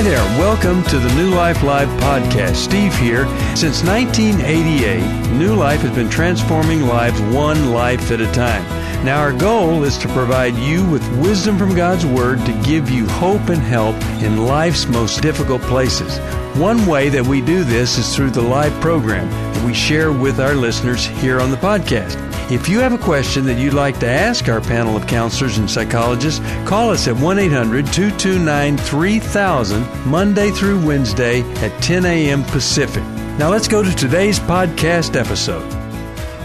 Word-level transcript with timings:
Hi 0.00 0.04
there. 0.04 0.38
Welcome 0.38 0.82
to 0.84 0.98
the 0.98 1.14
New 1.14 1.28
Life 1.28 1.62
Live 1.62 1.88
podcast. 2.00 2.56
Steve 2.56 2.96
here. 2.96 3.26
Since 3.54 3.84
1988, 3.84 5.36
New 5.36 5.54
Life 5.54 5.82
has 5.82 5.94
been 5.94 6.08
transforming 6.08 6.86
lives 6.86 7.20
one 7.20 7.72
life 7.72 8.10
at 8.10 8.22
a 8.22 8.32
time. 8.32 8.64
Now, 9.04 9.20
our 9.20 9.34
goal 9.34 9.84
is 9.84 9.98
to 9.98 10.08
provide 10.08 10.54
you 10.54 10.88
with 10.88 11.06
wisdom 11.18 11.58
from 11.58 11.74
God's 11.74 12.06
Word 12.06 12.38
to 12.46 12.62
give 12.62 12.88
you 12.88 13.06
hope 13.08 13.50
and 13.50 13.60
help 13.60 13.94
in 14.22 14.46
life's 14.46 14.86
most 14.86 15.20
difficult 15.20 15.60
places. 15.60 16.16
One 16.58 16.86
way 16.86 17.10
that 17.10 17.26
we 17.26 17.42
do 17.42 17.62
this 17.62 17.98
is 17.98 18.16
through 18.16 18.30
the 18.30 18.40
live 18.40 18.72
program 18.80 19.28
that 19.28 19.66
we 19.66 19.74
share 19.74 20.12
with 20.12 20.40
our 20.40 20.54
listeners 20.54 21.04
here 21.04 21.42
on 21.42 21.50
the 21.50 21.58
podcast. 21.58 22.29
If 22.50 22.68
you 22.68 22.80
have 22.80 22.92
a 22.92 22.98
question 22.98 23.44
that 23.44 23.60
you'd 23.60 23.74
like 23.74 24.00
to 24.00 24.08
ask 24.08 24.48
our 24.48 24.60
panel 24.60 24.96
of 24.96 25.06
counselors 25.06 25.58
and 25.58 25.70
psychologists, 25.70 26.40
call 26.68 26.90
us 26.90 27.06
at 27.06 27.14
1 27.16 27.38
800 27.38 27.86
229 27.86 28.76
3000 28.76 30.06
Monday 30.06 30.50
through 30.50 30.84
Wednesday 30.84 31.42
at 31.62 31.80
10 31.80 32.04
a.m. 32.04 32.42
Pacific. 32.42 33.04
Now 33.38 33.50
let's 33.50 33.68
go 33.68 33.84
to 33.84 33.94
today's 33.94 34.40
podcast 34.40 35.14
episode. 35.14 35.79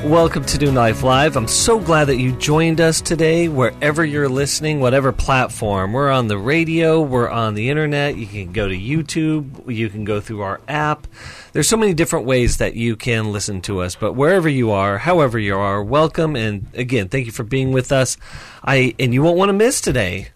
Welcome 0.05 0.45
to 0.45 0.59
New 0.59 0.71
Life 0.71 1.01
Live. 1.01 1.35
I'm 1.35 1.47
so 1.47 1.79
glad 1.79 2.05
that 2.05 2.17
you 2.17 2.31
joined 2.33 2.79
us 2.79 3.01
today, 3.01 3.47
wherever 3.47 4.05
you're 4.05 4.29
listening, 4.29 4.79
whatever 4.79 5.11
platform. 5.11 5.93
We're 5.93 6.11
on 6.11 6.27
the 6.27 6.37
radio, 6.37 7.01
we're 7.01 7.27
on 7.27 7.55
the 7.55 7.71
internet. 7.71 8.15
You 8.15 8.27
can 8.27 8.51
go 8.51 8.69
to 8.69 8.77
YouTube, 8.77 9.67
you 9.67 9.89
can 9.89 10.03
go 10.03 10.21
through 10.21 10.41
our 10.41 10.61
app. 10.67 11.07
There's 11.53 11.67
so 11.67 11.75
many 11.75 11.95
different 11.95 12.27
ways 12.27 12.57
that 12.57 12.75
you 12.75 12.95
can 12.95 13.31
listen 13.31 13.61
to 13.61 13.81
us, 13.81 13.95
but 13.95 14.13
wherever 14.13 14.47
you 14.47 14.69
are, 14.69 14.99
however 14.99 15.39
you 15.39 15.57
are, 15.57 15.83
welcome. 15.83 16.35
And 16.35 16.67
again, 16.75 17.09
thank 17.09 17.25
you 17.25 17.31
for 17.31 17.43
being 17.43 17.71
with 17.71 17.91
us. 17.91 18.15
I 18.63 18.93
and 18.99 19.11
you 19.11 19.23
won't 19.23 19.39
want 19.39 19.49
to 19.49 19.53
miss 19.53 19.81
today 19.81 20.27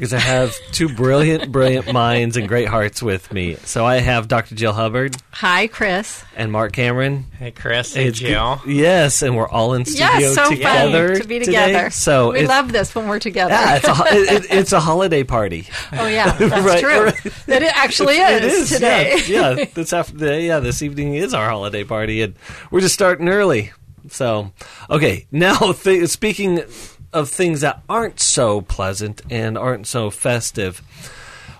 because 0.00 0.14
I 0.14 0.18
have 0.18 0.56
two 0.72 0.88
brilliant, 0.88 1.52
brilliant 1.52 1.92
minds 1.92 2.38
and 2.38 2.48
great 2.48 2.68
hearts 2.68 3.02
with 3.02 3.30
me. 3.34 3.56
So 3.56 3.84
I 3.84 3.96
have 3.96 4.28
Dr. 4.28 4.54
Jill 4.54 4.72
Hubbard. 4.72 5.14
Hi, 5.32 5.66
Chris. 5.66 6.24
And 6.34 6.50
Marc 6.50 6.72
Cameron. 6.72 7.26
Hey, 7.38 7.50
Chris. 7.50 7.92
Hey, 7.92 8.10
Jill. 8.10 8.62
Yes, 8.66 9.20
and 9.20 9.36
we're 9.36 9.46
all 9.46 9.74
in 9.74 9.84
studio 9.84 10.06
yes, 10.06 10.34
so 10.34 10.48
together 10.48 11.08
fun 11.08 11.20
to 11.20 11.28
be 11.28 11.40
together. 11.40 11.72
Today. 11.72 11.88
So 11.90 12.32
we 12.32 12.46
love 12.46 12.72
this 12.72 12.94
when 12.94 13.08
we're 13.08 13.18
together. 13.18 13.52
Yeah, 13.52 13.76
it's 13.76 13.88
a, 13.88 13.92
it, 14.34 14.46
it's 14.48 14.72
a 14.72 14.80
holiday 14.80 15.22
party. 15.22 15.66
Oh 15.92 16.06
yeah, 16.06 16.32
that's 16.38 16.64
right, 16.64 16.80
true. 16.80 17.04
Right. 17.04 17.22
That 17.48 17.62
it 17.62 17.76
actually 17.76 18.16
is, 18.16 18.30
it 18.30 18.44
is 18.44 18.70
today. 18.70 19.20
Yeah, 19.26 19.50
yeah 19.50 19.64
this 19.74 19.92
after, 19.92 20.40
yeah, 20.40 20.60
this 20.60 20.80
evening 20.80 21.12
is 21.12 21.34
our 21.34 21.50
holiday 21.50 21.84
party, 21.84 22.22
and 22.22 22.36
we're 22.70 22.80
just 22.80 22.94
starting 22.94 23.28
early. 23.28 23.72
So, 24.08 24.50
okay, 24.88 25.26
now 25.30 25.58
th- 25.72 26.08
speaking 26.08 26.62
of 27.12 27.28
things 27.28 27.60
that 27.60 27.82
aren't 27.88 28.20
so 28.20 28.60
pleasant 28.60 29.22
and 29.30 29.58
aren't 29.58 29.86
so 29.86 30.10
festive. 30.10 30.78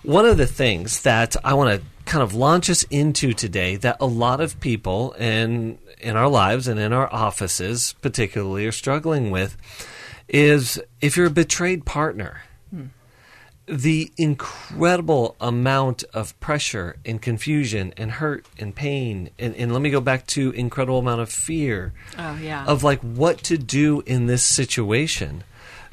One 0.02 0.24
of 0.24 0.36
the 0.36 0.46
things 0.46 1.02
that 1.02 1.36
I 1.44 1.54
want 1.54 1.80
to 1.80 1.86
kind 2.06 2.22
of 2.22 2.34
launch 2.34 2.70
us 2.70 2.82
into 2.84 3.32
today 3.32 3.76
that 3.76 3.96
a 4.00 4.06
lot 4.06 4.40
of 4.40 4.58
people 4.60 5.12
in 5.12 5.78
in 6.00 6.16
our 6.16 6.28
lives 6.28 6.66
and 6.66 6.80
in 6.80 6.92
our 6.92 7.12
offices 7.12 7.94
particularly 8.00 8.66
are 8.66 8.72
struggling 8.72 9.30
with 9.30 9.56
is 10.28 10.80
if 11.00 11.16
you're 11.16 11.26
a 11.26 11.30
betrayed 11.30 11.84
partner. 11.84 12.42
Hmm. 12.70 12.86
The 13.70 14.10
incredible 14.16 15.36
amount 15.40 16.02
of 16.12 16.38
pressure 16.40 16.96
and 17.04 17.22
confusion 17.22 17.94
and 17.96 18.10
hurt 18.10 18.44
and 18.58 18.74
pain 18.74 19.30
and, 19.38 19.54
and 19.54 19.72
let 19.72 19.80
me 19.80 19.90
go 19.90 20.00
back 20.00 20.26
to 20.28 20.50
incredible 20.50 20.98
amount 20.98 21.20
of 21.20 21.30
fear 21.30 21.92
oh, 22.18 22.36
yeah. 22.42 22.64
of 22.66 22.82
like 22.82 23.00
what 23.00 23.38
to 23.44 23.56
do 23.56 24.02
in 24.06 24.26
this 24.26 24.42
situation. 24.42 25.44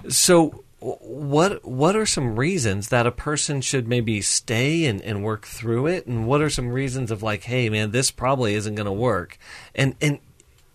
So 0.09 0.63
what 0.79 1.65
what 1.65 1.95
are 1.95 2.05
some 2.05 2.35
reasons 2.35 2.89
that 2.89 3.07
a 3.07 3.11
person 3.11 3.61
should 3.61 3.87
maybe 3.87 4.21
stay 4.21 4.85
and, 4.85 5.01
and 5.01 5.23
work 5.23 5.45
through 5.45 5.87
it 5.87 6.05
and 6.05 6.27
what 6.27 6.41
are 6.41 6.51
some 6.51 6.69
reasons 6.69 7.09
of 7.09 7.23
like 7.23 7.43
hey 7.43 7.67
man 7.67 7.89
this 7.89 8.11
probably 8.11 8.53
isn't 8.53 8.75
going 8.75 8.85
to 8.85 8.91
work 8.91 9.39
and, 9.73 9.95
and 9.99 10.19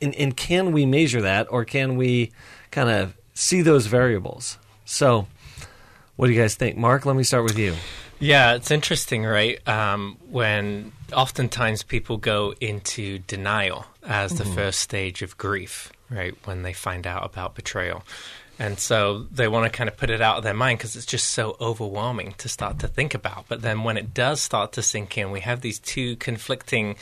and 0.00 0.12
and 0.16 0.37
can 0.37 0.72
we 0.72 0.84
measure 0.84 1.20
that 1.20 1.47
or 1.50 1.65
can 1.65 1.97
we 1.97 2.32
kind 2.72 2.91
of 2.91 3.15
see 3.32 3.62
those 3.62 3.87
variables 3.87 4.59
so 4.84 5.28
what 6.17 6.27
do 6.27 6.33
you 6.33 6.41
guys 6.41 6.55
think 6.55 6.77
mark 6.77 7.06
let 7.06 7.17
me 7.17 7.23
start 7.23 7.45
with 7.45 7.59
you 7.59 7.75
yeah 8.21 8.55
it's 8.55 8.71
interesting 8.71 9.25
right 9.25 9.67
um, 9.69 10.17
when 10.31 10.93
oftentimes 11.12 11.83
people 11.83 12.17
go 12.17 12.55
into 12.61 13.19
denial 13.21 13.87
as 14.03 14.33
the 14.34 14.45
mm-hmm. 14.45 14.55
first 14.55 14.81
stage 14.81 15.23
of 15.23 15.37
grief 15.37 15.93
right 16.11 16.34
when 16.45 16.62
they 16.62 16.73
find 16.73 17.06
out 17.06 17.25
about 17.25 17.55
betrayal 17.55 18.03
and 18.59 18.78
so 18.78 19.27
they 19.33 19.49
want 19.49 19.71
to 19.71 19.77
kind 19.77 19.89
of 19.89 19.97
put 19.97 20.11
it 20.11 20.21
out 20.21 20.39
of 20.39 20.45
their 20.45 20.55
mind 20.55 20.78
because 20.78 20.95
it's 20.95 21.06
just 21.06 21.28
so 21.28 21.56
overwhelming 21.61 22.34
to 22.39 22.49
start 22.49 22.79
to 22.81 22.87
think 22.87 23.15
about. 23.15 23.47
But 23.49 23.62
then 23.62 23.83
when 23.83 23.97
it 23.97 24.15
does 24.15 24.41
start 24.41 24.73
to 24.73 24.83
sink 24.83 25.19
in, 25.19 25.33
we 25.33 25.41
have 25.41 25.62
these 25.62 25.79
two 25.79 26.15
conflicting 26.17 26.97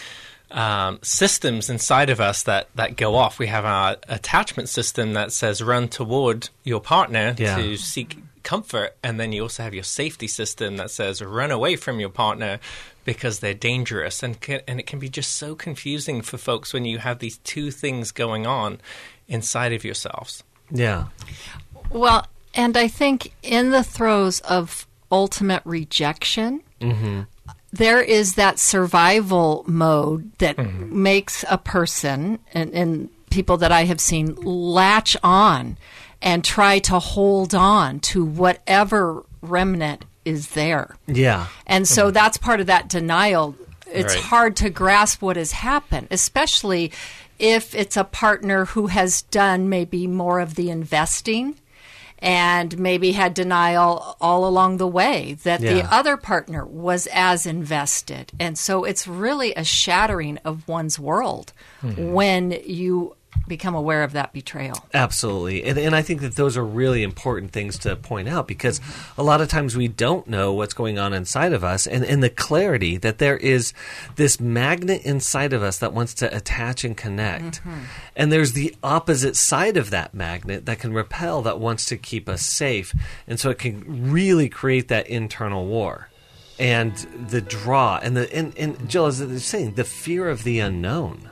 um, 0.51 0.99
systems 1.03 1.69
inside 1.69 2.09
of 2.09 2.21
us 2.21 2.45
that, 2.45 2.69
that 2.77 2.97
go 2.97 3.15
off. 3.15 3.39
We 3.39 3.49
have 3.49 3.65
our 3.65 3.97
attachment 4.09 4.69
system 4.69 5.13
that 5.13 5.33
says 5.33 5.63
run 5.63 5.89
toward 5.89 6.49
your 6.65 6.81
partner 6.81 7.35
yeah. 7.37 7.57
to 7.57 7.77
seek 7.77 8.17
comfort. 8.43 8.97
And 9.03 9.19
then 9.19 9.33
you 9.33 9.43
also 9.43 9.63
have 9.63 9.75
your 9.75 9.85
safety 9.85 10.27
system 10.27 10.77
that 10.77 10.91
says 10.91 11.23
run 11.23 11.51
away 11.51 11.77
from 11.77 12.01
your 12.01 12.09
partner 12.09 12.59
because 13.05 13.41
they're 13.41 13.55
dangerous. 13.55 14.23
And, 14.23 14.41
can, 14.41 14.61
and 14.67 14.81
it 14.81 14.87
can 14.87 14.99
be 14.99 15.09
just 15.09 15.35
so 15.35 15.55
confusing 15.55 16.23
for 16.23 16.39
folks 16.39 16.73
when 16.73 16.85
you 16.85 16.99
have 16.99 17.19
these 17.19 17.39
two 17.39 17.71
things 17.71 18.13
going 18.13 18.47
on 18.47 18.81
inside 19.29 19.73
of 19.73 19.85
yourselves. 19.85 20.43
Yeah. 20.71 21.07
Well, 21.91 22.27
and 22.55 22.77
I 22.77 22.89
think 22.89 23.33
in 23.43 23.71
the 23.71 23.85
throes 23.85 24.41
of 24.41 24.87
ultimate 25.11 25.63
rejection, 25.65 26.63
mm-hmm. 26.81 27.23
there 27.73 28.01
is 28.01 28.35
that 28.35 28.59
survival 28.59 29.65
mode 29.67 30.37
that 30.39 30.57
mm-hmm. 30.57 31.03
makes 31.03 31.45
a 31.49 31.59
person 31.59 32.39
and, 32.53 32.73
and 32.73 33.09
people 33.31 33.57
that 33.59 33.73
I 33.73 33.85
have 33.85 34.01
seen 34.01 34.35
latch 34.37 35.17
on 35.23 35.77
and 36.23 36.45
try 36.45 36.79
to 36.81 36.99
hold 36.99 37.55
on 37.55 38.01
to 38.01 38.25
whatever 38.25 39.25
remnant 39.41 40.05
is 40.25 40.51
there. 40.51 40.97
Yeah. 41.07 41.47
And 41.67 41.89
so 41.89 42.07
mm-hmm. 42.07 42.15
that's 42.15 42.37
part 42.37 42.61
of 42.61 42.67
that 42.67 42.89
denial. 42.89 43.57
It's 43.87 44.15
right. 44.15 44.25
hard 44.25 44.57
to 44.57 44.71
grasp 44.71 45.23
what 45.23 45.37
has 45.37 45.53
happened, 45.53 46.09
especially 46.11 46.93
if 47.39 47.75
it's 47.75 47.97
a 47.97 48.05
partner 48.05 48.67
who 48.67 48.89
has 48.89 49.23
done 49.23 49.69
maybe 49.69 50.07
more 50.07 50.41
of 50.41 50.55
the 50.55 50.71
investing 50.71 51.57
and 52.19 52.79
maybe 52.79 53.13
had 53.13 53.33
denial 53.33 54.17
all 54.21 54.47
along 54.47 54.77
the 54.77 54.87
way 54.87 55.39
that 55.43 55.61
yeah. 55.61 55.75
the 55.75 55.95
other 55.95 56.19
partner 56.19 56.67
was 56.67 57.09
as 57.13 57.47
invested. 57.47 58.31
And 58.39 58.59
so 58.59 58.85
it's 58.85 59.09
really 59.09 59.55
a 59.55 59.65
shattering 59.65 60.37
of 60.45 60.69
one's 60.69 60.99
world 60.99 61.55
mm-hmm. 61.83 62.13
when 62.13 62.51
you 62.67 63.17
become 63.51 63.75
aware 63.75 64.03
of 64.03 64.13
that 64.13 64.33
betrayal. 64.33 64.87
Absolutely. 64.95 65.65
And, 65.65 65.79
and 65.79 65.95
I 65.95 66.01
think 66.01 66.23
that 66.23 66.37
those 66.37 66.57
are 66.57 66.65
really 66.65 67.03
important 67.03 67.53
things 67.53 67.77
to 67.81 67.97
point 67.97 68.29
out 68.29 68.49
because 68.49 68.81
a 69.19 69.23
lot 69.23 69.43
of 69.43 69.49
times 69.49 69.77
we 69.77 69.89
don't 69.89 70.27
know 70.27 70.55
what's 70.55 70.73
going 70.73 70.99
on 70.99 71.13
inside 71.13 71.53
of 71.53 71.63
us 71.63 71.87
and, 71.87 72.03
and 72.05 72.23
the 72.23 72.31
clarity 72.31 72.97
that 72.97 73.19
there 73.19 73.37
is 73.37 73.75
this 74.17 74.41
magnet 74.41 75.03
inside 75.05 75.53
of 75.53 75.63
us 75.63 75.79
that 75.79 75.93
wants 75.93 76.15
to 76.15 76.35
attach 76.35 76.85
and 76.85 76.97
connect. 76.97 77.61
Mm-hmm. 77.61 77.81
And 78.17 78.33
there's 78.33 78.53
the 78.53 78.75
opposite 78.83 79.37
side 79.37 79.77
of 79.77 79.91
that 79.91 80.15
magnet 80.15 80.65
that 80.65 80.79
can 80.79 80.95
repel, 80.95 81.43
that 81.43 81.59
wants 81.59 81.85
to 81.87 81.97
keep 81.99 82.29
us 82.29 82.43
safe. 82.43 82.95
And 83.27 83.39
so 83.39 83.51
it 83.51 83.59
can 83.59 84.11
really 84.11 84.49
create 84.49 84.89
that 84.89 85.09
internal 85.09 85.67
war 85.67 86.09
and 86.59 86.95
the 87.29 87.41
draw 87.41 87.99
and 88.03 88.15
the 88.15 88.33
and, 88.37 88.57
and 88.59 88.89
Jill 88.89 89.07
is 89.07 89.45
saying 89.45 89.75
the 89.75 89.85
fear 89.85 90.29
of 90.29 90.45
the 90.45 90.61
unknown 90.61 91.30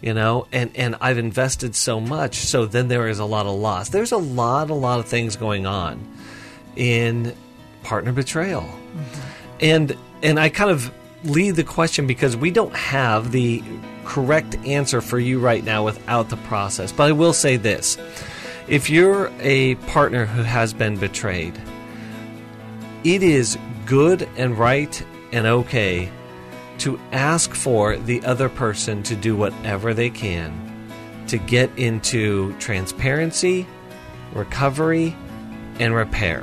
you 0.00 0.14
know 0.14 0.46
and 0.52 0.70
and 0.74 0.96
i've 1.00 1.18
invested 1.18 1.74
so 1.74 2.00
much 2.00 2.36
so 2.36 2.66
then 2.66 2.88
there 2.88 3.08
is 3.08 3.18
a 3.18 3.24
lot 3.24 3.46
of 3.46 3.54
loss. 3.54 3.88
There's 3.90 4.12
a 4.12 4.18
lot 4.18 4.70
a 4.70 4.74
lot 4.74 5.00
of 5.00 5.06
things 5.06 5.36
going 5.36 5.66
on 5.66 6.00
in 6.76 7.34
partner 7.82 8.12
betrayal. 8.12 8.62
Mm-hmm. 8.62 9.20
and 9.60 9.96
and 10.22 10.40
i 10.40 10.48
kind 10.48 10.70
of 10.70 10.92
lead 11.24 11.56
the 11.56 11.64
question 11.64 12.06
because 12.06 12.36
we 12.36 12.50
don't 12.50 12.74
have 12.74 13.30
the 13.30 13.62
correct 14.04 14.56
answer 14.66 15.00
for 15.00 15.18
you 15.18 15.38
right 15.38 15.62
now 15.62 15.84
without 15.84 16.30
the 16.30 16.36
process. 16.38 16.92
But 16.92 17.04
i 17.04 17.12
will 17.12 17.32
say 17.32 17.56
this. 17.56 17.98
If 18.68 18.88
you're 18.88 19.32
a 19.40 19.74
partner 19.86 20.26
who 20.26 20.42
has 20.42 20.72
been 20.72 20.96
betrayed 20.96 21.60
it 23.04 23.22
is 23.22 23.58
good 23.86 24.28
and 24.36 24.58
right 24.58 25.02
and 25.32 25.46
okay 25.46 26.10
to 26.80 26.98
ask 27.12 27.54
for 27.54 27.96
the 27.96 28.22
other 28.24 28.48
person 28.48 29.02
to 29.04 29.14
do 29.16 29.36
whatever 29.36 29.94
they 29.94 30.10
can 30.10 30.70
to 31.30 31.38
get 31.38 31.70
into 31.78 32.52
transparency, 32.58 33.64
recovery, 34.32 35.16
and 35.78 35.94
repair. 35.94 36.42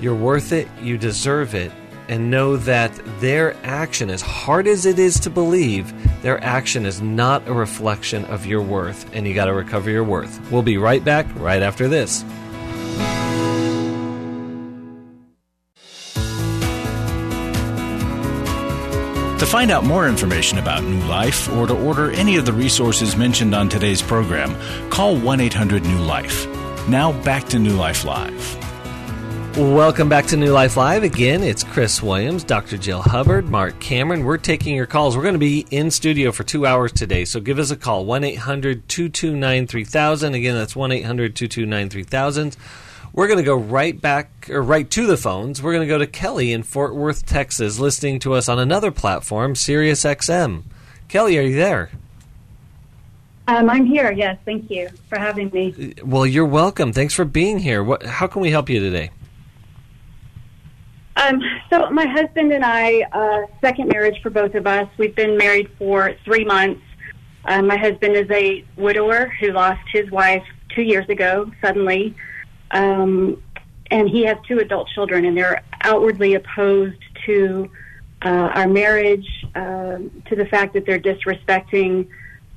You're 0.00 0.14
worth 0.14 0.52
it, 0.52 0.66
you 0.80 0.96
deserve 0.96 1.54
it, 1.54 1.70
and 2.08 2.30
know 2.30 2.56
that 2.56 2.98
their 3.20 3.54
action, 3.64 4.08
as 4.08 4.22
hard 4.22 4.66
as 4.66 4.86
it 4.86 4.98
is 4.98 5.20
to 5.20 5.30
believe, 5.30 5.92
their 6.22 6.42
action 6.42 6.86
is 6.86 7.02
not 7.02 7.46
a 7.46 7.52
reflection 7.52 8.24
of 8.26 8.46
your 8.46 8.62
worth, 8.62 9.08
and 9.14 9.26
you 9.26 9.34
got 9.34 9.46
to 9.46 9.52
recover 9.52 9.90
your 9.90 10.04
worth. 10.04 10.40
We'll 10.50 10.62
be 10.62 10.78
right 10.78 11.04
back 11.04 11.26
right 11.36 11.62
after 11.62 11.86
this. 11.86 12.24
To 19.44 19.50
find 19.50 19.70
out 19.70 19.84
more 19.84 20.08
information 20.08 20.56
about 20.56 20.84
New 20.84 21.04
Life 21.06 21.52
or 21.52 21.66
to 21.66 21.74
order 21.74 22.10
any 22.12 22.36
of 22.36 22.46
the 22.46 22.52
resources 22.54 23.14
mentioned 23.14 23.54
on 23.54 23.68
today's 23.68 24.00
program, 24.00 24.56
call 24.88 25.18
1 25.18 25.38
800 25.38 25.84
New 25.84 25.98
Life. 25.98 26.48
Now 26.88 27.12
back 27.24 27.46
to 27.50 27.58
New 27.58 27.74
Life 27.76 28.06
Live. 28.06 29.58
Welcome 29.58 30.08
back 30.08 30.24
to 30.28 30.38
New 30.38 30.50
Life 30.50 30.78
Live. 30.78 31.02
Again, 31.02 31.42
it's 31.42 31.62
Chris 31.62 32.02
Williams, 32.02 32.42
Dr. 32.42 32.78
Jill 32.78 33.02
Hubbard, 33.02 33.50
Marc 33.50 33.78
Cameron. 33.80 34.24
We're 34.24 34.38
taking 34.38 34.74
your 34.74 34.86
calls. 34.86 35.14
We're 35.14 35.22
going 35.22 35.34
to 35.34 35.38
be 35.38 35.66
in 35.70 35.90
studio 35.90 36.32
for 36.32 36.42
two 36.42 36.64
hours 36.64 36.92
today, 36.92 37.26
so 37.26 37.38
give 37.38 37.58
us 37.58 37.70
a 37.70 37.76
call 37.76 38.06
1 38.06 38.24
800 38.24 38.88
229 38.88 39.66
3000. 39.66 40.32
Again, 40.34 40.54
that's 40.54 40.74
1 40.74 40.90
800 40.90 41.36
229 41.36 41.90
3000. 41.90 42.56
We're 43.14 43.28
going 43.28 43.38
to 43.38 43.44
go 43.44 43.54
right 43.54 43.98
back, 43.98 44.50
or 44.50 44.60
right 44.60 44.90
to 44.90 45.06
the 45.06 45.16
phones. 45.16 45.62
We're 45.62 45.72
going 45.72 45.86
to 45.86 45.92
go 45.92 45.98
to 45.98 46.06
Kelly 46.06 46.52
in 46.52 46.64
Fort 46.64 46.96
Worth, 46.96 47.24
Texas, 47.24 47.78
listening 47.78 48.18
to 48.20 48.34
us 48.34 48.48
on 48.48 48.58
another 48.58 48.90
platform, 48.90 49.54
Sirius 49.54 50.02
XM. 50.02 50.64
Kelly, 51.06 51.38
are 51.38 51.42
you 51.42 51.54
there? 51.54 51.92
Um, 53.46 53.70
I'm 53.70 53.86
here. 53.86 54.10
Yes, 54.10 54.36
thank 54.44 54.68
you 54.68 54.88
for 55.08 55.16
having 55.16 55.48
me. 55.50 55.94
Well, 56.02 56.26
you're 56.26 56.44
welcome. 56.44 56.92
Thanks 56.92 57.14
for 57.14 57.24
being 57.24 57.60
here. 57.60 57.84
What? 57.84 58.04
How 58.04 58.26
can 58.26 58.42
we 58.42 58.50
help 58.50 58.68
you 58.68 58.80
today? 58.80 59.10
Um, 61.16 61.40
so 61.70 61.88
my 61.90 62.06
husband 62.06 62.52
and 62.52 62.64
I, 62.64 63.02
uh, 63.12 63.46
second 63.60 63.90
marriage 63.90 64.20
for 64.22 64.30
both 64.30 64.56
of 64.56 64.66
us. 64.66 64.88
We've 64.98 65.14
been 65.14 65.36
married 65.36 65.70
for 65.78 66.16
three 66.24 66.44
months. 66.44 66.82
Uh, 67.44 67.62
my 67.62 67.76
husband 67.76 68.16
is 68.16 68.28
a 68.30 68.64
widower 68.76 69.32
who 69.40 69.52
lost 69.52 69.86
his 69.92 70.10
wife 70.10 70.42
two 70.70 70.82
years 70.82 71.08
ago 71.08 71.52
suddenly, 71.60 72.16
um, 72.74 73.42
and 73.90 74.08
he 74.08 74.24
has 74.24 74.36
two 74.46 74.58
adult 74.58 74.88
children, 74.88 75.24
and 75.24 75.36
they're 75.36 75.62
outwardly 75.80 76.34
opposed 76.34 77.00
to 77.24 77.70
uh, 78.24 78.28
our 78.28 78.68
marriage, 78.68 79.28
uh, 79.54 79.98
to 80.26 80.36
the 80.36 80.46
fact 80.46 80.74
that 80.74 80.84
they're 80.84 80.98
disrespecting 80.98 82.08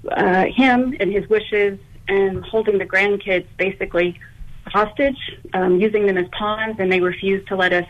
uh, 0.09 0.45
him 0.45 0.95
and 0.99 1.11
his 1.11 1.29
wishes, 1.29 1.79
and 2.07 2.43
holding 2.43 2.77
the 2.77 2.85
grandkids 2.85 3.45
basically 3.57 4.19
hostage, 4.65 5.19
um, 5.53 5.79
using 5.79 6.07
them 6.07 6.17
as 6.17 6.27
pawns, 6.29 6.77
and 6.79 6.91
they 6.91 6.99
refuse 6.99 7.45
to 7.47 7.55
let 7.55 7.71
us 7.71 7.87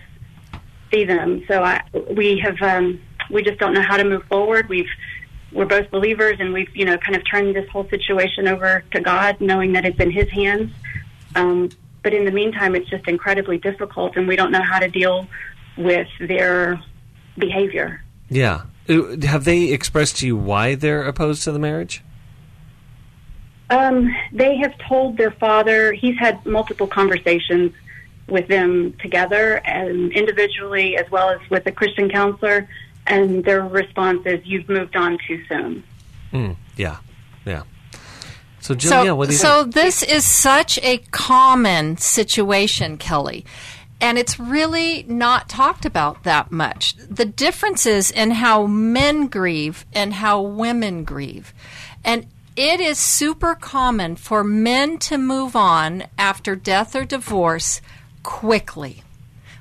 see 0.92 1.06
them. 1.06 1.44
So 1.48 1.64
I, 1.64 1.82
we 2.12 2.40
have, 2.40 2.62
um, 2.62 3.00
we 3.30 3.44
just 3.44 3.60
don't 3.60 3.74
know 3.74 3.82
how 3.82 3.98
to 3.98 4.04
move 4.04 4.24
forward. 4.26 4.68
We've, 4.70 4.90
we're 5.54 5.66
both 5.66 5.90
believers, 5.92 6.38
and 6.40 6.52
we've, 6.52 6.76
you 6.76 6.86
know, 6.86 6.98
kind 6.98 7.16
of 7.16 7.24
turned 7.30 7.56
this 7.56 7.70
whole 7.70 7.88
situation 7.90 8.48
over 8.48 8.84
to 8.92 9.00
God, 9.00 9.40
knowing 9.40 9.74
that 9.74 9.86
it's 9.86 10.00
in 10.00 10.12
His 10.12 10.30
hands. 10.30 10.72
Um, 11.36 11.70
but 12.04 12.14
in 12.14 12.26
the 12.26 12.32
meantime, 12.32 12.76
it's 12.76 12.90
just 12.90 13.08
incredibly 13.08 13.58
difficult, 13.58 14.16
and 14.16 14.28
we 14.28 14.36
don't 14.36 14.52
know 14.52 14.62
how 14.62 14.80
to 14.80 14.88
deal 14.88 15.28
with 15.78 16.08
their 16.20 16.82
behavior. 17.38 18.04
Yeah. 18.30 18.64
Uh, 18.90 19.18
have 19.24 19.44
they 19.44 19.66
expressed 19.66 20.18
to 20.18 20.28
you 20.28 20.36
why 20.36 20.76
they're 20.76 21.04
opposed 21.04 21.44
to 21.44 21.52
the 21.52 21.60
marriage? 21.60 22.04
Um, 23.70 24.16
they 24.32 24.58
have 24.58 24.78
told 24.78 25.18
their 25.18 25.32
father. 25.32 25.92
He's 25.92 26.18
had 26.18 26.46
multiple 26.46 26.88
conversations 26.88 27.74
with 28.28 28.48
them 28.48 28.94
together 29.02 29.62
and 29.66 30.12
individually 30.12 30.98
as 30.98 31.10
well 31.12 31.30
as 31.30 31.40
with 31.50 31.66
a 31.66 31.72
Christian 31.72 32.10
counselor, 32.10 32.68
and 33.06 33.44
their 33.44 33.62
response 33.62 34.26
is, 34.26 34.46
"You've 34.46 34.70
moved 34.70 34.96
on 34.96 35.18
too 35.28 35.44
soon." 35.48 35.84
Mm, 36.34 36.56
yeah, 36.76 36.98
yeah. 37.46 37.64
So, 38.68 38.75
Jill, 38.75 38.90
so, 38.90 39.04
yeah, 39.04 39.12
what 39.14 39.30
do 39.30 39.34
you 39.34 39.38
so 39.40 39.64
think? 39.64 39.75
this 39.75 40.04
is 40.04 40.25
such 40.25 40.78
a 40.80 40.98
common 41.12 41.96
situation, 41.96 42.98
Kelly. 42.98 43.46
And 44.02 44.18
it's 44.18 44.38
really 44.38 45.04
not 45.08 45.48
talked 45.48 45.86
about 45.86 46.24
that 46.24 46.52
much. 46.52 46.98
The 46.98 47.24
differences 47.24 48.12
in 48.12 48.31
how 48.31 48.68
men 48.68 49.28
grieve 49.28 49.86
and 49.94 50.16
how 50.16 50.42
women 50.42 51.06
grieve. 51.06 51.54
And 52.04 52.28
it 52.58 52.81
is 52.81 53.00
super 53.00 53.56
common 53.56 54.18
for 54.18 54.44
men 54.44 54.98
to 54.98 55.18
move 55.18 55.56
on 55.56 56.04
after 56.18 56.54
death 56.54 56.94
or 56.94 57.06
divorce 57.06 57.80
quickly. 58.22 59.02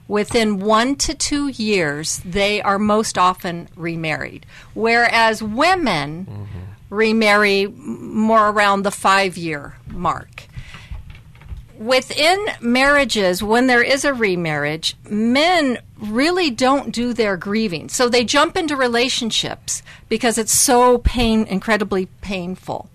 Within 0.08 0.58
one 0.58 0.96
to 0.96 1.14
two 1.14 1.46
years, 1.46 2.20
they 2.24 2.60
are 2.60 2.80
most 2.80 3.16
often 3.16 3.68
remarried. 3.76 4.46
Whereas 4.74 5.44
women 5.44 6.26
mm-hmm. 6.26 6.65
Remarry 6.90 7.66
more 7.66 8.48
around 8.48 8.82
the 8.82 8.90
five 8.90 9.36
year 9.36 9.76
mark. 9.88 10.44
Within 11.78 12.46
marriages, 12.60 13.42
when 13.42 13.66
there 13.66 13.82
is 13.82 14.04
a 14.04 14.14
remarriage, 14.14 14.96
men 15.10 15.78
really 15.98 16.50
don't 16.50 16.90
do 16.90 17.12
their 17.12 17.36
grieving. 17.36 17.90
So 17.90 18.08
they 18.08 18.24
jump 18.24 18.56
into 18.56 18.76
relationships 18.76 19.82
because 20.08 20.38
it's 20.38 20.52
so 20.52 20.98
pain 20.98 21.44
incredibly 21.44 22.06
painful 22.22 22.88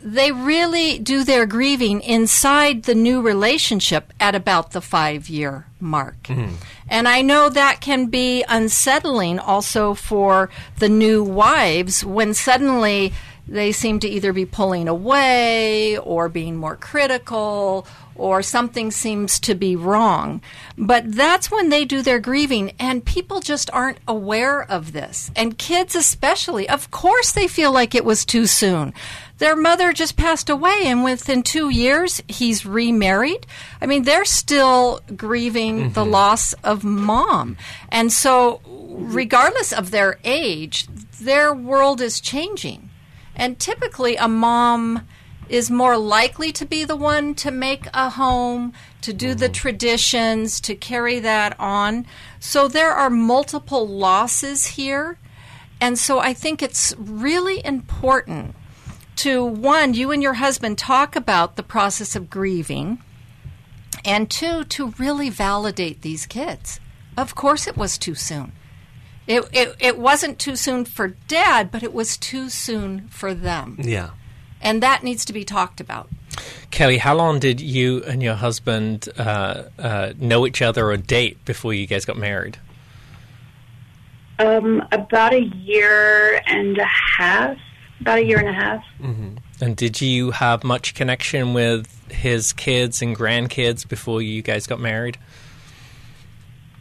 they 0.00 0.30
really 0.30 0.98
do 0.98 1.24
their 1.24 1.46
grieving 1.46 2.00
inside 2.02 2.84
the 2.84 2.94
new 2.94 3.20
relationship 3.20 4.12
at 4.20 4.34
about 4.34 4.70
the 4.70 4.80
five 4.80 5.28
year 5.28 5.66
mark. 5.80 6.22
Mm-hmm. 6.24 6.54
And 6.88 7.08
I 7.08 7.22
know 7.22 7.48
that 7.48 7.80
can 7.80 8.06
be 8.06 8.44
unsettling 8.48 9.38
also 9.38 9.94
for 9.94 10.50
the 10.78 10.88
new 10.88 11.22
wives 11.22 12.04
when 12.04 12.32
suddenly 12.32 13.12
they 13.46 13.72
seem 13.72 13.98
to 14.00 14.08
either 14.08 14.32
be 14.32 14.44
pulling 14.44 14.88
away 14.88 15.98
or 15.98 16.28
being 16.28 16.56
more 16.56 16.76
critical 16.76 17.86
or 18.14 18.42
something 18.42 18.90
seems 18.90 19.38
to 19.40 19.54
be 19.54 19.76
wrong. 19.76 20.42
But 20.76 21.12
that's 21.12 21.50
when 21.50 21.68
they 21.68 21.84
do 21.84 22.02
their 22.02 22.18
grieving, 22.18 22.72
and 22.78 23.04
people 23.04 23.40
just 23.40 23.70
aren't 23.72 23.98
aware 24.08 24.60
of 24.60 24.92
this. 24.92 25.30
And 25.36 25.56
kids, 25.56 25.94
especially, 25.94 26.68
of 26.68 26.90
course, 26.90 27.32
they 27.32 27.46
feel 27.46 27.72
like 27.72 27.94
it 27.94 28.04
was 28.04 28.24
too 28.24 28.46
soon. 28.46 28.92
Their 29.38 29.54
mother 29.54 29.92
just 29.92 30.16
passed 30.16 30.50
away, 30.50 30.82
and 30.84 31.04
within 31.04 31.44
two 31.44 31.68
years, 31.68 32.20
he's 32.26 32.66
remarried. 32.66 33.46
I 33.80 33.86
mean, 33.86 34.02
they're 34.02 34.24
still 34.24 35.00
grieving 35.16 35.78
mm-hmm. 35.78 35.92
the 35.92 36.04
loss 36.04 36.54
of 36.64 36.82
mom. 36.82 37.56
And 37.88 38.12
so, 38.12 38.60
regardless 38.66 39.72
of 39.72 39.92
their 39.92 40.18
age, 40.24 40.88
their 41.20 41.54
world 41.54 42.00
is 42.00 42.20
changing. 42.20 42.90
And 43.36 43.60
typically, 43.60 44.16
a 44.16 44.26
mom 44.26 45.06
is 45.48 45.70
more 45.70 45.96
likely 45.96 46.52
to 46.52 46.66
be 46.66 46.84
the 46.84 46.96
one 46.96 47.34
to 47.36 47.52
make 47.52 47.86
a 47.94 48.10
home, 48.10 48.72
to 49.02 49.12
do 49.12 49.30
mm-hmm. 49.30 49.38
the 49.38 49.48
traditions, 49.48 50.60
to 50.62 50.74
carry 50.74 51.20
that 51.20 51.58
on. 51.60 52.06
So 52.40 52.66
there 52.66 52.92
are 52.92 53.08
multiple 53.08 53.86
losses 53.86 54.66
here. 54.66 55.16
And 55.80 55.96
so 55.96 56.18
I 56.18 56.34
think 56.34 56.60
it's 56.60 56.92
really 56.98 57.64
important 57.64 58.56
to 59.18 59.44
one, 59.44 59.94
you 59.94 60.10
and 60.10 60.22
your 60.22 60.34
husband 60.34 60.78
talk 60.78 61.16
about 61.16 61.56
the 61.56 61.62
process 61.62 62.14
of 62.14 62.30
grieving, 62.30 63.02
and 64.04 64.30
two, 64.30 64.64
to 64.64 64.94
really 64.98 65.28
validate 65.28 66.02
these 66.02 66.24
kids. 66.26 66.80
Of 67.16 67.34
course, 67.34 67.66
it 67.66 67.76
was 67.76 67.98
too 67.98 68.14
soon. 68.14 68.52
It, 69.26 69.44
it, 69.52 69.76
it 69.80 69.98
wasn't 69.98 70.38
too 70.38 70.56
soon 70.56 70.84
for 70.84 71.08
dad, 71.26 71.70
but 71.70 71.82
it 71.82 71.92
was 71.92 72.16
too 72.16 72.48
soon 72.48 73.08
for 73.08 73.34
them. 73.34 73.76
Yeah. 73.78 74.10
And 74.60 74.82
that 74.82 75.02
needs 75.02 75.24
to 75.26 75.32
be 75.32 75.44
talked 75.44 75.80
about. 75.80 76.08
Kelly, 76.70 76.98
how 76.98 77.14
long 77.14 77.40
did 77.40 77.60
you 77.60 78.04
and 78.04 78.22
your 78.22 78.34
husband 78.34 79.08
uh, 79.18 79.64
uh, 79.78 80.12
know 80.18 80.46
each 80.46 80.62
other 80.62 80.90
or 80.90 80.96
date 80.96 81.44
before 81.44 81.74
you 81.74 81.86
guys 81.86 82.04
got 82.04 82.16
married? 82.16 82.56
Um, 84.38 84.86
about 84.92 85.34
a 85.34 85.42
year 85.42 86.40
and 86.46 86.78
a 86.78 86.86
half 86.86 87.58
about 88.00 88.18
a 88.18 88.24
year 88.24 88.38
and 88.38 88.48
a 88.48 88.52
half. 88.52 88.84
Mm-hmm. 89.00 89.36
And 89.60 89.76
did 89.76 90.00
you 90.00 90.30
have 90.32 90.64
much 90.64 90.94
connection 90.94 91.54
with 91.54 92.10
his 92.10 92.52
kids 92.52 93.02
and 93.02 93.16
grandkids 93.16 93.86
before 93.86 94.22
you 94.22 94.42
guys 94.42 94.66
got 94.66 94.80
married? 94.80 95.18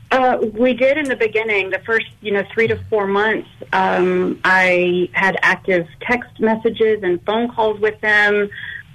Uh, 0.09 0.37
we 0.53 0.73
did 0.73 0.97
in 0.97 1.05
the 1.05 1.15
beginning. 1.15 1.69
The 1.69 1.79
first, 1.79 2.05
you 2.21 2.31
know, 2.31 2.43
three 2.53 2.67
to 2.67 2.81
four 2.89 3.07
months, 3.07 3.49
um, 3.73 4.39
I 4.43 5.09
had 5.11 5.37
active 5.41 5.87
text 6.01 6.39
messages 6.39 7.03
and 7.03 7.21
phone 7.25 7.49
calls 7.49 7.79
with 7.81 7.99
them. 7.99 8.49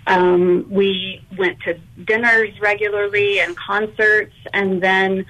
Um, 0.07 0.67
we 0.71 1.21
went 1.37 1.61
to 1.61 1.79
dinners 2.05 2.59
regularly 2.61 3.41
and 3.41 3.57
concerts, 3.57 4.35
and 4.53 4.83
then 4.83 5.27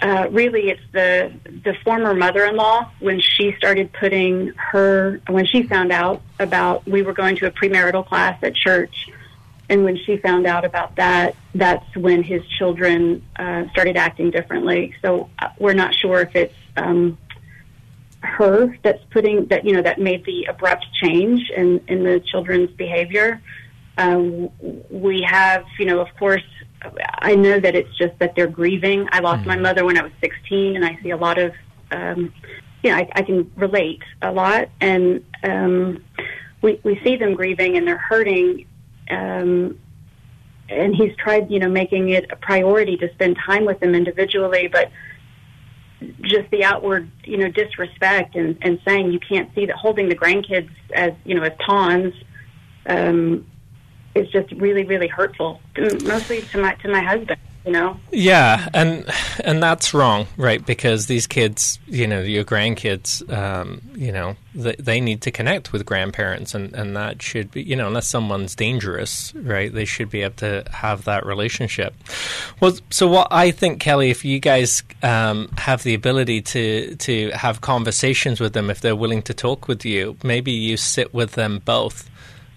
uh, 0.00 0.28
really 0.30 0.70
it's 0.70 0.82
the 0.92 1.32
the 1.64 1.74
former 1.84 2.14
mother-in-law 2.14 2.90
when 3.00 3.20
she 3.20 3.54
started 3.58 3.92
putting 3.92 4.48
her 4.56 5.20
when 5.28 5.46
she 5.46 5.62
found 5.62 5.92
out 5.92 6.22
about 6.38 6.86
we 6.88 7.02
were 7.02 7.12
going 7.12 7.36
to 7.36 7.46
a 7.46 7.50
premarital 7.50 8.06
class 8.06 8.38
at 8.42 8.54
church 8.54 9.08
and 9.70 9.84
when 9.84 9.96
she 9.96 10.16
found 10.16 10.46
out 10.46 10.64
about 10.64 10.96
that 10.96 11.36
that's 11.54 11.96
when 11.96 12.22
his 12.22 12.44
children 12.58 13.24
uh, 13.36 13.68
started 13.70 13.96
acting 13.96 14.30
differently. 14.30 14.94
So 15.00 15.30
uh, 15.38 15.50
we're 15.58 15.74
not 15.74 15.94
sure 15.94 16.20
if 16.20 16.34
it's 16.34 16.54
um, 16.76 17.16
her 18.20 18.76
that's 18.82 19.02
putting 19.10 19.46
that 19.46 19.64
you 19.64 19.72
know 19.72 19.82
that 19.82 19.98
made 19.98 20.24
the 20.24 20.44
abrupt 20.46 20.86
change 21.00 21.50
in 21.50 21.80
in 21.88 22.02
the 22.02 22.20
children's 22.20 22.70
behavior. 22.70 23.40
Um, 23.96 24.50
we 24.90 25.22
have 25.22 25.64
you 25.78 25.86
know 25.86 26.00
of 26.00 26.08
course 26.18 26.44
I 27.18 27.34
know 27.34 27.60
that 27.60 27.74
it's 27.74 27.94
just 27.96 28.18
that 28.20 28.34
they're 28.34 28.46
grieving. 28.46 29.08
I 29.12 29.20
lost 29.20 29.40
mm-hmm. 29.40 29.48
my 29.48 29.56
mother 29.56 29.84
when 29.84 29.98
I 29.98 30.02
was 30.02 30.12
16, 30.22 30.76
and 30.76 30.84
I 30.84 30.98
see 31.02 31.10
a 31.10 31.16
lot 31.16 31.38
of 31.38 31.52
um, 31.90 32.32
you 32.82 32.90
know, 32.90 32.96
I, 32.96 33.08
I 33.14 33.22
can 33.22 33.50
relate 33.56 34.02
a 34.22 34.32
lot, 34.32 34.68
and 34.80 35.24
um, 35.42 36.04
we 36.62 36.80
we 36.82 37.00
see 37.04 37.16
them 37.16 37.34
grieving 37.34 37.76
and 37.76 37.86
they're 37.86 37.98
hurting. 37.98 38.66
Um, 39.10 39.78
and 40.68 40.94
he's 40.94 41.14
tried, 41.16 41.50
you 41.50 41.58
know, 41.58 41.68
making 41.68 42.10
it 42.10 42.30
a 42.30 42.36
priority 42.36 42.96
to 42.98 43.12
spend 43.14 43.36
time 43.44 43.64
with 43.64 43.80
them 43.80 43.94
individually, 43.94 44.68
but 44.68 44.92
just 46.20 46.48
the 46.52 46.62
outward, 46.62 47.10
you 47.24 47.36
know, 47.36 47.48
disrespect 47.48 48.36
and, 48.36 48.56
and 48.62 48.80
saying 48.86 49.10
you 49.10 49.18
can't 49.18 49.52
see 49.54 49.66
that 49.66 49.74
holding 49.74 50.08
the 50.08 50.14
grandkids 50.14 50.70
as, 50.94 51.12
you 51.24 51.34
know, 51.34 51.42
as 51.42 51.52
pawns, 51.58 52.14
um, 52.86 53.44
is 54.14 54.28
just 54.30 54.50
really, 54.52 54.84
really 54.84 55.08
hurtful, 55.08 55.60
mostly 56.02 56.42
to 56.42 56.58
my 56.58 56.74
to 56.74 56.88
my 56.88 57.00
husband 57.00 57.38
you 57.64 57.72
know? 57.72 57.98
Yeah 58.10 58.68
and 58.72 59.08
and 59.44 59.62
that's 59.62 59.92
wrong 59.92 60.26
right? 60.36 60.64
Because 60.64 61.06
these 61.06 61.26
kids 61.26 61.78
you 61.86 62.06
know 62.06 62.20
your 62.20 62.44
grandkids 62.44 63.30
um, 63.32 63.82
you 63.94 64.12
know 64.12 64.36
they, 64.54 64.74
they 64.78 65.00
need 65.00 65.22
to 65.22 65.30
connect 65.30 65.72
with 65.72 65.84
grandparents 65.84 66.54
and 66.54 66.72
and 66.74 66.96
that 66.96 67.22
should 67.22 67.50
be 67.50 67.62
you 67.62 67.76
know 67.76 67.88
unless 67.88 68.08
someone's 68.08 68.54
dangerous 68.54 69.34
right 69.34 69.72
they 69.72 69.84
should 69.84 70.10
be 70.10 70.22
able 70.22 70.34
to 70.36 70.64
have 70.70 71.04
that 71.04 71.26
relationship. 71.26 71.94
Well 72.60 72.76
so 72.90 73.08
what 73.08 73.28
i 73.30 73.50
think 73.50 73.80
kelly 73.80 74.10
if 74.10 74.24
you 74.24 74.38
guys 74.38 74.82
um, 75.02 75.48
have 75.58 75.82
the 75.82 75.94
ability 75.94 76.42
to 76.42 76.96
to 76.96 77.30
have 77.30 77.60
conversations 77.60 78.40
with 78.40 78.52
them 78.52 78.70
if 78.70 78.80
they're 78.80 78.96
willing 78.96 79.22
to 79.22 79.34
talk 79.34 79.68
with 79.68 79.84
you 79.84 80.16
maybe 80.22 80.52
you 80.52 80.76
sit 80.76 81.12
with 81.12 81.32
them 81.32 81.60
both 81.64 82.08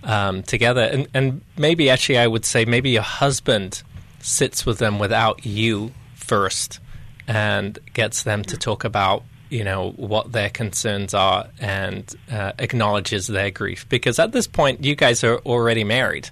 um, 0.04 0.44
together. 0.44 0.82
And 0.82 1.08
and 1.14 1.42
maybe 1.58 1.90
actually 1.90 2.18
i 2.18 2.28
would 2.28 2.46
say 2.46 2.66
maybe 2.66 2.92
your 2.92 3.04
husband 3.04 3.84
sits 4.20 4.66
with 4.66 4.80
them 4.80 5.00
without 5.00 5.46
you 5.46 5.92
first 6.16 6.80
and 7.28 7.78
gets 7.94 8.24
them 8.24 8.44
to 8.44 8.58
talk 8.58 8.84
about 8.84 9.24
you 9.50 9.64
know 9.64 9.92
what 9.92 10.32
their 10.32 10.50
concerns 10.50 11.14
are 11.14 11.48
and 11.60 12.16
uh, 12.32 12.54
acknowledges 12.58 13.28
their 13.28 13.52
grief. 13.52 13.88
Because 13.88 14.18
at 14.18 14.32
this 14.32 14.48
point 14.48 14.84
you 14.84 14.96
guys 14.96 15.24
are 15.24 15.38
already 15.40 15.84
married. 15.84 16.30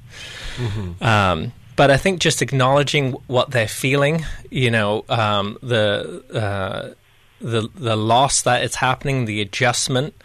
Mm-hmm. 0.58 1.04
um, 1.04 1.54
but 1.76 1.90
I 1.90 1.98
think 1.98 2.20
just 2.20 2.42
acknowledging 2.42 3.14
what 3.28 3.52
they're 3.52 3.68
feeling 3.68 4.26
you 4.50 4.72
know 4.72 5.06
um, 5.08 5.58
the 5.62 6.24
uh, 6.34 6.94
the 7.40 7.70
the 7.76 7.96
loss 7.96 8.42
that 8.42 8.64
is 8.64 8.76
happening 8.76 9.26
the 9.26 9.42
adjustment 9.42 10.16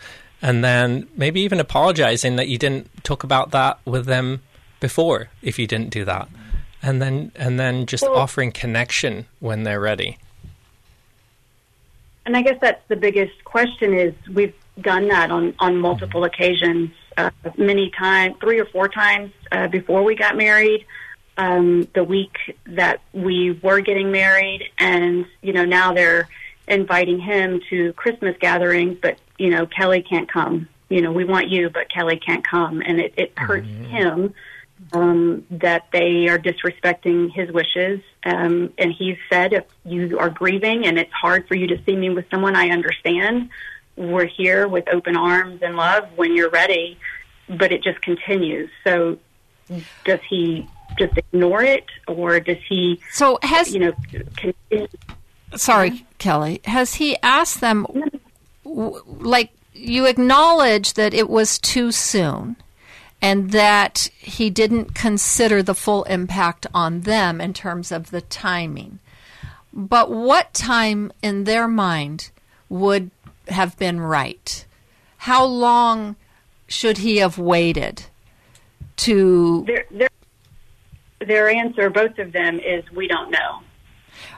and 0.42 0.62
then 0.62 1.08
maybe 1.16 1.40
even 1.40 1.60
apologizing 1.60 2.36
that 2.36 2.48
you 2.48 2.58
didn't 2.58 3.04
talk 3.04 3.24
about 3.24 3.50
that 3.50 3.78
with 3.84 4.06
them 4.06 4.42
before 4.80 5.28
if 5.42 5.58
you 5.58 5.66
didn't 5.66 5.90
do 5.90 6.04
that 6.04 6.28
and 6.86 7.02
then 7.02 7.32
and 7.34 7.58
then 7.58 7.84
just 7.86 8.02
well, 8.04 8.14
offering 8.14 8.52
connection 8.52 9.26
when 9.40 9.64
they're 9.64 9.80
ready. 9.80 10.18
And 12.24 12.36
I 12.36 12.42
guess 12.42 12.58
that's 12.60 12.82
the 12.88 12.96
biggest 12.96 13.44
question 13.44 13.92
is 13.92 14.14
we've 14.32 14.54
done 14.80 15.08
that 15.08 15.30
on 15.30 15.54
on 15.58 15.78
multiple 15.78 16.24
occasions, 16.24 16.90
uh, 17.16 17.30
many 17.56 17.90
times, 17.90 18.36
three 18.40 18.60
or 18.60 18.66
four 18.66 18.88
times 18.88 19.32
uh, 19.50 19.68
before 19.68 20.02
we 20.02 20.14
got 20.14 20.36
married. 20.36 20.86
Um, 21.38 21.86
the 21.92 22.02
week 22.02 22.38
that 22.64 23.02
we 23.12 23.50
were 23.62 23.80
getting 23.80 24.10
married, 24.10 24.70
and 24.78 25.26
you 25.42 25.52
know 25.52 25.66
now 25.66 25.92
they're 25.92 26.28
inviting 26.68 27.20
him 27.20 27.60
to 27.70 27.92
Christmas 27.94 28.36
gatherings, 28.40 28.98
but 29.00 29.18
you 29.38 29.50
know 29.50 29.66
Kelly 29.66 30.02
can't 30.02 30.30
come. 30.30 30.68
You 30.88 31.02
know 31.02 31.12
we 31.12 31.24
want 31.24 31.48
you, 31.48 31.70
but 31.70 31.88
Kelly 31.90 32.18
can't 32.18 32.46
come, 32.46 32.82
and 32.82 33.00
it, 33.00 33.14
it 33.16 33.38
hurts 33.38 33.66
mm-hmm. 33.66 33.84
him 33.84 34.34
um, 34.92 35.46
that 35.50 35.86
they 35.92 36.28
are 36.28 36.38
disrespecting 36.38 37.32
his 37.32 37.50
wishes. 37.50 38.00
Um, 38.24 38.72
and 38.78 38.92
he's 38.92 39.16
said, 39.30 39.52
if 39.52 39.64
you 39.84 40.18
are 40.18 40.30
grieving 40.30 40.86
and 40.86 40.98
it's 40.98 41.12
hard 41.12 41.46
for 41.48 41.54
you 41.54 41.66
to 41.68 41.82
see 41.84 41.96
me 41.96 42.10
with 42.10 42.26
someone 42.30 42.56
I 42.56 42.70
understand, 42.70 43.50
we're 43.96 44.26
here 44.26 44.68
with 44.68 44.88
open 44.92 45.16
arms 45.16 45.62
and 45.62 45.76
love 45.76 46.08
when 46.16 46.36
you're 46.36 46.50
ready. 46.50 46.98
But 47.48 47.72
it 47.72 47.82
just 47.82 48.02
continues. 48.02 48.70
So 48.84 49.18
does 50.04 50.20
he 50.28 50.68
just 50.98 51.16
ignore 51.16 51.62
it 51.62 51.86
or 52.08 52.40
does 52.40 52.58
he, 52.68 53.00
so 53.12 53.38
has, 53.42 53.72
you 53.72 53.80
know, 53.80 53.92
continue? 54.36 54.88
Sorry, 55.56 56.06
Kelly, 56.18 56.60
has 56.64 56.94
he 56.94 57.16
asked 57.22 57.60
them, 57.60 57.86
like, 58.64 59.50
you 59.72 60.06
acknowledge 60.06 60.94
that 60.94 61.14
it 61.14 61.28
was 61.28 61.58
too 61.58 61.92
soon 61.92 62.56
and 63.20 63.50
that 63.50 64.10
he 64.18 64.50
didn't 64.50 64.94
consider 64.94 65.62
the 65.62 65.74
full 65.74 66.04
impact 66.04 66.66
on 66.74 67.00
them 67.02 67.40
in 67.40 67.52
terms 67.52 67.90
of 67.90 68.10
the 68.10 68.20
timing. 68.20 68.98
But 69.72 70.10
what 70.10 70.54
time 70.54 71.12
in 71.22 71.44
their 71.44 71.68
mind 71.68 72.30
would 72.68 73.10
have 73.48 73.78
been 73.78 74.00
right? 74.00 74.64
How 75.18 75.44
long 75.44 76.16
should 76.68 76.98
he 76.98 77.18
have 77.18 77.38
waited 77.38 78.04
to? 78.96 79.64
Their, 79.66 79.84
their, 79.90 80.08
their 81.20 81.48
answer, 81.48 81.90
both 81.90 82.18
of 82.18 82.32
them, 82.32 82.58
is 82.60 82.84
we 82.92 83.08
don't 83.08 83.30
know. 83.30 83.60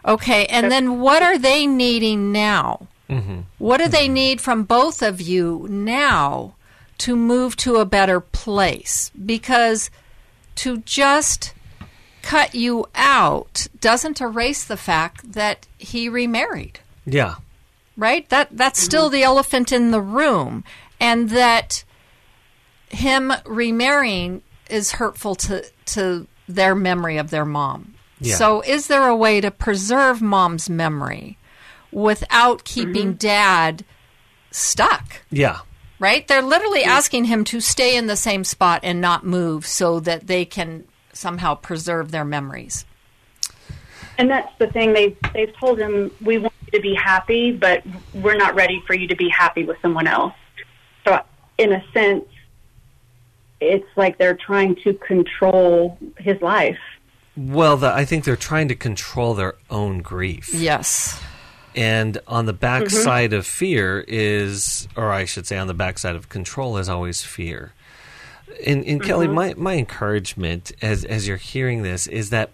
Okay, 0.05 0.47
and 0.47 0.71
then 0.71 1.01
what 1.01 1.23
are 1.23 1.39
they 1.39 1.67
needing 1.67 2.33
now? 2.33 2.87
Mm-hmm. 3.09 3.41
What 3.59 3.79
do 3.79 3.85
mm-hmm. 3.85 3.93
they 3.93 4.09
need 4.09 4.41
from 4.41 4.65
both 4.65 5.03
of 5.03 5.21
you 5.21 5.67
now 5.71 6.55
to 6.99 7.17
move 7.17 7.57
to 7.57 7.77
a 7.77 7.85
better 7.85 8.21
place 8.21 9.11
because 9.25 9.91
to 10.57 10.79
just 10.79 11.55
cut 12.23 12.55
you 12.55 12.87
out 12.95 13.69
doesn't 13.81 14.21
erase 14.21 14.65
the 14.65 14.77
fact 14.77 15.33
that 15.33 15.67
he 15.79 16.09
remarried. 16.09 16.81
Yeah. 17.07 17.37
Right? 17.97 18.29
That 18.29 18.49
that's 18.53 18.79
mm-hmm. 18.81 18.85
still 18.85 19.09
the 19.09 19.23
elephant 19.23 19.73
in 19.73 19.93
the 19.93 20.01
room 20.01 20.65
and 21.01 21.31
that 21.31 21.85
him 22.89 23.33
remarrying 23.47 24.43
is 24.69 24.93
hurtful 24.93 25.37
to 25.37 25.65
to 25.87 26.27
their 26.49 26.75
memory 26.75 27.17
of 27.17 27.31
their 27.31 27.45
mom. 27.45 27.95
Yeah. 28.21 28.37
So 28.37 28.63
is 28.63 28.89
there 28.89 29.09
a 29.09 29.17
way 29.17 29.41
to 29.41 29.51
preserve 29.51 30.21
mom's 30.21 30.69
memory 30.69 31.39
without 31.93 32.65
keeping 32.65 33.09
mm-hmm. 33.09 33.19
dad 33.19 33.85
stuck? 34.51 35.23
Yeah 35.31 35.61
right? 35.99 36.27
They're 36.27 36.43
literally 36.43 36.85
asking 36.85 37.25
him 37.25 37.45
to 37.45 37.61
stay 37.61 37.97
in 37.97 38.07
the 38.07 38.17
same 38.17 38.45
spot 38.45 38.81
and 38.83 39.01
not 39.01 39.25
move 39.25 39.67
so 39.67 40.01
that 40.01 40.27
they 40.27 40.45
can 40.45 40.85
somehow 41.13 41.55
preserve 41.55 42.11
their 42.11 42.25
memories. 42.25 42.85
And 44.17 44.31
that's 44.31 44.53
the 44.59 44.67
thing 44.67 44.93
they've 44.93 45.17
they've 45.33 45.55
told 45.57 45.79
him 45.79 46.11
we 46.21 46.39
want 46.39 46.55
you 46.67 46.79
to 46.79 46.83
be 46.83 46.95
happy, 46.95 47.53
but 47.53 47.83
we're 48.15 48.37
not 48.37 48.55
ready 48.55 48.83
for 48.87 48.95
you 48.95 49.07
to 49.09 49.17
be 49.17 49.29
happy 49.29 49.65
with 49.65 49.77
someone 49.81 50.07
else. 50.07 50.35
So 51.07 51.21
in 51.57 51.73
a 51.73 51.85
sense, 51.93 52.25
it's 53.61 53.87
like 53.97 54.19
they're 54.19 54.37
trying 54.37 54.77
to 54.77 54.95
control 54.95 55.99
his 56.19 56.41
life. 56.43 56.79
Well, 57.39 57.77
the, 57.77 57.95
I 57.95 58.05
think 58.05 58.25
they're 58.25 58.35
trying 58.35 58.67
to 58.69 58.75
control 58.75 59.35
their 59.35 59.55
own 59.71 60.03
grief. 60.03 60.53
Yes. 60.53 61.23
And 61.77 62.19
on 62.27 62.47
the 62.47 62.53
backside 62.53 63.31
mm-hmm. 63.31 63.39
of 63.39 63.47
fear 63.47 64.05
is, 64.09 64.89
or 64.97 65.13
I 65.13 65.25
should 65.25 65.47
say, 65.47 65.57
on 65.57 65.69
the 65.69 65.75
backside 65.75 66.17
of 66.17 66.29
control 66.29 66.79
is 66.79 66.89
always 66.89 67.23
fear. 67.23 67.75
And, 68.67 68.85
and 68.85 69.01
mm-hmm. 69.01 69.07
Kelly, 69.07 69.29
my, 69.29 69.55
my 69.57 69.75
encouragement 69.75 70.73
as 70.83 71.05
as 71.05 71.29
you're 71.29 71.37
hearing 71.37 71.85
this 71.85 72.09
is 72.09 72.31
that 72.31 72.51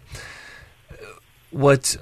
what 1.50 1.97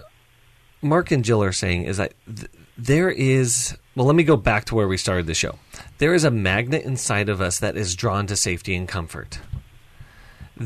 Marc 0.81 1.13
and 1.13 1.25
Jill 1.25 1.41
are 1.41 1.53
saying 1.53 1.85
is 1.85 1.99
that 1.99 2.15
th- 2.27 2.51
there 2.77 3.11
is. 3.11 3.77
Well, 3.95 4.07
let 4.07 4.17
me 4.17 4.25
go 4.25 4.37
back 4.37 4.65
to 4.67 4.75
where 4.75 4.89
we 4.89 4.97
started 4.97 5.27
the 5.27 5.35
show. 5.35 5.57
There 5.99 6.15
is 6.15 6.25
a 6.25 6.31
magnet 6.33 6.85
inside 6.85 7.29
of 7.29 7.41
us 7.41 7.61
that 7.61 7.77
is 7.77 7.95
drawn 7.95 8.27
to 8.27 8.35
safety 8.35 8.75
and 8.75 8.89
comfort 8.89 9.39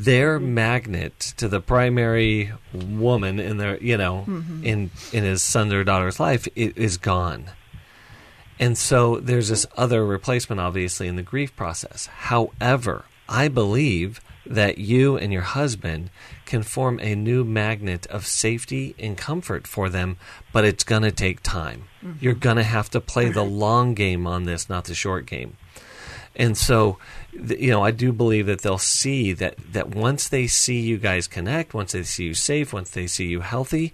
their 0.05 0.39
magnet 0.39 1.35
to 1.37 1.49
the 1.49 1.61
primary 1.61 2.53
woman 2.73 3.41
in 3.41 3.57
their 3.57 3.79
you 3.83 3.97
know 3.97 4.25
mm-hmm. 4.27 4.65
in 4.65 4.91
in 5.13 5.25
his 5.25 5.43
son 5.43 5.73
or 5.73 5.85
daughter's 5.85 6.21
life 6.21 6.47
is 6.55 6.97
gone. 6.97 7.51
And 8.59 8.79
so 8.79 9.21
there's 9.21 9.49
this 9.49 9.67
other 9.77 10.05
replacement 10.05 10.61
obviously 10.61 11.09
in 11.09 11.17
the 11.17 11.23
grief 11.23 11.55
process. 11.57 12.07
However 12.07 13.05
i 13.29 13.49
believe 13.49 14.21
that 14.45 14.79
you 14.79 15.17
and 15.17 15.33
your 15.33 15.43
husband 15.43 16.11
can 16.45 16.63
form 16.63 17.01
a 17.01 17.17
new 17.17 17.43
magnet 17.43 18.07
of 18.07 18.25
safety 18.25 18.95
and 18.99 19.19
comfort 19.19 19.67
for 19.67 19.89
them 19.89 20.17
but 20.53 20.65
it's 20.65 20.85
going 20.85 21.03
to 21.03 21.11
take 21.11 21.43
time. 21.43 21.85
Mm-hmm. 22.05 22.19
you're 22.21 22.35
going 22.35 22.57
to 22.57 22.63
have 22.63 22.89
to 22.91 23.01
play 23.01 23.29
the 23.31 23.43
long 23.43 23.95
game 23.95 24.27
on 24.27 24.45
this 24.45 24.69
not 24.69 24.85
the 24.85 24.95
short 24.95 25.27
game 25.27 25.57
and 26.37 26.57
so 26.57 26.99
you 27.51 27.71
know, 27.71 27.83
I 27.83 27.91
do 27.91 28.13
believe 28.13 28.47
that 28.47 28.63
they'll 28.63 28.79
see 28.79 29.33
that 29.35 29.57
that 29.73 29.95
once 29.95 30.29
they 30.29 30.47
see 30.47 30.81
you 30.81 30.99
guys 30.99 31.27
connect, 31.27 31.75
once 31.75 31.93
they 31.93 32.03
see 32.03 32.25
you 32.25 32.35
safe, 32.35 32.73
once 32.73 32.91
they 32.91 33.07
see 33.07 33.27
you 33.27 33.41
healthy, 33.41 33.93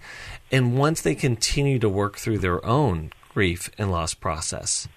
and 0.51 0.77
once 0.77 1.01
they 1.01 1.15
continue 1.15 1.79
to 1.79 1.89
work 1.89 2.17
through 2.17 2.39
their 2.39 2.63
own 2.65 3.11
grief 3.33 3.69
and 3.77 3.91
loss 3.91 4.13
process, 4.13 4.87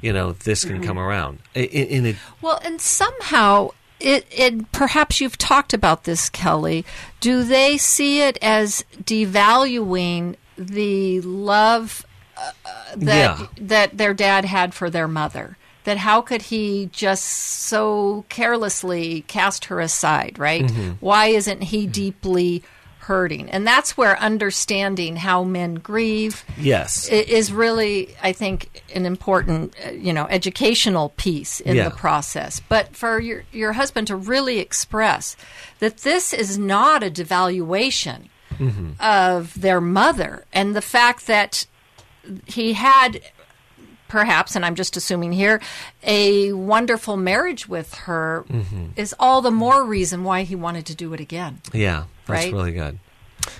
you 0.00 0.12
know, 0.12 0.32
this 0.32 0.64
can 0.64 0.76
mm-hmm. 0.76 0.84
come 0.84 0.98
around. 0.98 1.40
In, 1.54 1.64
in 1.64 2.06
a, 2.06 2.16
well, 2.40 2.60
and 2.64 2.80
somehow 2.80 3.70
it, 4.00 4.26
it 4.30 4.72
perhaps 4.72 5.20
you've 5.20 5.38
talked 5.38 5.72
about 5.72 6.04
this, 6.04 6.28
Kelly. 6.28 6.84
Do 7.20 7.44
they 7.44 7.76
see 7.76 8.22
it 8.22 8.38
as 8.42 8.84
devaluing 9.02 10.36
the 10.56 11.20
love 11.20 12.04
uh, 12.36 12.50
that 12.96 13.38
Yeah. 13.40 13.46
that 13.60 13.98
their 13.98 14.14
dad 14.14 14.44
had 14.44 14.74
for 14.74 14.90
their 14.90 15.08
mother. 15.08 15.56
That 15.84 15.96
how 15.98 16.20
could 16.20 16.42
he 16.42 16.90
just 16.92 17.24
so 17.24 18.24
carelessly 18.28 19.22
cast 19.26 19.66
her 19.66 19.80
aside, 19.80 20.38
right? 20.38 20.64
Mm-hmm. 20.64 20.90
Why 21.00 21.26
isn't 21.28 21.62
he 21.62 21.86
deeply 21.86 22.62
hurting? 23.00 23.48
And 23.48 23.66
that's 23.66 23.96
where 23.96 24.18
understanding 24.20 25.16
how 25.16 25.44
men 25.44 25.76
grieve 25.76 26.44
Yes. 26.58 27.08
is 27.08 27.50
really, 27.50 28.14
I 28.22 28.32
think, 28.32 28.82
an 28.94 29.06
important, 29.06 29.74
uh, 29.86 29.92
you 29.92 30.12
know, 30.12 30.26
educational 30.28 31.10
piece 31.16 31.60
in 31.60 31.76
Yeah. 31.76 31.84
the 31.88 31.94
process. 31.94 32.60
But 32.68 32.94
for 32.94 33.18
your 33.18 33.44
your 33.50 33.72
husband 33.72 34.08
to 34.08 34.16
really 34.16 34.58
express 34.58 35.36
that 35.78 35.98
this 35.98 36.34
is 36.34 36.58
not 36.58 37.02
a 37.02 37.10
devaluation 37.10 38.28
of 39.00 39.58
their 39.60 39.80
mother, 39.80 40.44
and 40.52 40.74
the 40.76 40.82
fact 40.82 41.26
that 41.28 41.66
he 42.46 42.74
had 42.74 43.20
perhaps 44.08 44.56
and 44.56 44.64
i'm 44.64 44.74
just 44.74 44.96
assuming 44.96 45.32
here 45.32 45.60
a 46.02 46.52
wonderful 46.52 47.16
marriage 47.16 47.68
with 47.68 47.94
her 47.94 48.44
is 48.96 49.14
all 49.18 49.40
the 49.42 49.50
more 49.50 49.84
reason 49.84 50.24
why 50.24 50.42
he 50.42 50.54
wanted 50.56 50.84
to 50.86 50.94
do 50.94 51.12
it 51.14 51.20
again 51.20 51.60
yeah. 51.72 52.04
That's 52.26 52.44
Right? 52.44 52.52
really 52.52 52.72
good. 52.72 52.98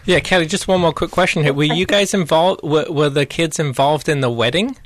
Yeah, 0.05 0.21
Kelly, 0.21 0.45
just 0.45 0.69
one 0.69 0.83
more 0.83 0.93
quick 0.93 1.11
question 1.11 1.43
here. 1.43 1.55
Were 1.55 1.64
you 1.64 1.87
guys 1.97 2.12
involved? 2.12 2.61
Were, 2.62 2.85
were 2.90 3.09
the 3.09 3.25
kids 3.25 3.59
involved 3.59 4.11
in 4.11 4.21
the 4.21 4.28
wedding? 4.31 4.76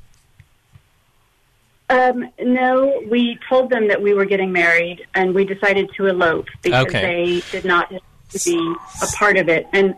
Um, 1.90 2.31
no, 2.40 3.02
we 3.11 3.38
told 3.49 3.71
them 3.71 3.88
that 3.88 4.00
we 4.00 4.14
were 4.14 4.25
getting 4.25 4.52
married, 4.52 5.04
and 5.14 5.35
we 5.35 5.45
decided 5.45 5.90
to 5.97 6.07
elope 6.07 6.47
because 6.62 6.87
Okay. 6.87 7.00
they 7.02 7.42
did 7.50 7.64
not 7.64 7.90
want 7.90 8.02
to 8.31 8.38
be 8.45 8.75
a 9.02 9.07
part 9.19 9.37
of 9.37 9.49
it. 9.49 9.66
And 9.73 9.95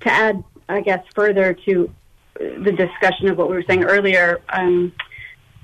to 0.00 0.12
add, 0.12 0.44
I 0.68 0.80
guess, 0.82 1.02
further 1.14 1.54
to 1.64 1.90
uh, 2.40 2.44
the 2.64 2.72
discussion 2.72 3.28
of 3.28 3.38
what 3.38 3.48
we 3.48 3.54
were 3.54 3.62
saying 3.66 3.84
earlier, 3.84 4.40
um, 4.50 4.92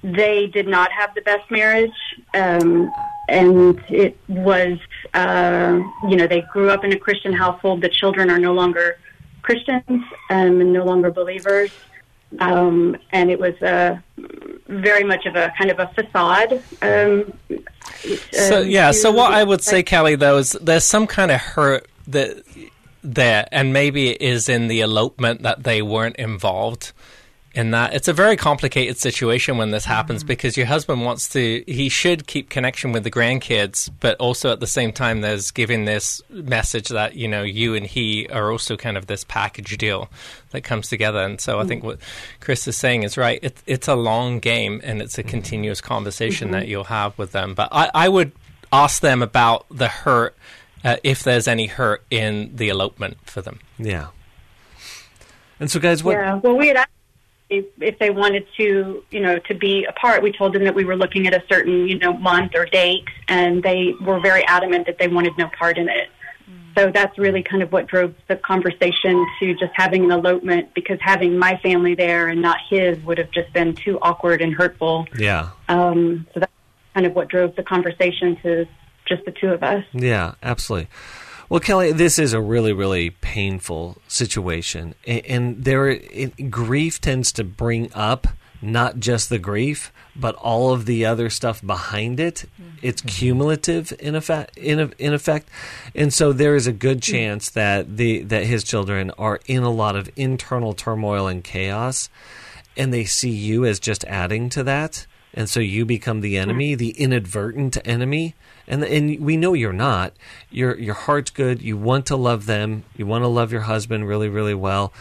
they 0.05 0.47
did 0.47 0.69
not 0.69 0.93
have 0.93 1.15
the 1.15 1.23
best 1.23 1.51
marriage, 1.51 1.91
um, 2.35 2.93
and 3.29 3.83
it 3.89 4.19
was, 4.29 4.79
uh, 5.15 5.81
you 6.09 6.17
know, 6.17 6.27
they 6.27 6.43
grew 6.53 6.69
up 6.71 6.85
in 6.85 6.93
a 6.93 6.99
Christian 6.99 7.33
household. 7.33 7.81
The 7.81 7.89
children 7.89 8.31
are 8.31 8.39
no 8.39 8.53
longer 8.53 8.99
Christians 9.41 9.83
um, 9.89 10.61
and 10.61 10.73
no 10.73 10.85
longer 10.85 11.11
believers. 11.11 11.71
Um, 12.39 12.97
and 13.13 13.31
it 13.31 13.39
was 13.39 13.55
uh, 13.63 13.97
very 14.69 15.05
much 15.05 15.25
of 15.25 15.37
a 15.37 15.53
kind 15.57 15.71
of 15.71 15.79
a 15.79 15.87
facade. 15.95 16.63
Um, 16.83 17.33
So 18.33 18.61
um, 18.61 18.69
yeah, 18.69 18.91
so 18.91 19.11
what 19.11 19.33
I 19.33 19.43
would 19.43 19.63
say, 19.63 19.83
Kelly, 19.83 20.17
though, 20.17 20.39
is 20.39 20.53
there's 20.61 20.85
some 20.85 21.07
kind 21.07 21.31
of 21.31 21.41
hurt 21.41 21.87
that 22.09 22.43
there, 23.03 23.47
and 23.53 23.73
maybe 23.73 24.11
it 24.11 24.21
is 24.21 24.49
in 24.49 24.69
the 24.69 24.81
elopement 24.81 25.43
that 25.43 25.63
they 25.63 25.81
weren't 25.81 26.17
involved 26.17 26.93
in 27.55 27.71
that. 27.71 27.95
It's 27.95 28.09
a 28.09 28.13
very 28.13 28.37
complicated 28.37 28.99
situation 28.99 29.57
when 29.59 29.71
this 29.71 29.85
happens 29.85 30.23
Mm-hmm. 30.23 30.29
because 30.29 30.57
your 30.57 30.67
husband 30.67 31.05
wants 31.05 31.29
to, 31.31 31.63
he 31.67 31.89
should 31.89 32.27
keep 32.27 32.51
connection 32.51 32.93
with 32.93 33.05
the 33.05 33.11
grandkids, 33.11 33.91
but 34.01 34.17
also 34.19 34.51
at 34.53 34.61
the 34.61 34.67
same 34.67 34.93
time, 34.93 35.21
there's 35.21 35.51
giving 35.51 35.85
this 35.85 36.21
message 36.31 36.89
that 36.89 37.15
you 37.15 37.29
know 37.29 37.43
you 37.43 37.75
and 37.75 37.87
he 37.87 38.27
are 38.29 38.51
also 38.51 38.77
kind 38.77 38.97
of 38.97 39.07
this 39.07 39.25
package 39.25 39.77
deal 39.79 40.09
that 40.51 40.63
comes 40.63 40.89
together. 40.89 41.21
And 41.21 41.41
so 41.41 41.61
I 41.61 41.65
think 41.65 41.81
Mm-hmm. 41.83 41.87
what 41.89 41.99
Chris 42.41 42.67
is 42.67 42.77
saying 42.77 43.05
is 43.05 43.17
right. 43.17 43.39
It, 43.43 43.63
it's 43.67 43.89
a 43.89 43.95
long 43.95 44.41
game 44.41 44.81
and 44.85 45.01
it's 45.01 45.17
a 45.19 45.23
Mm-hmm. 45.23 45.31
continuous 45.31 45.81
conversation 45.81 46.51
that 46.51 46.67
you'll 46.69 46.85
have 46.85 47.17
with 47.19 47.33
them. 47.33 47.55
But 47.55 47.69
I, 47.73 47.91
I 47.95 48.09
would 48.09 48.33
ask 48.73 49.01
them 49.01 49.23
about 49.23 49.67
the 49.71 49.89
hurt, 49.89 50.35
uh, 50.85 50.97
if 51.05 51.23
there's 51.23 51.47
any 51.47 51.67
hurt 51.67 52.03
in 52.11 52.51
the 52.57 52.69
elopement 52.69 53.17
for 53.25 53.41
them. 53.43 53.61
Yeah. 53.79 54.09
And 55.61 55.71
so, 55.71 55.79
guys, 55.81 56.03
what? 56.03 56.13
Yeah. 56.13 56.35
Well, 56.37 56.57
we 56.57 56.69
had 56.69 56.77
asked 56.79 56.91
if, 57.51 57.67
if 57.81 57.99
they 57.99 58.11
wanted 58.11 58.47
to, 58.57 59.05
you 59.11 59.21
know, 59.21 59.39
to 59.39 59.55
be 59.55 59.85
apart. 59.85 60.23
We 60.23 60.33
told 60.33 60.55
them 60.55 60.65
that 60.65 60.75
we 60.75 60.85
were 60.85 60.97
looking 60.97 61.27
at 61.27 61.35
a 61.35 61.43
certain, 61.49 61.87
you 61.89 61.99
know, 61.99 62.13
month 62.13 62.53
or 62.55 62.66
date, 62.66 63.05
and 63.29 63.62
they 63.62 63.95
were 64.01 64.21
very 64.21 64.47
adamant 64.47 64.87
that 64.87 64.99
they 64.99 65.09
wanted 65.09 65.37
no 65.38 65.49
part 65.59 65.79
in 65.79 65.88
it. 65.88 66.09
So 66.77 66.90
that's 66.90 67.16
really 67.18 67.42
kind 67.42 67.62
of 67.62 67.71
what 67.71 67.87
drove 67.87 68.14
the 68.29 68.37
conversation 68.37 69.25
to 69.38 69.55
just 69.55 69.73
having 69.75 70.05
an 70.05 70.11
elopement 70.11 70.75
because 70.75 70.99
having 71.01 71.38
my 71.38 71.57
family 71.62 71.95
there 71.95 72.29
and 72.29 72.42
not 72.42 72.59
his 72.68 72.99
would 73.05 73.18
have 73.18 73.31
just 73.31 73.53
been 73.53 73.75
too 73.75 73.99
awkward 74.03 74.42
and 74.42 74.53
hurtful. 74.53 75.07
Yeah. 75.16 75.51
Um, 75.68 76.27
so 76.35 76.40
that's 76.40 76.53
kind 76.92 77.07
of 77.07 77.14
what 77.14 77.29
drove 77.29 77.55
the 77.55 77.62
conversation 77.62 78.37
to 78.42 78.66
just 79.07 79.25
the 79.25 79.31
two 79.31 79.49
of 79.49 79.62
us. 79.62 79.85
Yeah, 79.92 80.35
absolutely. 80.42 80.88
Well, 81.48 81.61
Kelly, 81.61 81.92
this 81.92 82.18
is 82.18 82.33
a 82.33 82.40
really, 82.40 82.72
really 82.72 83.11
painful 83.11 83.98
situation, 84.09 84.94
and 85.07 85.62
there, 85.62 85.88
it, 85.88 86.50
grief 86.50 87.00
tends 87.00 87.33
to 87.33 87.44
bring 87.44 87.92
up 87.94 88.26
not 88.62 88.98
just 88.98 89.28
the 89.28 89.38
grief, 89.38 89.92
but 90.16 90.35
all 90.37 90.72
of 90.72 90.87
the 90.87 91.04
other 91.04 91.28
stuff 91.28 91.64
behind 91.64 92.18
it. 92.18 92.46
Mm-hmm. 92.61 92.78
It's 92.80 93.02
cumulative 93.02 93.92
in 93.98 94.14
effect, 94.14 94.57
in, 94.57 94.92
in 94.98 95.12
effect, 95.12 95.50
and 95.94 96.12
so 96.12 96.33
there 96.33 96.57
is 96.57 96.66
a 96.66 96.72
good 96.72 96.98
mm. 96.98 97.02
chance 97.02 97.50
that 97.50 97.98
the 97.98 98.22
that 98.22 98.44
his 98.44 98.64
children 98.64 99.11
are 99.18 99.40
in 99.46 99.62
a 99.62 99.70
lot 99.70 99.96
of 99.96 100.11
internal 100.16 100.72
turmoil 100.72 101.26
and 101.26 101.44
chaos, 101.44 102.09
and 102.76 102.92
they 102.92 103.04
see 103.04 103.30
you 103.30 103.66
as 103.66 103.78
just 103.78 104.04
adding 104.04 104.48
to 104.48 104.62
that, 104.62 105.07
and 105.35 105.48
so 105.48 105.61
you 105.61 105.85
become 105.85 106.22
the 106.22 106.38
enemy, 106.38 106.74
the 106.74 106.90
inadvertent 106.90 107.76
enemy, 107.85 108.35
and 108.66 108.83
and 108.85 109.20
we 109.20 109.37
know 109.37 109.53
you're 109.53 109.72
not. 109.72 110.14
Your 110.50 110.79
your 110.79 110.94
heart's 110.94 111.31
good. 111.31 111.62
You 111.62 111.77
want 111.77 112.07
to 112.07 112.16
love 112.16 112.46
them. 112.46 112.85
You 112.96 113.07
want 113.07 113.24
to 113.24 113.29
love 113.29 113.53
your 113.53 113.62
husband 113.62 114.09
really, 114.09 114.29
really 114.29 114.55
well, 114.55 114.92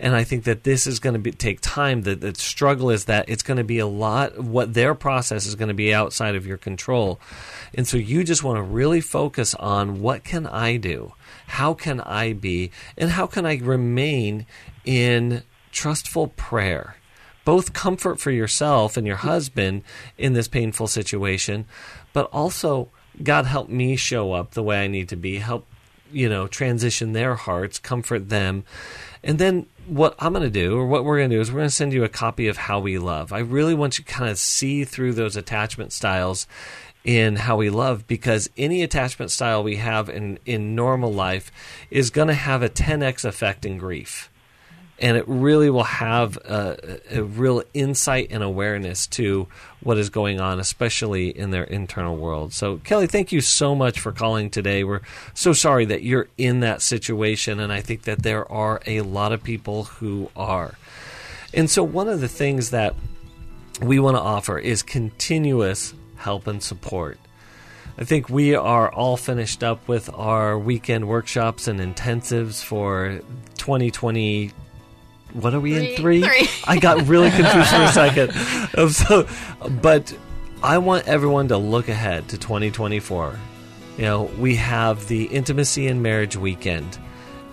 and 0.00 0.14
I 0.14 0.24
think 0.24 0.44
that 0.44 0.64
this 0.64 0.86
is 0.86 0.98
going 0.98 1.14
to 1.14 1.20
be, 1.20 1.32
take 1.32 1.60
time. 1.60 2.02
The, 2.02 2.14
the 2.14 2.34
struggle 2.34 2.90
is 2.90 3.06
that 3.06 3.28
it's 3.28 3.42
going 3.42 3.58
to 3.58 3.64
be 3.64 3.78
a 3.78 3.86
lot. 3.86 4.38
What 4.38 4.74
their 4.74 4.94
process 4.94 5.46
is 5.46 5.54
going 5.54 5.68
to 5.68 5.74
be 5.74 5.94
outside 5.94 6.34
of 6.34 6.46
your 6.46 6.58
control, 6.58 7.20
and 7.74 7.86
so 7.86 7.96
you 7.96 8.24
just 8.24 8.42
want 8.42 8.56
to 8.56 8.62
really 8.62 9.00
focus 9.00 9.54
on 9.54 10.00
what 10.00 10.24
can 10.24 10.46
I 10.46 10.76
do, 10.76 11.14
how 11.46 11.74
can 11.74 12.00
I 12.00 12.32
be, 12.32 12.70
and 12.96 13.10
how 13.10 13.26
can 13.26 13.46
I 13.46 13.56
remain 13.58 14.46
in 14.84 15.42
trustful 15.70 16.28
prayer 16.28 16.96
both 17.44 17.72
comfort 17.72 18.20
for 18.20 18.30
yourself 18.30 18.96
and 18.96 19.06
your 19.06 19.16
husband 19.16 19.82
in 20.16 20.32
this 20.32 20.48
painful 20.48 20.86
situation, 20.86 21.66
but 22.12 22.26
also 22.26 22.88
God 23.20 23.46
help 23.46 23.68
me 23.68 23.96
show 23.96 24.32
up 24.32 24.52
the 24.52 24.62
way 24.62 24.84
I 24.84 24.86
need 24.86 25.08
to 25.10 25.16
be, 25.16 25.38
help 25.38 25.66
you 26.12 26.28
know 26.28 26.46
transition 26.46 27.12
their 27.12 27.34
hearts, 27.34 27.78
comfort 27.78 28.28
them. 28.28 28.64
And 29.24 29.38
then 29.38 29.66
what 29.86 30.14
I'm 30.18 30.32
going 30.32 30.44
to 30.44 30.50
do 30.50 30.76
or 30.76 30.86
what 30.86 31.04
we're 31.04 31.18
going 31.18 31.30
to 31.30 31.36
do 31.36 31.40
is 31.40 31.50
we're 31.50 31.60
going 31.60 31.68
to 31.68 31.74
send 31.74 31.92
you 31.92 32.04
a 32.04 32.08
copy 32.08 32.48
of 32.48 32.56
How 32.56 32.80
We 32.80 32.98
Love. 32.98 33.32
I 33.32 33.38
really 33.38 33.74
want 33.74 33.98
you 33.98 34.04
to 34.04 34.12
kind 34.12 34.30
of 34.30 34.38
see 34.38 34.84
through 34.84 35.12
those 35.12 35.36
attachment 35.36 35.92
styles 35.92 36.46
in 37.04 37.36
how 37.36 37.56
we 37.56 37.70
love 37.70 38.06
because 38.06 38.48
any 38.56 38.82
attachment 38.82 39.30
style 39.30 39.62
we 39.62 39.76
have 39.76 40.08
in 40.08 40.38
in 40.46 40.74
normal 40.74 41.12
life 41.12 41.50
is 41.90 42.10
going 42.10 42.28
to 42.28 42.34
have 42.34 42.62
a 42.62 42.68
10x 42.68 43.24
effect 43.24 43.64
in 43.64 43.76
grief 43.76 44.30
and 44.98 45.16
it 45.16 45.24
really 45.26 45.70
will 45.70 45.82
have 45.82 46.36
a, 46.36 47.00
a 47.10 47.22
real 47.22 47.62
insight 47.74 48.28
and 48.30 48.42
awareness 48.42 49.06
to 49.08 49.48
what 49.80 49.98
is 49.98 50.10
going 50.10 50.40
on, 50.40 50.60
especially 50.60 51.36
in 51.36 51.50
their 51.50 51.64
internal 51.64 52.16
world. 52.16 52.52
So, 52.52 52.78
Kelly, 52.78 53.06
thank 53.08 53.32
you 53.32 53.40
so 53.40 53.74
much 53.74 53.98
for 53.98 54.12
calling 54.12 54.48
today. 54.48 54.84
We're 54.84 55.00
so 55.34 55.52
sorry 55.52 55.86
that 55.86 56.02
you're 56.02 56.28
in 56.38 56.60
that 56.60 56.82
situation, 56.82 57.58
and 57.58 57.72
I 57.72 57.80
think 57.80 58.02
that 58.02 58.22
there 58.22 58.50
are 58.50 58.80
a 58.86 59.00
lot 59.00 59.32
of 59.32 59.42
people 59.42 59.84
who 59.84 60.30
are. 60.36 60.76
And 61.52 61.68
so, 61.68 61.82
one 61.82 62.08
of 62.08 62.20
the 62.20 62.28
things 62.28 62.70
that 62.70 62.94
we 63.80 63.98
want 63.98 64.16
to 64.16 64.22
offer 64.22 64.58
is 64.58 64.82
continuous 64.82 65.94
help 66.16 66.46
and 66.46 66.62
support. 66.62 67.18
I 67.98 68.04
think 68.04 68.30
we 68.30 68.54
are 68.54 68.90
all 68.90 69.16
finished 69.16 69.62
up 69.62 69.86
with 69.86 70.08
our 70.14 70.58
weekend 70.58 71.08
workshops 71.08 71.68
and 71.68 71.78
intensives 71.80 72.62
for 72.62 73.20
2020 73.58 74.52
what 75.34 75.54
are 75.54 75.60
we 75.60 75.74
in 75.74 75.96
Three. 75.96 76.22
three? 76.22 76.44
Three. 76.46 76.48
I 76.66 76.78
got 76.78 77.06
really 77.06 77.30
confused 77.30 77.68
for 77.70 77.82
a 77.82 77.88
second. 77.92 78.32
Um, 78.76 78.90
so, 78.90 79.26
but 79.80 80.16
I 80.62 80.78
want 80.78 81.08
everyone 81.08 81.48
to 81.48 81.56
look 81.56 81.88
ahead 81.88 82.28
to 82.28 82.38
2024. 82.38 83.38
You 83.96 84.02
know, 84.04 84.22
we 84.38 84.56
have 84.56 85.08
the 85.08 85.24
intimacy 85.24 85.86
and 85.86 86.02
marriage 86.02 86.36
weekend, 86.36 86.98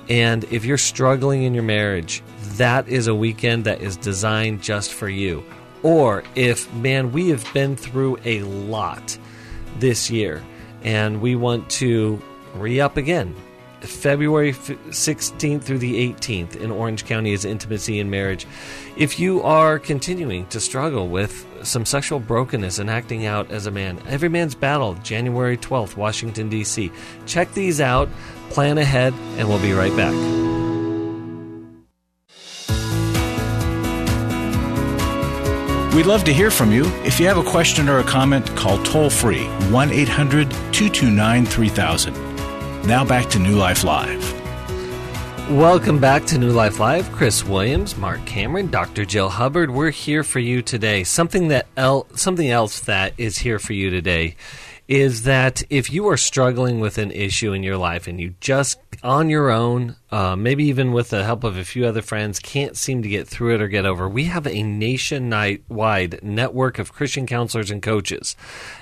and 0.09 0.43
if 0.45 0.63
you're 0.65 0.77
struggling 0.77 1.43
in 1.43 1.53
your 1.53 1.63
marriage, 1.63 2.23
that 2.57 2.87
is 2.87 3.07
a 3.07 3.15
weekend 3.15 3.65
that 3.65 3.81
is 3.81 3.97
designed 3.97 4.61
just 4.61 4.93
for 4.93 5.09
you. 5.09 5.43
Or 5.83 6.23
if 6.35 6.71
man, 6.73 7.11
we 7.11 7.29
have 7.29 7.45
been 7.53 7.75
through 7.75 8.19
a 8.25 8.41
lot 8.41 9.17
this 9.79 10.09
year, 10.09 10.43
and 10.83 11.21
we 11.21 11.35
want 11.35 11.69
to 11.71 12.21
re 12.55 12.79
up 12.79 12.97
again. 12.97 13.35
February 13.81 14.53
16th 14.53 15.63
through 15.63 15.77
the 15.77 16.13
18th 16.13 16.55
in 16.55 16.71
Orange 16.71 17.05
County 17.05 17.33
is 17.33 17.45
Intimacy 17.45 17.99
and 17.99 18.11
Marriage. 18.11 18.45
If 18.97 19.19
you 19.19 19.41
are 19.43 19.79
continuing 19.79 20.45
to 20.47 20.59
struggle 20.59 21.07
with 21.07 21.45
some 21.63 21.85
sexual 21.85 22.19
brokenness 22.19 22.79
and 22.79 22.89
acting 22.89 23.25
out 23.25 23.51
as 23.51 23.65
a 23.65 23.71
man, 23.71 24.01
Every 24.07 24.29
Man's 24.29 24.55
Battle, 24.55 24.95
January 24.95 25.57
12th, 25.57 25.95
Washington, 25.95 26.49
D.C. 26.49 26.91
Check 27.25 27.53
these 27.53 27.79
out, 27.79 28.09
plan 28.49 28.77
ahead, 28.77 29.13
and 29.37 29.47
we'll 29.47 29.61
be 29.61 29.73
right 29.73 29.95
back. 29.95 30.13
We'd 35.93 36.05
love 36.05 36.23
to 36.25 36.33
hear 36.33 36.51
from 36.51 36.71
you. 36.71 36.85
If 37.03 37.19
you 37.19 37.27
have 37.27 37.37
a 37.37 37.43
question 37.43 37.89
or 37.89 37.99
a 37.99 38.03
comment, 38.03 38.47
call 38.55 38.81
toll 38.83 39.09
free 39.09 39.47
1 39.71 39.91
800 39.91 40.49
229 40.51 41.45
3000. 41.45 42.28
Now 42.85 43.05
back 43.05 43.29
to 43.31 43.39
New 43.39 43.55
Life 43.55 43.83
Live. 43.83 44.33
Welcome 45.49 45.99
back 45.99 46.25
to 46.27 46.37
New 46.37 46.51
Life 46.51 46.79
Live. 46.79 47.11
Chris 47.11 47.45
Williams, 47.45 47.97
Marc 47.97 48.25
Cameron, 48.25 48.67
Dr. 48.71 49.05
Jill 49.05 49.29
Hubbard. 49.29 49.69
We're 49.69 49.91
here 49.91 50.23
for 50.23 50.39
you 50.39 50.61
today. 50.61 51.03
Something 51.03 51.49
that 51.49 51.67
el- 51.77 52.07
something 52.15 52.49
else 52.49 52.79
that 52.81 53.13
is 53.17 53.39
here 53.39 53.59
for 53.59 53.73
you 53.73 53.89
today 53.89 54.35
is 54.87 55.23
that 55.23 55.61
if 55.69 55.91
you 55.91 56.07
are 56.07 56.17
struggling 56.17 56.79
with 56.79 56.97
an 56.97 57.11
issue 57.11 57.53
in 57.53 57.61
your 57.61 57.77
life 57.77 58.07
and 58.07 58.19
you 58.19 58.33
just 58.39 58.79
on 59.03 59.29
your 59.29 59.49
own, 59.49 59.95
uh, 60.11 60.35
maybe 60.35 60.65
even 60.65 60.91
with 60.91 61.09
the 61.09 61.23
help 61.23 61.43
of 61.43 61.57
a 61.57 61.63
few 61.63 61.85
other 61.85 62.01
friends, 62.01 62.39
can't 62.39 62.75
seem 62.75 63.01
to 63.01 63.09
get 63.09 63.27
through 63.27 63.55
it 63.55 63.61
or 63.61 63.67
get 63.67 63.85
over, 63.85 64.09
we 64.09 64.25
have 64.25 64.45
a 64.45 64.63
nationwide 64.63 66.21
network 66.21 66.79
of 66.79 66.93
Christian 66.93 67.25
counselors 67.25 67.71
and 67.71 67.81
coaches. 67.81 68.35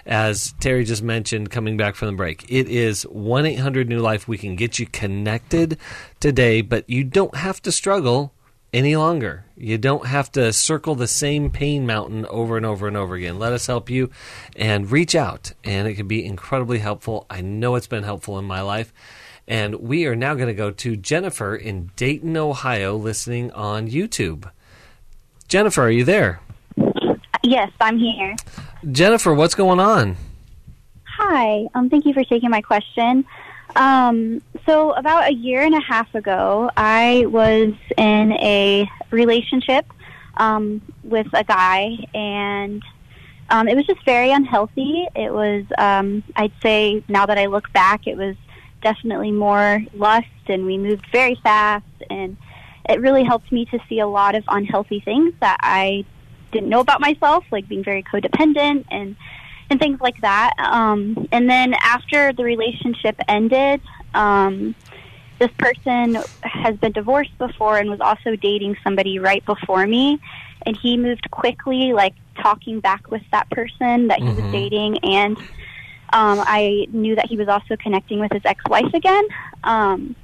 As 0.05 0.53
Terry 0.59 0.83
just 0.83 1.03
mentioned, 1.03 1.51
coming 1.51 1.77
back 1.77 1.95
from 1.95 2.07
the 2.07 2.15
break, 2.15 2.45
it 2.49 2.67
is 2.67 3.03
1 3.03 3.45
800 3.45 3.87
New 3.87 3.99
Life. 3.99 4.27
We 4.27 4.37
can 4.37 4.55
get 4.55 4.79
you 4.79 4.87
connected 4.87 5.77
today, 6.19 6.61
but 6.61 6.89
you 6.89 7.03
don't 7.03 7.35
have 7.35 7.61
to 7.63 7.71
struggle 7.71 8.33
any 8.73 8.95
longer. 8.95 9.45
You 9.55 9.77
don't 9.77 10.05
have 10.05 10.31
to 10.33 10.51
circle 10.51 10.95
the 10.95 11.07
same 11.07 11.49
pain 11.49 11.85
mountain 11.85 12.25
over 12.27 12.57
and 12.57 12.65
over 12.65 12.87
and 12.87 12.97
over 12.97 13.15
again. 13.15 13.39
Let 13.39 13.53
us 13.53 13.67
help 13.67 13.89
you 13.89 14.09
and 14.55 14.91
reach 14.91 15.15
out, 15.15 15.53
and 15.63 15.87
it 15.87 15.95
can 15.95 16.07
be 16.07 16.25
incredibly 16.25 16.79
helpful. 16.79 17.25
I 17.29 17.41
know 17.41 17.75
it's 17.75 17.87
been 17.87 18.03
helpful 18.03 18.37
in 18.37 18.45
my 18.45 18.61
life. 18.61 18.93
And 19.47 19.75
we 19.75 20.05
are 20.05 20.15
now 20.15 20.35
going 20.35 20.47
to 20.47 20.53
go 20.53 20.71
to 20.71 20.97
Jennifer 20.97 21.55
in 21.55 21.91
Dayton, 21.95 22.35
Ohio, 22.35 22.97
listening 22.97 23.51
on 23.51 23.87
YouTube. 23.87 24.51
Jennifer, 25.47 25.83
are 25.83 25.91
you 25.91 26.03
there? 26.03 26.41
Yes, 27.43 27.71
I'm 27.79 27.97
here. 27.97 28.35
Jennifer, 28.91 29.33
what's 29.33 29.55
going 29.55 29.79
on? 29.79 30.17
Hi. 31.05 31.65
Um, 31.73 31.89
thank 31.89 32.05
you 32.05 32.13
for 32.13 32.25
taking 32.25 32.49
my 32.49 32.61
question. 32.61 33.25
Um, 33.77 34.41
so 34.65 34.91
about 34.91 35.29
a 35.29 35.33
year 35.33 35.61
and 35.61 35.73
a 35.75 35.79
half 35.79 36.13
ago, 36.13 36.69
I 36.75 37.25
was 37.27 37.73
in 37.97 38.33
a 38.33 38.89
relationship 39.11 39.85
um, 40.35 40.81
with 41.03 41.27
a 41.33 41.43
guy, 41.45 41.97
and 42.13 42.83
um, 43.49 43.69
it 43.69 43.75
was 43.75 43.85
just 43.85 44.03
very 44.03 44.31
unhealthy. 44.31 45.07
It 45.15 45.31
was, 45.31 45.63
um, 45.77 46.23
I'd 46.35 46.51
say, 46.61 47.01
now 47.07 47.25
that 47.25 47.37
I 47.37 47.45
look 47.45 47.71
back, 47.71 48.07
it 48.07 48.17
was 48.17 48.35
definitely 48.81 49.31
more 49.31 49.83
lust, 49.93 50.27
and 50.47 50.65
we 50.65 50.77
moved 50.77 51.05
very 51.11 51.35
fast, 51.43 51.85
and 52.09 52.37
it 52.89 53.01
really 53.01 53.23
helped 53.23 53.51
me 53.51 53.65
to 53.65 53.79
see 53.89 53.99
a 53.99 54.07
lot 54.07 54.35
of 54.35 54.43
unhealthy 54.47 54.99
things 55.01 55.33
that 55.39 55.57
I 55.61 56.05
didn't 56.51 56.69
know 56.69 56.79
about 56.79 57.01
myself, 57.01 57.43
like 57.51 57.67
being 57.67 57.83
very 57.83 58.03
codependent 58.03 58.85
and 58.89 59.15
and 59.69 59.79
things 59.79 59.99
like 59.99 60.19
that. 60.21 60.53
Um, 60.59 61.27
and 61.31 61.49
then 61.49 61.73
after 61.73 62.31
the 62.31 62.43
relationship 62.43 63.19
ended, 63.27 63.81
um, 64.13 64.75
this 65.39 65.51
person 65.57 66.17
has 66.41 66.77
been 66.77 66.93
divorced 66.93 67.37
before 67.37 67.77
and 67.77 67.89
was 67.89 67.99
also 67.99 68.37
dating 68.37 68.77
somebody 68.83 69.19
right 69.19 69.45
before 69.45 69.85
me. 69.85 70.19
And 70.65 70.77
he 70.77 70.97
moved 70.97 71.29
quickly, 71.31 71.93
like 71.93 72.13
talking 72.41 72.79
back 72.79 73.11
with 73.11 73.23
that 73.31 73.49
person 73.49 74.07
that 74.07 74.19
he 74.19 74.25
mm-hmm. 74.25 74.41
was 74.41 74.51
dating. 74.51 74.99
And 74.99 75.37
um, 76.13 76.43
I 76.45 76.87
knew 76.91 77.15
that 77.15 77.27
he 77.27 77.37
was 77.37 77.47
also 77.47 77.75
connecting 77.77 78.19
with 78.19 78.31
his 78.31 78.43
ex 78.45 78.63
wife 78.69 78.93
again. 78.93 79.27
Um, 79.63 80.15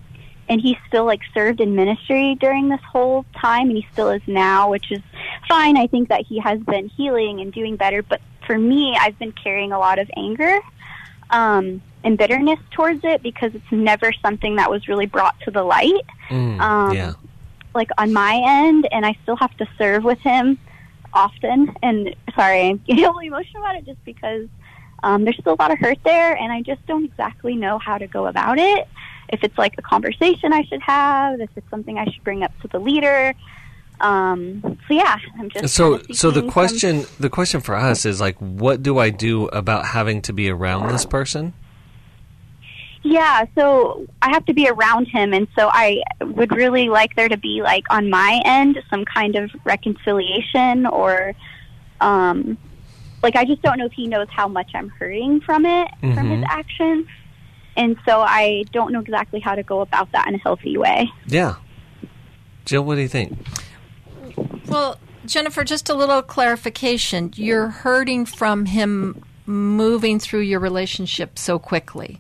and 0.50 0.60
he 0.60 0.78
still 0.88 1.06
like 1.06 1.22
served 1.34 1.62
in 1.62 1.74
ministry 1.74 2.36
during 2.36 2.68
this 2.68 2.82
whole 2.82 3.26
time 3.34 3.70
and 3.70 3.78
he 3.78 3.88
still 3.94 4.10
is 4.10 4.22
now 4.28 4.70
which 4.70 4.92
is 4.92 5.00
fine 5.48 5.78
i 5.78 5.88
think 5.88 6.10
that 6.10 6.26
he 6.28 6.38
has 6.38 6.60
been 6.60 6.90
healing 6.90 7.40
and 7.40 7.54
doing 7.54 7.78
better 7.78 8.04
but 8.04 8.20
for 8.46 8.58
me, 8.58 8.96
I've 9.00 9.18
been 9.20 9.32
carrying 9.32 9.72
a 9.72 9.80
lot 9.80 10.00
of 10.00 10.10
anger 10.16 10.60
um, 11.30 11.82
and 12.04 12.18
bitterness 12.18 12.60
towards 12.72 13.02
it 13.04 13.24
because 13.24 13.54
it's 13.56 13.72
never 13.72 14.12
something 14.22 14.58
that 14.58 14.70
was 14.70 14.88
really 14.88 15.06
brought 15.06 15.40
to 15.42 15.52
the 15.52 15.64
light. 15.64 16.06
Mm, 16.30 16.60
um, 16.60 16.96
yeah. 16.96 17.14
Like 17.74 17.90
on 17.98 18.14
my 18.14 18.40
end, 18.44 18.88
and 18.92 19.06
I 19.06 19.18
still 19.24 19.36
have 19.38 19.56
to 19.58 19.68
serve 19.78 20.04
with 20.04 20.20
him 20.20 20.60
often. 21.14 21.74
And 21.82 22.16
sorry, 22.36 22.70
I'm 22.70 22.78
getting 22.78 23.04
a 23.06 23.08
little 23.08 23.20
emotional 23.20 23.64
about 23.64 23.76
it 23.78 23.86
just 23.86 24.04
because 24.06 24.48
um, 25.04 25.24
there's 25.24 25.38
still 25.38 25.54
a 25.54 25.62
lot 25.62 25.72
of 25.72 25.78
hurt 25.78 26.00
there, 26.04 26.36
and 26.36 26.52
I 26.52 26.62
just 26.62 26.86
don't 26.88 27.06
exactly 27.06 27.56
know 27.56 27.78
how 27.78 27.98
to 27.98 28.08
go 28.08 28.28
about 28.28 28.58
it. 28.58 28.88
If 29.30 29.44
it's 29.44 29.58
like 29.58 29.76
a 29.78 29.82
conversation 29.82 30.54
I 30.54 30.64
should 30.64 30.82
have, 30.82 31.40
if 31.40 31.50
it's 31.56 31.70
something 31.70 31.98
I 31.98 32.06
should 32.06 32.24
bring 32.24 32.44
up 32.44 32.52
to 32.62 32.68
the 32.68 32.80
leader, 32.80 33.34
um, 34.00 34.62
so 34.88 34.94
yeah, 34.94 35.18
I'm 35.40 35.50
just 35.50 35.74
so 35.74 36.02
so. 36.12 36.32
The 36.32 36.44
question 36.50 37.06
the 37.20 37.30
question 37.30 37.62
for 37.62 37.76
us 37.76 38.06
is 38.06 38.20
like, 38.20 38.38
what 38.38 38.84
do 38.84 38.98
I 38.98 39.10
do 39.10 39.46
about 39.48 39.86
having 39.86 40.22
to 40.24 40.34
be 40.34 40.50
around 40.50 40.92
this 40.92 41.06
person? 41.06 41.54
Yeah, 43.04 43.46
so 43.56 44.08
I 44.22 44.30
have 44.30 44.46
to 44.46 44.54
be 44.54 44.70
around 44.70 45.08
him, 45.08 45.34
and 45.34 45.48
so 45.58 45.70
I 45.72 46.02
would 46.22 46.56
really 46.56 46.90
like 46.90 47.16
there 47.16 47.28
to 47.28 47.38
be 47.38 47.62
like 47.62 47.84
on 47.90 48.10
my 48.10 48.42
end 48.46 48.82
some 48.90 49.04
kind 49.04 49.36
of 49.36 49.52
reconciliation 49.66 50.86
or, 50.86 51.34
um, 52.00 52.58
like 53.24 53.36
I 53.36 53.46
just 53.46 53.62
don't 53.62 53.78
know 53.80 53.86
if 53.86 53.94
he 53.94 54.08
knows 54.08 54.28
how 54.30 54.48
much 54.48 54.72
I'm 54.76 54.90
hurting 54.90 55.42
from 55.42 55.66
it 55.66 55.88
mm-hmm. 55.88 56.14
from 56.14 56.30
his 56.30 56.42
mm-hmm. 56.42 56.60
actions, 56.60 57.08
and 57.76 57.98
so 58.06 58.22
I 58.22 58.66
don't 58.72 58.92
know 58.92 59.00
exactly 59.00 59.40
how 59.40 59.56
to 59.56 59.64
go 59.64 59.82
about 59.82 60.12
that 60.12 60.28
in 60.28 60.36
a 60.36 60.40
healthy 60.40 60.78
way. 60.78 61.10
Yeah, 61.26 61.56
Jill, 62.66 62.84
what 62.84 62.96
do 62.96 63.02
you 63.02 63.08
think? 63.08 63.38
Well, 64.68 65.00
Jennifer, 65.26 65.64
just 65.64 65.90
a 65.90 65.94
little 65.94 66.22
clarification. 66.22 67.32
You're 67.36 67.70
hurting 67.70 68.26
from 68.26 68.66
him 68.66 69.24
moving 69.46 70.20
through 70.20 70.42
your 70.42 70.60
relationship 70.60 71.40
so 71.40 71.60
quickly. 71.60 72.20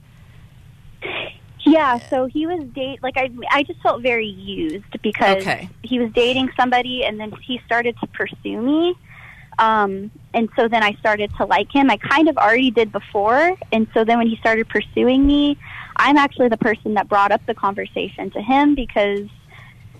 Yeah, 1.65 1.99
so 2.09 2.25
he 2.25 2.45
was 2.45 2.63
date 2.75 3.01
like 3.01 3.17
I 3.17 3.29
I 3.49 3.63
just 3.63 3.81
felt 3.81 4.01
very 4.01 4.27
used 4.27 5.01
because 5.01 5.37
okay. 5.37 5.69
he 5.81 5.97
was 5.97 6.11
dating 6.11 6.51
somebody 6.57 7.03
and 7.05 7.19
then 7.19 7.31
he 7.41 7.61
started 7.65 7.95
to 8.01 8.07
pursue 8.07 8.61
me. 8.61 8.95
Um 9.59 10.11
and 10.33 10.49
so 10.55 10.67
then 10.67 10.83
I 10.83 10.93
started 10.93 11.31
to 11.37 11.45
like 11.45 11.71
him. 11.71 11.89
I 11.89 11.97
kind 11.97 12.27
of 12.27 12.37
already 12.37 12.71
did 12.71 12.91
before, 12.91 13.55
and 13.71 13.87
so 13.93 14.03
then 14.03 14.17
when 14.17 14.27
he 14.27 14.35
started 14.37 14.67
pursuing 14.67 15.25
me, 15.25 15.57
I'm 15.95 16.17
actually 16.17 16.49
the 16.49 16.57
person 16.57 16.95
that 16.95 17.07
brought 17.07 17.31
up 17.31 17.45
the 17.45 17.53
conversation 17.53 18.31
to 18.31 18.41
him 18.41 18.75
because 18.75 19.27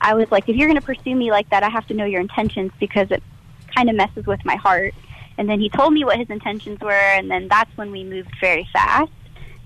I 0.02 0.16
was 0.16 0.30
like, 0.32 0.50
if 0.50 0.56
you're 0.56 0.68
going 0.68 0.80
to 0.80 0.86
pursue 0.86 1.16
me 1.16 1.32
like 1.32 1.50
that, 1.52 1.64
I 1.64 1.70
have 1.70 1.88
to 1.88 1.94
know 1.94 2.06
your 2.06 2.20
intentions 2.20 2.72
because 2.80 3.10
it 3.10 3.24
kind 3.74 3.90
of 3.90 3.96
messes 3.96 4.26
with 4.26 4.44
my 4.44 4.56
heart. 4.56 4.94
And 5.38 5.50
then 5.50 5.60
he 5.60 5.70
told 5.70 5.94
me 5.94 6.04
what 6.04 6.20
his 6.20 6.30
intentions 6.30 6.80
were, 6.80 6.92
and 6.92 7.32
then 7.32 7.48
that's 7.48 7.76
when 7.78 7.90
we 7.92 8.04
moved 8.04 8.32
very 8.40 8.68
fast. 8.72 9.12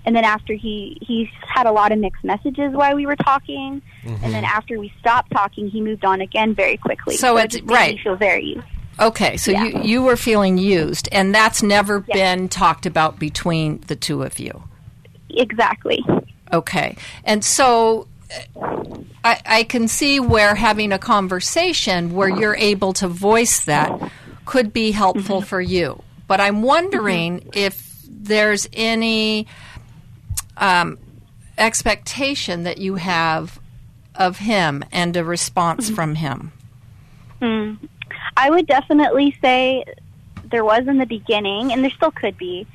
And 0.06 0.16
then 0.16 0.24
after 0.24 0.54
he 0.54 0.96
he 1.02 1.30
had 1.42 1.66
a 1.66 1.72
lot 1.72 1.92
of 1.92 1.98
mixed 1.98 2.24
messages 2.24 2.72
while 2.72 2.94
we 2.94 3.04
were 3.04 3.16
talking, 3.16 3.82
mm-hmm. 4.02 4.24
and 4.24 4.32
then 4.32 4.44
after 4.44 4.78
we 4.78 4.90
stopped 5.00 5.30
talking, 5.30 5.68
he 5.68 5.82
moved 5.82 6.04
on 6.06 6.22
again 6.22 6.54
very 6.54 6.78
quickly. 6.78 7.16
So, 7.16 7.36
so 7.36 7.36
it's 7.36 7.60
right. 7.62 7.96
Me 7.96 8.00
feel 8.02 8.16
very 8.16 8.44
used. 8.54 8.66
Okay, 9.00 9.36
so 9.36 9.52
yeah. 9.52 9.64
you 9.64 9.82
you 9.82 10.02
were 10.02 10.16
feeling 10.16 10.58
used, 10.58 11.08
and 11.12 11.34
that's 11.34 11.62
never 11.62 12.04
yes. 12.08 12.16
been 12.16 12.48
talked 12.48 12.86
about 12.86 13.18
between 13.18 13.78
the 13.86 13.96
two 13.96 14.22
of 14.22 14.38
you. 14.38 14.64
Exactly. 15.30 16.04
Okay, 16.52 16.96
and 17.24 17.44
so 17.44 18.08
I, 19.24 19.40
I 19.44 19.62
can 19.64 19.88
see 19.88 20.20
where 20.20 20.54
having 20.54 20.92
a 20.92 20.98
conversation 20.98 22.14
where 22.14 22.28
you're 22.28 22.56
able 22.56 22.92
to 22.94 23.08
voice 23.08 23.64
that 23.64 24.10
could 24.44 24.72
be 24.72 24.90
helpful 24.90 25.38
mm-hmm. 25.38 25.46
for 25.46 25.60
you. 25.60 26.02
But 26.26 26.40
I'm 26.40 26.62
wondering 26.62 27.40
mm-hmm. 27.40 27.50
if 27.54 28.02
there's 28.08 28.68
any 28.72 29.46
um, 30.56 30.98
expectation 31.56 32.64
that 32.64 32.78
you 32.78 32.96
have 32.96 33.60
of 34.14 34.38
him 34.38 34.84
and 34.90 35.16
a 35.16 35.24
response 35.24 35.86
mm-hmm. 35.86 35.94
from 35.94 36.14
him. 36.16 36.52
Mm. 37.40 37.78
I 38.36 38.50
would 38.50 38.66
definitely 38.66 39.36
say 39.40 39.84
there 40.50 40.64
was 40.64 40.86
in 40.86 40.98
the 40.98 41.06
beginning, 41.06 41.72
and 41.72 41.82
there 41.82 41.90
still 41.90 42.10
could 42.10 42.36
be. 42.36 42.66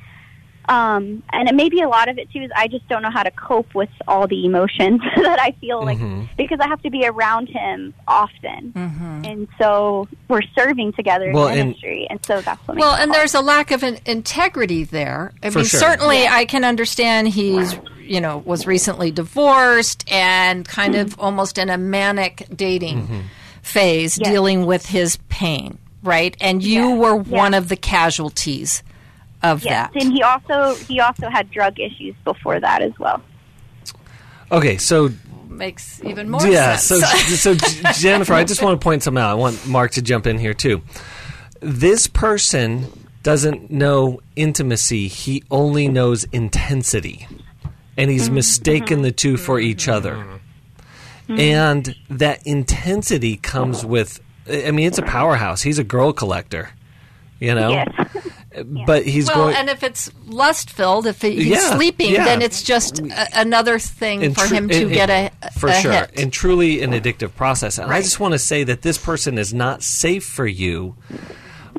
Um, 0.66 1.22
and 1.30 1.46
it 1.46 1.54
maybe 1.54 1.82
a 1.82 1.88
lot 1.88 2.08
of 2.08 2.16
it 2.16 2.30
too 2.32 2.40
is 2.40 2.50
I 2.56 2.68
just 2.68 2.88
don't 2.88 3.02
know 3.02 3.10
how 3.10 3.22
to 3.22 3.30
cope 3.30 3.74
with 3.74 3.90
all 4.08 4.26
the 4.26 4.46
emotions 4.46 5.02
that 5.16 5.38
I 5.38 5.50
feel 5.60 5.84
like 5.84 5.98
mm-hmm. 5.98 6.24
because 6.38 6.58
I 6.58 6.68
have 6.68 6.80
to 6.82 6.90
be 6.90 7.06
around 7.06 7.48
him 7.48 7.92
often, 8.08 8.72
mm-hmm. 8.72 9.24
and 9.26 9.48
so 9.58 10.08
we're 10.28 10.42
serving 10.56 10.94
together 10.94 11.30
well, 11.32 11.48
in 11.48 11.68
ministry, 11.68 12.06
and, 12.08 12.18
and, 12.18 12.26
so 12.26 12.40
that's 12.40 12.66
what. 12.66 12.78
Well, 12.78 12.94
and 12.94 13.10
hard. 13.10 13.12
there's 13.12 13.34
a 13.34 13.42
lack 13.42 13.72
of 13.72 13.82
integrity 13.82 14.84
there. 14.84 15.32
I 15.42 15.50
For 15.50 15.58
mean, 15.58 15.66
sure. 15.66 15.80
certainly 15.80 16.22
yeah. 16.22 16.34
I 16.34 16.46
can 16.46 16.64
understand 16.64 17.28
he's 17.28 17.78
you 18.00 18.20
know 18.20 18.38
was 18.38 18.66
recently 18.66 19.10
divorced 19.10 20.10
and 20.10 20.66
kind 20.66 20.94
mm-hmm. 20.94 21.12
of 21.12 21.20
almost 21.20 21.58
in 21.58 21.68
a 21.68 21.76
manic 21.76 22.46
dating 22.54 23.02
mm-hmm. 23.02 23.20
Phase, 23.64 24.18
yes. 24.18 24.30
dealing 24.30 24.66
with 24.66 24.86
his 24.86 25.16
pain, 25.28 25.78
right? 26.02 26.36
And 26.40 26.62
you 26.62 26.90
yes. 26.90 26.98
were 26.98 27.16
one 27.16 27.54
of 27.54 27.68
the 27.68 27.76
casualties 27.76 28.82
of 29.42 29.64
yes, 29.64 29.90
that. 29.92 30.02
and 30.02 30.12
he 30.12 30.22
also 30.22 30.74
he 30.84 31.00
also 31.00 31.28
had 31.28 31.50
drug 31.50 31.80
issues 31.80 32.14
before 32.24 32.60
that 32.60 32.82
as 32.82 32.92
well. 32.98 33.22
Okay, 34.52 34.76
so 34.76 35.10
makes 35.48 36.02
even 36.04 36.28
more 36.28 36.46
yeah, 36.46 36.76
sense. 36.76 37.40
so 37.40 37.54
so 37.54 37.92
Jennifer, 37.92 38.34
I 38.34 38.44
just 38.44 38.62
want 38.62 38.80
to 38.80 38.84
point 38.84 39.02
something 39.02 39.22
out. 39.22 39.30
I 39.30 39.34
want 39.34 39.66
Marc 39.66 39.92
to 39.92 40.02
jump 40.02 40.26
in 40.26 40.38
here 40.38 40.54
too. 40.54 40.82
this 41.60 42.06
person 42.06 42.86
doesn't 43.24 43.70
know 43.70 44.20
intimacy, 44.36 45.08
he 45.08 45.42
only 45.50 45.88
knows 45.88 46.24
intensity. 46.24 47.26
And 47.96 48.10
he's 48.10 48.26
mm-hmm. 48.26 48.34
mistaken 48.34 49.02
the 49.02 49.12
two 49.12 49.36
for 49.36 49.58
each 49.58 49.88
other. 49.88 50.14
Mm-hmm. 50.16 50.36
Mm-hmm. 51.28 51.40
And 51.40 51.96
that 52.10 52.46
intensity 52.46 53.36
comes 53.36 53.84
with, 53.84 54.20
I 54.48 54.70
mean, 54.70 54.86
it's 54.86 54.98
a 54.98 55.02
powerhouse. 55.02 55.62
He's 55.62 55.78
a 55.78 55.84
girl 55.84 56.12
collector, 56.12 56.70
you 57.40 57.54
know? 57.54 57.70
Yes. 57.70 58.08
But 58.86 59.04
he's 59.04 59.26
well, 59.26 59.46
going. 59.46 59.56
and 59.56 59.68
if 59.68 59.82
it's 59.82 60.10
lust 60.26 60.70
filled, 60.70 61.06
if 61.06 61.20
he's 61.22 61.44
Yeah, 61.44 61.76
sleeping, 61.76 62.12
yeah. 62.12 62.24
then 62.24 62.42
it's 62.42 62.62
just 62.62 63.00
a, 63.00 63.40
another 63.40 63.78
thing 63.78 64.22
and 64.22 64.34
for 64.34 64.46
tru- 64.46 64.56
him 64.56 64.68
to 64.68 64.82
and- 64.82 64.92
get 64.92 65.10
a, 65.10 65.30
and- 65.42 65.54
for 65.54 65.68
a 65.68 65.74
sure 65.74 65.92
hit. 65.92 66.18
and 66.18 66.32
truly 66.32 66.82
an 66.82 66.92
addictive 66.92 67.34
process 67.34 67.78
and 67.78 67.92
i 67.92 68.00
just 68.00 68.20
want 68.20 68.32
to 68.32 68.38
say 68.38 68.64
that 68.64 68.82
this 68.82 68.98
person 68.98 69.38
is 69.38 69.52
not 69.52 69.82
safe 69.82 70.24
for 70.24 70.46
you 70.46 70.94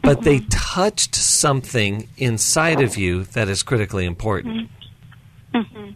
but 0.01 0.21
they 0.23 0.39
mm-hmm. 0.39 0.49
touched 0.49 1.15
something 1.15 2.07
inside 2.17 2.81
of 2.81 2.97
you 2.97 3.23
that 3.23 3.47
is 3.47 3.63
critically 3.63 4.05
important 4.05 4.69
mm-hmm. 5.53 5.91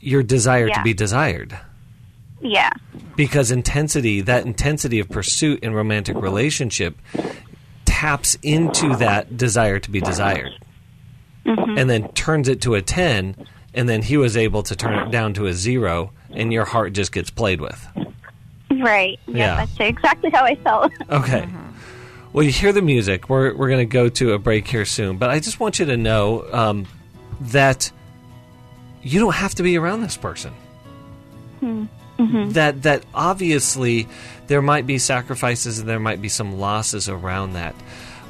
your 0.00 0.22
desire 0.22 0.68
to 0.68 0.82
be 0.82 0.92
desired 0.94 1.58
Yeah. 2.44 2.70
because 3.16 3.50
intensity 3.50 4.20
that 4.20 4.44
intensity 4.44 5.00
of 5.00 5.08
pursuit 5.08 5.60
in 5.64 5.72
romantic 5.72 6.16
relationship 6.16 6.98
taps 7.86 8.36
into 8.42 8.94
that 8.96 9.38
desire 9.38 9.78
to 9.78 9.90
be 9.90 10.00
desired 10.00 10.52
mm-hmm. 11.46 11.78
and 11.78 11.88
then 11.88 12.12
turns 12.12 12.48
it 12.48 12.60
to 12.62 12.74
a 12.74 12.82
10 12.82 13.34
and 13.72 13.88
then 13.88 14.02
he 14.02 14.18
was 14.18 14.36
able 14.36 14.62
to 14.64 14.76
turn 14.76 14.92
it 14.94 15.10
down 15.10 15.32
to 15.34 15.46
a 15.46 15.54
0 15.54 16.12
and 16.32 16.52
your 16.52 16.66
heart 16.66 16.92
just 16.92 17.12
gets 17.12 17.30
played 17.30 17.62
with 17.62 17.88
Right. 18.70 19.18
Yeah. 19.26 19.36
Yeah. 19.36 19.56
That's 19.64 19.80
exactly 19.80 20.30
how 20.30 20.44
I 20.44 20.56
felt. 20.56 20.92
okay 21.10 21.42
mm-hmm. 21.42 21.70
well 22.34 22.44
you 22.44 22.52
hear 22.52 22.72
the 22.72 22.82
music 22.82 23.30
we're, 23.30 23.54
we're 23.54 23.68
going 23.68 23.88
to 23.88 23.92
go 23.92 24.10
to 24.10 24.32
a 24.32 24.38
break 24.38 24.68
here 24.68 24.84
soon 24.84 25.16
but 25.16 25.30
i 25.30 25.40
just 25.40 25.60
want 25.60 25.78
you 25.78 25.86
to 25.86 25.96
know 25.96 26.44
um, 26.52 26.86
that 27.40 27.90
you 29.02 29.18
don't 29.18 29.34
have 29.34 29.54
to 29.54 29.62
be 29.62 29.78
around 29.78 30.02
this 30.02 30.18
person 30.18 30.52
hmm. 31.60 31.84
Mm-hmm. 32.18 32.50
that 32.50 32.82
that 32.82 33.04
obviously 33.12 34.06
there 34.46 34.62
might 34.62 34.86
be 34.86 34.98
sacrifices 34.98 35.80
and 35.80 35.88
there 35.88 35.98
might 35.98 36.22
be 36.22 36.28
some 36.28 36.58
losses 36.58 37.08
around 37.08 37.54
that. 37.54 37.74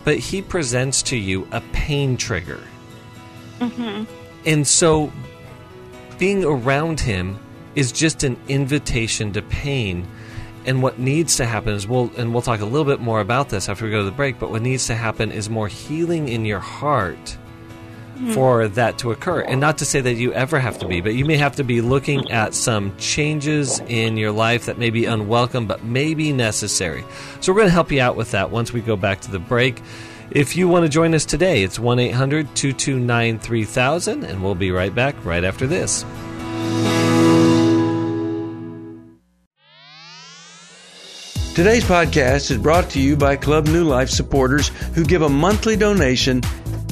But 0.04 0.18
he 0.18 0.40
presents 0.40 1.02
to 1.04 1.16
you 1.16 1.46
a 1.52 1.60
pain 1.72 2.16
trigger. 2.16 2.60
Mm-hmm. 3.58 4.04
And 4.46 4.66
so 4.66 5.12
being 6.18 6.44
around 6.44 7.00
him 7.00 7.38
is 7.74 7.92
just 7.92 8.22
an 8.22 8.38
invitation 8.48 9.32
to 9.32 9.42
pain. 9.42 10.06
And 10.66 10.82
what 10.82 10.98
needs 10.98 11.36
to 11.36 11.44
happen 11.44 11.74
is 11.74 11.86
we'll 11.86 12.10
and 12.16 12.32
we'll 12.32 12.42
talk 12.42 12.60
a 12.60 12.64
little 12.64 12.86
bit 12.86 13.00
more 13.00 13.20
about 13.20 13.50
this 13.50 13.68
after 13.68 13.84
we 13.84 13.90
go 13.90 13.98
to 13.98 14.04
the 14.04 14.10
break 14.10 14.38
but 14.38 14.50
what 14.50 14.62
needs 14.62 14.86
to 14.86 14.94
happen 14.94 15.30
is 15.30 15.50
more 15.50 15.68
healing 15.68 16.28
in 16.28 16.46
your 16.46 16.60
heart 16.60 17.36
for 18.32 18.68
that 18.68 18.98
to 18.98 19.10
occur. 19.10 19.40
And 19.40 19.60
not 19.60 19.78
to 19.78 19.84
say 19.84 20.00
that 20.00 20.14
you 20.14 20.32
ever 20.32 20.58
have 20.58 20.78
to 20.78 20.88
be, 20.88 21.00
but 21.00 21.14
you 21.14 21.24
may 21.24 21.36
have 21.36 21.56
to 21.56 21.64
be 21.64 21.80
looking 21.80 22.30
at 22.30 22.54
some 22.54 22.96
changes 22.98 23.80
in 23.88 24.16
your 24.16 24.32
life 24.32 24.66
that 24.66 24.78
may 24.78 24.90
be 24.90 25.04
unwelcome, 25.04 25.66
but 25.66 25.84
may 25.84 26.14
be 26.14 26.32
necessary. 26.32 27.04
So 27.40 27.52
we're 27.52 27.58
going 27.60 27.68
to 27.68 27.74
help 27.74 27.92
you 27.92 28.00
out 28.00 28.16
with 28.16 28.30
that 28.32 28.50
once 28.50 28.72
we 28.72 28.80
go 28.80 28.96
back 28.96 29.20
to 29.22 29.30
the 29.30 29.38
break. 29.38 29.80
If 30.30 30.56
you 30.56 30.68
want 30.68 30.84
to 30.84 30.88
join 30.88 31.14
us 31.14 31.24
today, 31.24 31.62
it's 31.62 31.78
1 31.78 31.98
800 31.98 32.54
229 32.56 33.38
3000, 33.38 34.24
and 34.24 34.42
we'll 34.42 34.54
be 34.54 34.70
right 34.70 34.94
back 34.94 35.22
right 35.24 35.44
after 35.44 35.66
this. 35.66 36.04
Today's 41.54 41.84
podcast 41.84 42.50
is 42.50 42.58
brought 42.58 42.90
to 42.90 43.00
you 43.00 43.16
by 43.16 43.36
Club 43.36 43.68
New 43.68 43.84
Life 43.84 44.10
supporters 44.10 44.68
who 44.94 45.04
give 45.04 45.22
a 45.22 45.28
monthly 45.28 45.76
donation 45.76 46.42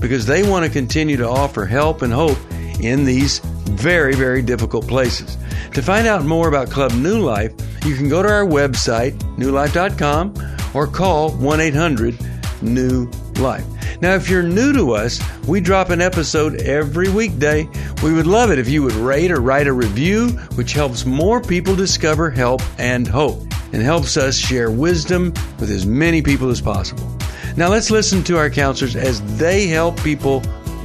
because 0.03 0.27
they 0.27 0.47
want 0.47 0.67
to 0.67 0.71
continue 0.71 1.17
to 1.17 1.29
offer 1.29 1.65
help 1.65 2.03
and 2.03 2.13
hope 2.13 2.37
in 2.81 3.05
these 3.05 3.39
very, 3.39 4.15
very 4.15 4.43
difficult 4.43 4.87
places. 4.87 5.39
To 5.73 5.81
find 5.81 6.07
out 6.07 6.25
more 6.25 6.49
about 6.49 6.69
Club 6.69 6.93
New 6.93 7.21
Life, 7.21 7.53
you 7.87 7.95
can 7.97 8.09
go 8.09 8.23
to 8.23 8.29
our 8.29 8.45
website, 8.45 9.13
newlife.com, 9.37 10.35
or 10.75 10.87
call 10.87 11.31
1 11.31 11.61
800 11.61 12.19
New 12.61 13.11
Life. 13.37 13.65
Now, 14.03 14.15
if 14.15 14.29
you're 14.29 14.43
new 14.43 14.73
to 14.73 14.93
us, 14.93 15.21
we 15.47 15.61
drop 15.61 15.91
an 15.91 16.01
episode 16.01 16.57
every 16.57 17.09
weekday. 17.09 17.69
We 18.03 18.13
would 18.13 18.27
love 18.27 18.51
it 18.51 18.59
if 18.59 18.69
you 18.69 18.83
would 18.83 18.95
rate 18.95 19.31
or 19.31 19.41
write 19.41 19.69
a 19.69 19.73
review, 19.73 20.31
which 20.57 20.73
helps 20.73 21.07
more 21.07 21.41
people 21.41 21.77
discover 21.77 22.29
help 22.29 22.63
and 22.81 23.07
hope 23.07 23.43
and 23.73 23.81
helps 23.81 24.17
us 24.17 24.37
share 24.37 24.71
wisdom 24.71 25.33
with 25.61 25.71
as 25.71 25.87
many 25.87 26.21
people 26.21 26.51
as 26.51 26.61
possible. 26.61 27.22
Now, 27.57 27.69
let's 27.69 27.91
listen 27.91 28.23
to 28.25 28.39
our 28.39 28.49
counselors 28.49 28.97
as 28.97 29.21
they 29.37 29.67
help 29.67 30.03
people 30.03 30.43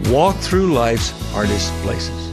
walk 0.10 0.36
through 0.38 0.74
life's 0.74 1.12
hardest 1.32 1.72
places. 1.82 2.28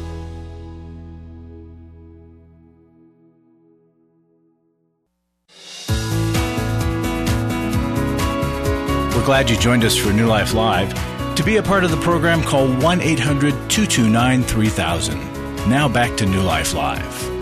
We're 9.15 9.25
glad 9.25 9.49
you 9.49 9.57
joined 9.57 9.85
us 9.85 9.97
for 9.97 10.13
New 10.13 10.27
Life 10.27 10.53
Live. 10.53 10.93
To 11.37 11.43
be 11.43 11.57
a 11.57 11.63
part 11.63 11.85
of 11.85 11.91
the 11.91 11.97
program, 11.99 12.43
call 12.43 12.69
1 12.69 13.01
800 13.01 13.53
229 13.71 14.43
3000. 14.43 15.19
Now 15.69 15.89
back 15.89 16.17
to 16.19 16.27
New 16.27 16.43
Life 16.43 16.75
Live. 16.75 17.34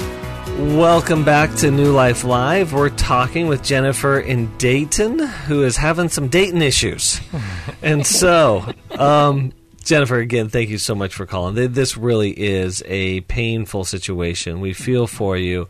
Welcome 0.58 1.24
back 1.24 1.54
to 1.56 1.70
New 1.70 1.92
Life 1.92 2.24
Live. 2.24 2.72
We're 2.72 2.90
talking 2.90 3.46
with 3.48 3.62
Jennifer 3.62 4.20
in 4.20 4.54
Dayton, 4.58 5.18
who 5.18 5.64
is 5.64 5.76
having 5.76 6.08
some 6.08 6.28
Dayton 6.28 6.60
issues. 6.60 7.20
and 7.82 8.06
so, 8.06 8.72
um, 8.92 9.52
Jennifer, 9.82 10.18
again, 10.18 10.50
thank 10.50 10.68
you 10.68 10.78
so 10.78 10.94
much 10.94 11.14
for 11.14 11.26
calling. 11.26 11.54
This 11.72 11.96
really 11.96 12.30
is 12.30 12.82
a 12.86 13.22
painful 13.22 13.84
situation. 13.84 14.60
We 14.60 14.74
feel 14.74 15.06
for 15.06 15.36
you. 15.36 15.68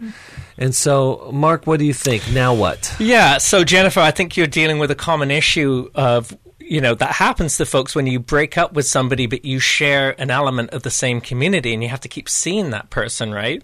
And 0.59 0.75
so, 0.75 1.31
Marc, 1.33 1.67
what 1.67 1.79
do 1.79 1.87
you 1.87 1.95
think? 1.95 2.31
Now 2.33 2.53
what? 2.53 2.95
Yeah, 2.99 3.39
so 3.39 3.65
Jennifer, 3.65 4.01
I 4.01 4.11
think 4.11 4.37
you're 4.37 4.47
dealing 4.47 4.79
with 4.79 4.91
a 4.91 4.97
common 4.97 5.31
issue 5.31 5.91
of 5.95 6.37
you 6.59 6.81
know 6.81 6.95
that 6.95 7.11
happens 7.11 7.57
to 7.57 7.67
folks 7.67 7.95
when 7.95 8.07
you 8.07 8.21
break 8.21 8.57
up 8.57 8.73
with 8.73 8.87
somebody 8.87 9.27
but 9.27 9.45
you 9.45 9.59
share 9.59 10.19
an 10.21 10.31
element 10.31 10.71
of 10.71 10.85
the 10.85 10.91
same 10.91 11.21
community 11.21 11.75
and 11.75 11.83
you 11.83 11.89
have 11.89 12.01
to 12.01 12.09
keep 12.09 12.29
seeing 12.29 12.71
that 12.71 12.89
person, 12.89 13.33
right? 13.33 13.63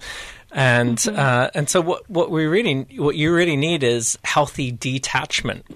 And 0.53 1.07
uh, 1.09 1.51
and 1.55 1.69
so 1.69 1.81
what 1.81 2.09
what 2.09 2.31
we 2.31 2.47
really 2.47 2.87
what 2.97 3.17
you 3.17 3.35
really 3.35 3.57
need 3.57 3.83
is 3.83 4.19
healthy 4.25 4.73
detachment. 4.73 5.67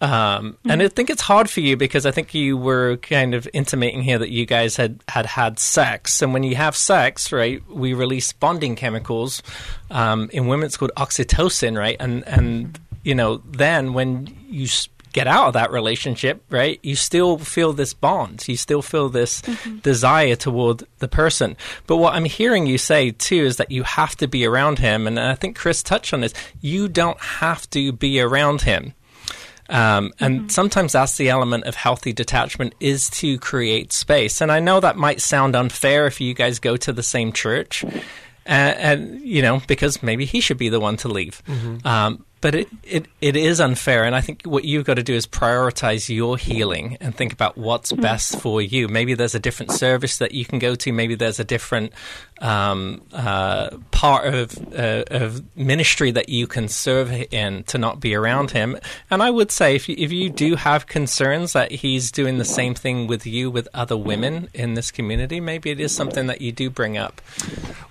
Um, 0.00 0.56
and 0.68 0.80
I 0.80 0.88
think 0.88 1.10
it's 1.10 1.22
hard 1.22 1.50
for 1.50 1.60
you 1.60 1.76
because 1.76 2.06
I 2.06 2.12
think 2.12 2.32
you 2.32 2.56
were 2.56 2.98
kind 2.98 3.34
of 3.34 3.48
intimating 3.52 4.02
here 4.02 4.18
that 4.18 4.30
you 4.30 4.46
guys 4.46 4.76
had 4.76 5.02
had 5.08 5.26
had 5.26 5.58
sex, 5.58 6.22
and 6.22 6.32
when 6.32 6.42
you 6.42 6.54
have 6.56 6.76
sex, 6.76 7.32
right, 7.32 7.62
we 7.68 7.94
release 7.94 8.32
bonding 8.32 8.76
chemicals. 8.76 9.42
Um, 9.90 10.30
in 10.32 10.46
women, 10.46 10.66
it's 10.66 10.76
called 10.76 10.92
oxytocin, 10.96 11.76
right? 11.76 11.96
And 11.98 12.26
and 12.28 12.78
you 13.02 13.14
know, 13.14 13.38
then 13.38 13.92
when 13.92 14.36
you 14.48 14.68
get 15.18 15.26
out 15.26 15.48
of 15.48 15.52
that 15.54 15.72
relationship, 15.72 16.40
right, 16.48 16.78
you 16.84 16.94
still 16.94 17.38
feel 17.38 17.72
this 17.72 17.92
bond, 17.92 18.46
you 18.46 18.56
still 18.56 18.82
feel 18.82 19.08
this 19.08 19.42
desire 19.82 20.36
toward 20.36 20.84
the 21.00 21.08
person. 21.08 21.56
But 21.88 21.96
what 21.96 22.14
I'm 22.14 22.24
hearing 22.24 22.66
you 22.66 22.78
say 22.78 23.10
too 23.10 23.42
is 23.50 23.56
that 23.56 23.72
you 23.72 23.82
have 23.82 24.14
to 24.18 24.28
be 24.28 24.46
around 24.46 24.78
him, 24.78 25.08
and 25.08 25.18
I 25.18 25.34
think 25.34 25.56
Chris 25.56 25.82
touched 25.82 26.14
on 26.14 26.20
this. 26.20 26.34
You 26.60 26.88
don't 26.88 27.20
have 27.20 27.68
to 27.70 27.90
be 27.90 28.20
around 28.20 28.62
him. 28.62 28.94
Um, 29.68 30.12
and 30.20 30.52
sometimes 30.52 30.92
that's 30.92 31.16
the 31.16 31.28
element 31.28 31.64
of 31.64 31.74
healthy 31.74 32.12
detachment 32.12 32.74
is 32.80 33.10
to 33.20 33.38
create 33.38 33.92
space. 33.92 34.40
And 34.40 34.52
I 34.52 34.60
know 34.60 34.78
that 34.80 34.96
might 34.96 35.20
sound 35.20 35.56
unfair 35.56 36.06
if 36.06 36.20
you 36.20 36.32
guys 36.32 36.60
go 36.60 36.76
to 36.76 36.92
the 36.92 37.02
same 37.02 37.32
church, 37.32 37.84
uh, 37.84 37.90
and 38.46 39.20
you 39.20 39.42
know 39.42 39.60
because 39.66 40.00
maybe 40.00 40.24
he 40.26 40.40
should 40.40 40.58
be 40.58 40.68
the 40.68 40.80
one 40.80 40.96
to 40.98 41.08
leave. 41.08 41.42
Um, 41.84 42.24
but 42.40 42.54
it, 42.54 42.68
it, 42.84 43.06
it 43.20 43.36
is 43.36 43.60
unfair, 43.60 44.04
and 44.04 44.14
I 44.14 44.20
think 44.20 44.42
what 44.42 44.64
you've 44.64 44.84
got 44.84 44.94
to 44.94 45.02
do 45.02 45.14
is 45.14 45.26
prioritize 45.26 46.14
your 46.14 46.36
healing 46.36 46.96
and 47.00 47.14
think 47.14 47.32
about 47.32 47.58
what's 47.58 47.92
mm. 47.92 48.00
best 48.00 48.40
for 48.40 48.62
you. 48.62 48.88
Maybe 48.88 49.14
there's 49.14 49.34
a 49.34 49.40
different 49.40 49.72
service 49.72 50.18
that 50.18 50.32
you 50.32 50.44
can 50.44 50.58
go 50.58 50.74
to. 50.76 50.92
Maybe 50.92 51.14
there's 51.14 51.40
a 51.40 51.44
different 51.44 51.92
um, 52.40 53.02
uh, 53.12 53.70
part 53.90 54.32
of 54.32 54.56
uh, 54.72 55.04
of 55.10 55.42
ministry 55.56 56.10
that 56.12 56.28
you 56.28 56.46
can 56.46 56.68
serve 56.68 57.10
in 57.32 57.64
to 57.64 57.78
not 57.78 57.98
be 58.00 58.14
around 58.14 58.52
him. 58.52 58.78
And 59.10 59.22
I 59.22 59.30
would 59.30 59.50
say 59.50 59.74
if 59.74 59.88
you, 59.88 59.96
if 59.98 60.12
you 60.12 60.30
do 60.30 60.54
have 60.54 60.86
concerns 60.86 61.52
that 61.52 61.72
he's 61.72 62.12
doing 62.12 62.38
the 62.38 62.44
same 62.44 62.74
thing 62.74 63.06
with 63.08 63.26
you 63.26 63.50
with 63.50 63.66
other 63.74 63.96
women 63.96 64.48
in 64.54 64.74
this 64.74 64.90
community, 64.90 65.40
maybe 65.40 65.70
it 65.70 65.80
is 65.80 65.92
something 65.94 66.28
that 66.28 66.40
you 66.40 66.52
do 66.52 66.70
bring 66.70 66.96
up. 66.96 67.20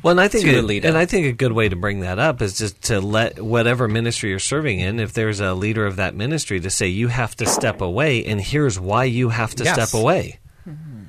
Well, 0.01 0.11
and 0.11 0.21
I 0.21 0.27
think 0.29 0.45
to 0.45 0.55
a, 0.55 0.61
a 0.61 0.61
leader. 0.61 0.87
and 0.87 0.97
I 0.97 1.05
think 1.05 1.25
a 1.27 1.33
good 1.33 1.51
way 1.51 1.67
to 1.67 1.75
bring 1.75 1.99
that 2.01 2.17
up 2.19 2.41
is 2.41 2.57
just 2.57 2.81
to 2.83 3.01
let 3.01 3.41
whatever 3.41 3.87
ministry 3.87 4.29
you're 4.29 4.39
serving 4.39 4.79
in, 4.79 4.99
if 4.99 5.11
there's 5.11 5.39
a 5.41 5.53
leader 5.53 5.85
of 5.85 5.97
that 5.97 6.15
ministry, 6.15 6.59
to 6.61 6.69
say 6.69 6.87
you 6.87 7.09
have 7.09 7.35
to 7.37 7.45
step 7.45 7.81
away, 7.81 8.23
and 8.25 8.39
here's 8.39 8.79
why 8.79 9.03
you 9.03 9.29
have 9.29 9.53
to 9.55 9.63
Yes. 9.65 9.73
step 9.73 9.99
away. 9.99 10.39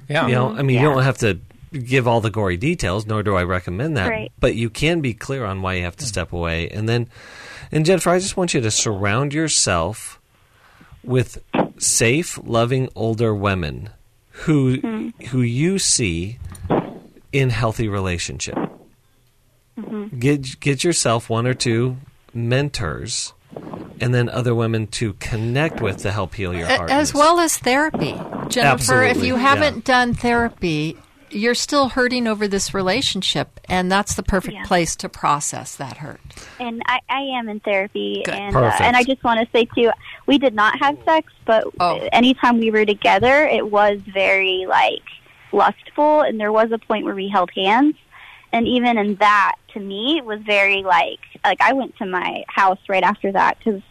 Yeah. 0.08 0.26
You 0.26 0.34
know, 0.34 0.48
I 0.56 0.62
mean, 0.62 0.80
you 0.80 0.86
don't 0.88 1.02
have 1.02 1.18
to 1.18 1.38
give 1.72 2.06
all 2.08 2.20
the 2.20 2.30
gory 2.30 2.56
details, 2.56 3.06
nor 3.06 3.22
do 3.22 3.36
I 3.36 3.42
recommend 3.44 3.96
that. 3.96 4.08
Right. 4.08 4.32
But 4.40 4.54
you 4.54 4.70
can 4.70 5.00
be 5.00 5.14
clear 5.14 5.44
on 5.44 5.62
why 5.62 5.74
you 5.74 5.84
have 5.84 5.96
to 5.96 6.06
step 6.06 6.32
away, 6.32 6.68
and 6.68 6.88
then, 6.88 7.08
and 7.72 7.84
Jennifer, 7.84 8.10
I 8.10 8.18
just 8.18 8.36
want 8.36 8.54
you 8.54 8.60
to 8.60 8.70
surround 8.70 9.34
yourself 9.34 10.20
with 11.04 11.42
safe, 11.78 12.38
loving 12.44 12.88
older 12.94 13.34
women 13.34 13.90
who 14.30 14.78
Mm-hmm. 14.78 15.26
who 15.26 15.42
you 15.42 15.78
see 15.78 16.38
in 17.32 17.50
healthy 17.50 17.88
relationship. 17.88 18.56
Mm-hmm. 19.78 20.18
Get 20.18 20.60
get 20.60 20.84
yourself 20.84 21.28
one 21.30 21.46
or 21.46 21.54
two 21.54 21.96
mentors, 22.34 23.32
and 24.00 24.12
then 24.14 24.28
other 24.28 24.54
women 24.54 24.86
to 24.88 25.12
connect 25.14 25.80
with 25.80 25.98
to 25.98 26.12
help 26.12 26.34
heal 26.34 26.54
your 26.54 26.66
heart. 26.66 26.90
as 26.90 27.14
well 27.14 27.40
as 27.40 27.56
therapy. 27.58 28.14
Jennifer, 28.48 29.02
if 29.02 29.22
you 29.22 29.36
haven't 29.36 29.84
done 29.84 30.14
therapy, 30.14 30.96
you're 31.30 31.54
still 31.54 31.90
hurting 31.90 32.26
over 32.26 32.48
this 32.48 32.72
relationship, 32.74 33.60
and 33.68 33.90
that's 33.90 34.14
the 34.14 34.22
perfect 34.22 34.54
Yeah. 34.54 34.64
place 34.64 34.96
to 34.96 35.08
process 35.08 35.76
that 35.76 35.98
hurt. 35.98 36.20
and 36.60 36.82
I, 36.86 36.98
I 37.08 37.20
am 37.38 37.48
in 37.48 37.60
therapy, 37.60 38.22
Good. 38.24 38.34
and 38.34 38.56
uh, 38.56 38.72
and 38.80 38.96
I 38.96 39.04
just 39.04 39.22
want 39.22 39.38
to 39.40 39.46
say 39.56 39.66
too, 39.76 39.90
we 40.26 40.38
did 40.38 40.54
not 40.54 40.78
have 40.80 40.96
sex, 41.04 41.32
but 41.46 41.64
Oh. 41.78 42.08
anytime 42.12 42.58
we 42.58 42.70
were 42.70 42.84
together, 42.84 43.46
it 43.46 43.70
was 43.70 43.98
very 44.12 44.66
like 44.68 45.02
lustful, 45.52 46.20
and 46.22 46.38
there 46.40 46.52
was 46.52 46.72
a 46.72 46.78
point 46.78 47.04
where 47.04 47.14
we 47.14 47.28
held 47.28 47.50
hands, 47.54 47.94
and 48.52 48.66
even 48.66 48.98
in 48.98 49.14
that, 49.16 49.54
to 49.74 49.80
me, 49.80 50.16
it 50.18 50.24
was 50.24 50.40
very 50.42 50.82
like 50.82 51.20
like 51.44 51.60
I 51.60 51.72
went 51.74 51.96
to 51.98 52.06
my 52.06 52.44
house 52.48 52.80
right 52.88 53.02
after 53.04 53.30
that 53.32 53.58
because 53.58 53.82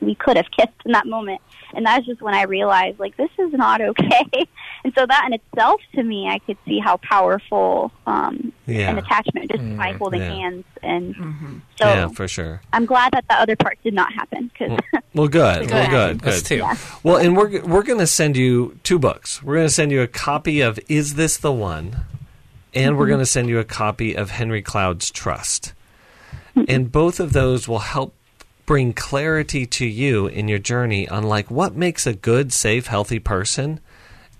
we 0.00 0.14
could 0.14 0.36
have 0.36 0.50
kissed 0.56 0.70
in 0.84 0.92
that 0.92 1.06
moment. 1.06 1.40
And 1.74 1.86
that's 1.86 2.06
just 2.06 2.20
when 2.20 2.34
I 2.34 2.42
realized, 2.42 2.98
like, 2.98 3.16
this 3.16 3.30
is 3.38 3.52
not 3.52 3.80
okay. 3.90 4.48
and 4.84 4.92
so 4.96 5.06
that 5.06 5.24
in 5.26 5.34
itself, 5.34 5.80
to 5.94 6.02
me, 6.02 6.28
I 6.28 6.38
could 6.40 6.56
see 6.66 6.78
how 6.78 6.96
powerful 6.98 7.92
um, 8.06 8.52
Yeah. 8.66 8.90
an 8.90 8.98
attachment 8.98 9.50
just 9.50 9.62
mm, 9.62 9.76
by 9.76 9.92
holding 9.92 10.20
yeah. 10.20 10.30
hands. 10.34 10.64
And 10.82 11.14
mm-hmm. 11.14 11.58
so 11.80 11.86
yeah, 11.86 12.08
for 12.08 12.26
sure. 12.28 12.60
I'm 12.72 12.86
glad 12.86 13.12
that 13.12 13.26
the 13.28 13.34
other 13.34 13.56
part 13.56 13.78
did 13.82 13.94
not 13.94 14.12
happen 14.12 14.50
because 14.52 14.78
Well, 15.14 15.28
good. 15.28 15.70
Well, 15.70 15.90
good. 15.90 16.26
Us 16.26 16.42
Good. 16.42 16.60
too. 16.60 16.68
Well, 17.02 17.16
and 17.16 17.36
we're 17.36 17.62
we're 17.62 17.82
going 17.82 17.98
to 17.98 18.06
send 18.06 18.36
you 18.36 18.78
two 18.82 18.98
books. 18.98 19.42
We're 19.42 19.56
going 19.56 19.68
to 19.68 19.72
send 19.74 19.92
you 19.92 20.02
a 20.02 20.06
copy 20.06 20.60
of 20.60 20.78
"Is 20.88 21.14
This 21.14 21.36
the 21.36 21.52
One," 21.52 22.04
and 22.74 22.96
we're 22.96 23.04
mm-hmm. 23.04 23.10
going 23.10 23.20
to 23.20 23.26
send 23.26 23.48
you 23.48 23.58
a 23.58 23.64
copy 23.64 24.14
of 24.14 24.30
Henry 24.30 24.62
Cloud's 24.62 25.10
Trust. 25.10 25.72
Mm-hmm. 26.56 26.64
And 26.68 26.92
both 26.92 27.20
of 27.20 27.32
those 27.32 27.68
will 27.68 27.80
help 27.80 28.14
bring 28.70 28.92
clarity 28.92 29.66
to 29.66 29.84
you 29.84 30.28
in 30.28 30.46
your 30.46 30.56
journey 30.60 31.08
on 31.08 31.24
like 31.24 31.50
what 31.50 31.74
makes 31.74 32.06
a 32.06 32.12
good, 32.14 32.52
safe, 32.52 32.86
healthy 32.86 33.18
person 33.18 33.80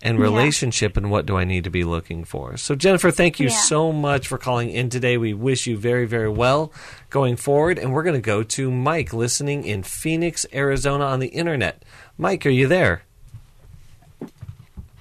and 0.01 0.19
Yeah. 0.19 0.23
relationship 0.23 0.97
and 0.97 1.11
what 1.11 1.27
do 1.27 1.37
I 1.37 1.43
need 1.43 1.65
to 1.65 1.71
be 1.71 1.83
looking 1.83 2.23
for. 2.23 2.57
So 2.57 2.77
Jennifer, 2.77 3.11
thank 3.11 3.41
you 3.41 3.49
Yeah. 3.49 3.57
so 3.57 3.91
much 3.91 4.29
for 4.29 4.39
calling 4.39 4.71
in 4.71 4.89
today. 4.89 5.17
We 5.17 5.35
wish 5.35 5.67
you 5.67 5.77
very 5.77 6.07
very 6.07 6.29
well 6.29 6.73
going 7.11 7.35
forward 7.35 7.77
and 7.77 7.93
we're 7.93 8.05
going 8.05 8.15
to 8.15 8.21
go 8.21 8.45
to 8.45 8.71
Mike 8.71 9.13
listening 9.13 9.65
in 9.65 9.83
Phoenix, 9.83 10.47
Arizona 10.55 11.07
on 11.07 11.19
the 11.19 11.27
internet. 11.31 11.83
Mike, 12.17 12.47
are 12.47 12.51
you 12.51 12.69
there? 12.69 13.03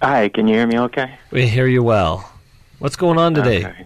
Hi, 0.02 0.30
can 0.30 0.48
you 0.48 0.56
hear 0.56 0.66
me 0.66 0.80
okay? 0.80 1.20
We 1.30 1.46
hear 1.46 1.68
you 1.68 1.84
well. 1.84 2.32
What's 2.80 2.96
going 2.96 3.20
on 3.20 3.36
today? 3.36 3.64
Okay. 3.64 3.86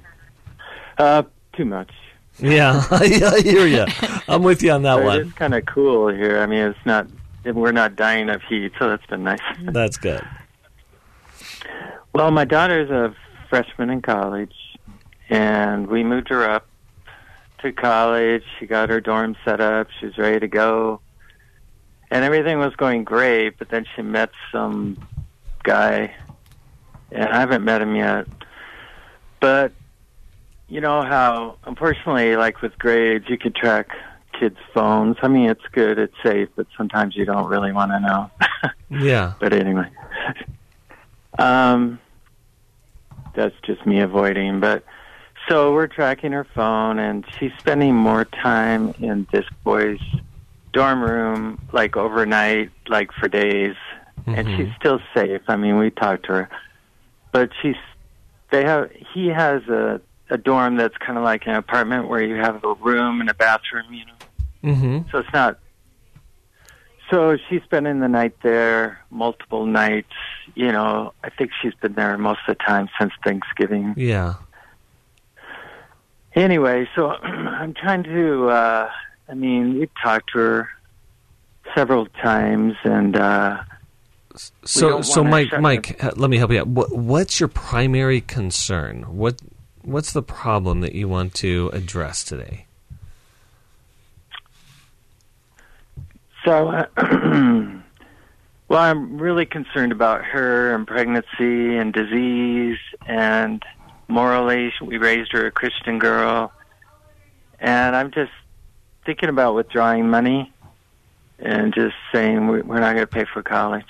Uh, 0.98 1.24
too 1.52 1.66
much. 1.66 1.92
Yeah, 2.40 2.84
I 2.90 3.42
hear 3.42 3.68
you. 3.68 3.86
I'm 4.28 4.42
with 4.44 4.64
you 4.64 4.72
on 4.72 4.82
that 4.84 4.96
But 4.96 5.04
one. 5.06 5.22
It's 5.22 5.34
kind 5.34 5.54
of 5.54 5.66
cool 5.66 6.08
here. 6.08 6.40
I 6.40 6.48
mean, 6.48 6.62
it's 6.62 6.86
not, 6.86 7.08
we're 7.46 7.72
not 7.72 7.96
dying 7.96 8.30
of 8.30 8.42
heat, 8.44 8.72
so 8.80 8.90
that's 8.90 9.06
been 9.06 9.24
nice. 9.24 9.40
That's 9.62 9.98
good. 9.98 10.26
well, 12.14 12.32
my 12.32 12.46
daughter's 12.46 12.90
a 12.90 13.16
freshman 13.50 13.90
in 13.92 14.02
college, 14.02 14.56
and 15.30 15.88
we 15.88 16.04
moved 16.04 16.30
her 16.30 16.50
up 16.50 16.66
to 17.60 17.72
college. 17.72 18.44
She 18.60 18.66
got 18.66 18.90
her 18.90 19.00
dorm 19.00 19.36
set 19.46 19.62
up. 19.62 19.88
She 20.00 20.08
was 20.08 20.18
ready 20.18 20.40
to 20.40 20.48
go. 20.48 21.02
And 22.10 22.24
everything 22.26 22.58
was 22.60 22.76
going 22.76 23.04
great, 23.04 23.58
but 23.60 23.70
then 23.70 23.86
she 23.96 24.02
met 24.02 24.32
some 24.52 24.98
guy, 25.64 26.14
and 27.12 27.26
I 27.30 27.40
haven't 27.40 27.64
met 27.64 27.82
him 27.82 27.96
yet. 27.96 28.28
But 29.40 29.72
you 30.74 30.82
know 30.82 31.04
how, 31.04 31.58
unfortunately, 31.66 32.36
like 32.36 32.64
with 32.64 32.78
grades, 32.80 33.26
you 33.30 33.38
could 33.38 33.56
track 33.56 33.90
kids' 34.40 34.58
phones. 34.74 35.18
I 35.22 35.28
mean, 35.28 35.48
it's 35.48 35.62
good, 35.72 36.00
it's 36.00 36.16
safe, 36.24 36.50
but 36.56 36.66
sometimes 36.76 37.16
you 37.16 37.26
don't 37.26 37.46
really 37.48 37.72
want 37.72 37.92
to 37.92 38.00
know. 38.00 38.32
Yeah. 38.90 39.34
but 39.40 39.54
anyway, 39.54 39.90
um, 41.40 42.00
that's 43.36 43.56
just 43.66 43.86
me 43.88 44.00
avoiding. 44.02 44.60
But 44.60 44.84
so 45.50 45.74
we're 45.74 45.88
tracking 45.88 46.32
her 46.32 46.46
phone, 46.56 47.00
and 47.00 47.26
she's 47.40 47.52
spending 47.60 47.96
more 47.96 48.26
time 48.26 48.94
in 49.00 49.26
this 49.34 49.46
boy's 49.64 50.00
dorm 50.74 51.02
room, 51.04 51.58
like 51.72 51.98
overnight, 51.98 52.70
like 52.88 53.12
for 53.20 53.28
days, 53.28 53.76
and 54.28 54.48
Mhm. 54.48 54.58
she's 54.58 54.76
still 54.80 55.00
safe. 55.16 55.42
I 55.48 55.56
mean, 55.56 55.78
we 55.78 55.90
talked 55.90 56.26
to 56.28 56.34
her, 56.34 56.50
but 57.32 57.50
she's 57.62 57.76
they 58.52 58.64
have 58.64 58.92
he 59.14 59.28
has 59.30 59.64
a 59.70 60.02
a 60.34 60.38
dorm 60.38 60.78
that's 60.78 60.98
kind 60.98 61.18
of 61.18 61.24
like 61.24 61.46
an 61.46 61.54
apartment 61.54 62.10
where 62.10 62.22
you 62.22 62.36
have 62.36 62.64
a 62.64 62.74
room 62.74 63.22
and 63.22 63.30
a 63.30 63.36
bathroom, 63.36 63.94
you 63.94 64.06
know. 64.06 64.74
Mm-hmm. 64.74 65.10
So 65.12 65.20
it's 65.20 65.32
not. 65.32 65.60
So 67.12 67.38
she's 67.48 67.62
spending 67.64 68.00
the 68.00 68.08
night 68.08 68.34
there 68.42 69.00
multiple 69.12 69.68
nights. 69.68 70.14
You 70.56 70.72
know, 70.72 71.14
I 71.24 71.30
think 71.30 71.52
she's 71.62 71.76
been 71.76 71.94
there 71.94 72.18
most 72.18 72.40
of 72.48 72.58
the 72.58 72.64
time 72.64 72.90
since 73.00 73.14
Thanksgiving. 73.24 73.94
Yeah. 73.96 74.36
Anyway, 76.34 76.90
so 76.96 77.10
I'm 77.12 77.74
trying 77.76 78.04
to. 78.04 78.50
uh 78.50 78.90
I 79.30 79.36
mean, 79.36 79.80
we've 79.80 79.90
talked 80.04 80.32
to 80.34 80.40
her 80.40 80.70
several 81.76 82.08
times, 82.08 82.74
and 82.84 83.16
uh 83.16 83.62
So, 84.66 85.02
so 85.04 85.24
Mike, 85.24 85.60
Mike, 85.60 86.04
uh, 86.04 86.12
let 86.16 86.32
me 86.32 86.38
help 86.38 86.52
you 86.52 86.62
out. 86.62 86.68
What, 86.68 86.92
what's 86.92 87.40
your 87.40 87.50
primary 87.50 88.22
concern? 88.22 89.04
What, 89.16 89.40
what's 89.84 90.12
the 90.14 90.24
problem 90.24 90.82
that 90.82 90.94
you 90.94 91.08
want 91.08 91.34
to 91.36 91.70
address 91.74 92.24
today? 92.24 92.66
So, 96.46 96.68
uh, 96.70 96.86
well, 98.68 98.82
I'm 98.82 99.18
really 99.18 99.46
concerned 99.46 99.92
about 99.92 100.24
her 100.26 100.76
and 100.76 100.86
pregnancy 100.86 101.78
and 101.78 101.94
disease, 101.94 102.78
and 103.06 103.64
morally, 104.08 104.74
we 104.82 104.98
raised 104.98 105.32
her 105.32 105.46
a 105.46 105.52
Christian 105.52 106.00
girl, 106.00 106.52
and 107.60 107.96
I'm 107.96 108.12
just 108.12 108.32
thinking 109.06 109.30
about 109.30 109.56
withdrawing 109.56 110.10
money 110.10 110.52
and 111.40 111.74
just 111.74 111.96
saying 112.12 112.48
we- 112.48 112.62
we're 112.62 112.80
not 112.80 112.94
going 112.94 113.06
to 113.06 113.08
pay 113.08 113.26
for 113.26 113.42
college. 113.42 113.86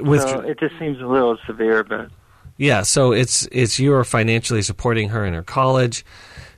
With 0.00 0.22
so 0.22 0.40
it 0.40 0.58
just 0.60 0.78
seems 0.78 1.00
a 1.00 1.06
little 1.06 1.36
severe, 1.46 1.82
but 1.82 2.10
yeah, 2.56 2.82
so 2.82 3.12
it's 3.12 3.48
it's 3.50 3.78
you 3.78 3.92
are 3.94 4.04
financially 4.04 4.62
supporting 4.62 5.08
her 5.10 5.24
in 5.24 5.34
her 5.34 5.42
college. 5.42 6.04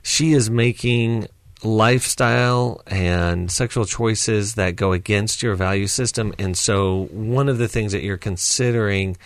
She 0.03 0.33
is 0.33 0.49
making 0.49 1.27
lifestyle 1.63 2.81
and 2.85 3.51
sexual 3.51 3.85
choices 3.85 4.55
that 4.55 4.75
go 4.75 4.93
against 4.93 5.41
your 5.41 5.55
value 5.55 5.87
system, 5.87 6.33
and 6.37 6.57
so 6.57 7.07
one 7.11 7.49
of 7.49 7.57
the 7.57 7.67
things 7.67 7.91
that 7.91 8.03
you're 8.03 8.17
considering 8.17 9.17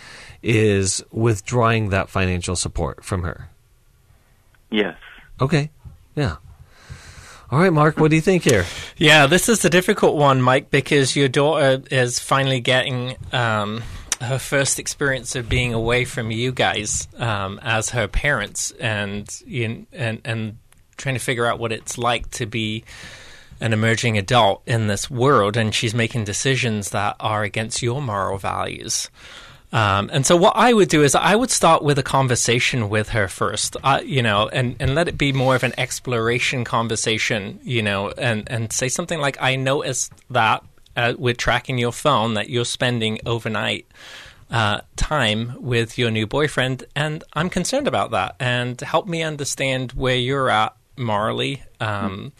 is 0.42 1.04
withdrawing 1.12 1.90
that 1.90 2.08
financial 2.08 2.56
support 2.56 3.04
from 3.04 3.22
her. 3.22 3.48
yes. 4.70 4.96
Okay, 5.40 5.70
yeah. 6.14 6.36
All 7.50 7.58
right, 7.58 7.72
Marc, 7.72 7.98
what 7.98 8.08
do 8.10 8.16
you 8.16 8.22
think 8.22 8.44
here? 8.44 8.64
Yeah, 8.96 9.26
this 9.26 9.48
is 9.48 9.62
a 9.64 9.70
difficult 9.70 10.16
one, 10.16 10.40
Mike, 10.40 10.70
because 10.70 11.14
your 11.14 11.28
daughter 11.28 11.82
is 11.90 12.18
finally 12.18 12.60
getting 12.60 13.16
um, 13.32 13.82
her 14.22 14.38
first 14.38 14.78
experience 14.78 15.36
of 15.36 15.48
being 15.48 15.74
away 15.74 16.04
from 16.04 16.30
you 16.30 16.52
guys 16.52 17.08
um, 17.18 17.58
as 17.62 17.90
her 17.90 18.08
parents, 18.08 18.72
and 18.72 19.28
and 19.92 20.20
and 20.24 20.58
trying 20.96 21.14
to 21.14 21.20
figure 21.20 21.46
out 21.46 21.58
what 21.58 21.72
it's 21.72 21.98
like 21.98 22.30
to 22.30 22.46
be 22.46 22.84
an 23.60 23.72
emerging 23.72 24.18
adult 24.18 24.62
in 24.66 24.86
this 24.86 25.10
world, 25.10 25.56
and 25.56 25.74
she's 25.74 25.94
making 25.94 26.24
decisions 26.24 26.90
that 26.90 27.16
are 27.20 27.42
against 27.42 27.82
your 27.82 28.02
moral 28.02 28.38
values. 28.38 29.08
Um, 29.72 30.10
and 30.12 30.26
so 30.26 30.36
what 30.36 30.52
I 30.54 30.74
would 30.74 30.90
do 30.90 31.02
is 31.02 31.14
I 31.14 31.34
would 31.34 31.50
start 31.50 31.82
with 31.82 31.98
a 31.98 32.02
conversation 32.02 32.90
with 32.90 33.10
her 33.10 33.26
first, 33.26 33.76
uh, 33.82 34.00
you 34.04 34.20
know, 34.20 34.48
and, 34.48 34.76
and 34.78 34.94
let 34.94 35.08
it 35.08 35.16
be 35.16 35.32
more 35.32 35.56
of 35.56 35.62
an 35.62 35.72
exploration 35.78 36.62
conversation, 36.64 37.58
you 37.62 37.82
know, 37.82 38.10
and, 38.10 38.50
and 38.50 38.70
say 38.70 38.88
something 38.88 39.18
like, 39.18 39.38
I 39.40 39.56
noticed 39.56 40.12
that 40.28 40.62
uh, 40.94 41.14
with 41.16 41.38
tracking 41.38 41.78
your 41.78 41.92
phone 41.92 42.34
that 42.34 42.50
you're 42.50 42.66
spending 42.66 43.18
overnight 43.24 43.86
uh, 44.52 44.82
time 44.96 45.56
with 45.58 45.98
your 45.98 46.10
new 46.10 46.26
boyfriend, 46.26 46.84
and 46.94 47.24
I'm 47.32 47.48
concerned 47.48 47.88
about 47.88 48.10
that. 48.10 48.36
And 48.38 48.80
help 48.80 49.08
me 49.08 49.22
understand 49.22 49.92
where 49.92 50.16
you're 50.16 50.50
at 50.50 50.76
morally. 50.96 51.62
Um, 51.80 52.32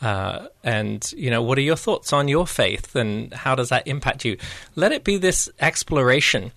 uh, 0.00 0.46
and 0.62 1.12
you 1.16 1.28
know, 1.28 1.42
what 1.42 1.58
are 1.58 1.62
your 1.62 1.76
thoughts 1.76 2.12
on 2.12 2.28
your 2.28 2.46
faith, 2.46 2.94
and 2.94 3.34
how 3.34 3.56
does 3.56 3.68
that 3.70 3.86
impact 3.86 4.24
you? 4.24 4.36
Let 4.76 4.92
it 4.92 5.02
be 5.02 5.16
this 5.16 5.48
exploration 5.60 6.52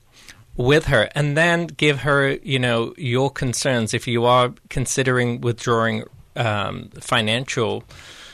with 0.55 0.85
her, 0.85 1.09
and 1.15 1.35
then 1.35 1.65
give 1.65 1.99
her, 1.99 2.37
you 2.43 2.59
know, 2.59 2.93
your 2.97 3.31
concerns 3.31 3.95
if 3.95 4.07
you 4.07 4.25
are 4.25 4.53
considering 4.69 5.41
withdrawing 5.41 6.03
um, 6.35 6.89
financial 6.99 7.83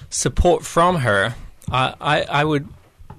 support 0.10 0.66
from 0.66 0.98
her. 0.98 1.36
I, 1.72 1.94
I, 2.02 2.22
I 2.24 2.44
would 2.44 2.68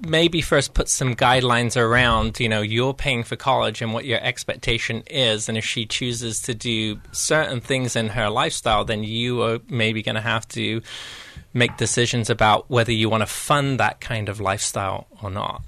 maybe 0.01 0.41
first 0.41 0.73
put 0.73 0.89
some 0.89 1.15
guidelines 1.15 1.75
around, 1.75 2.39
you 2.39 2.49
know, 2.49 2.61
you're 2.61 2.93
paying 2.93 3.23
for 3.23 3.35
college 3.35 3.81
and 3.81 3.93
what 3.93 4.05
your 4.05 4.19
expectation 4.21 5.03
is. 5.07 5.49
And 5.49 5.57
if 5.57 5.65
she 5.65 5.85
chooses 5.85 6.41
to 6.43 6.53
do 6.53 6.99
certain 7.11 7.61
things 7.61 7.95
in 7.95 8.09
her 8.09 8.29
lifestyle, 8.29 8.85
then 8.85 9.03
you 9.03 9.41
are 9.41 9.59
maybe 9.69 10.01
going 10.01 10.15
to 10.15 10.21
have 10.21 10.47
to 10.49 10.81
make 11.53 11.77
decisions 11.77 12.29
about 12.29 12.69
whether 12.69 12.91
you 12.91 13.09
want 13.09 13.21
to 13.21 13.27
fund 13.27 13.79
that 13.79 13.99
kind 14.01 14.29
of 14.29 14.39
lifestyle 14.39 15.07
or 15.23 15.31
not. 15.31 15.63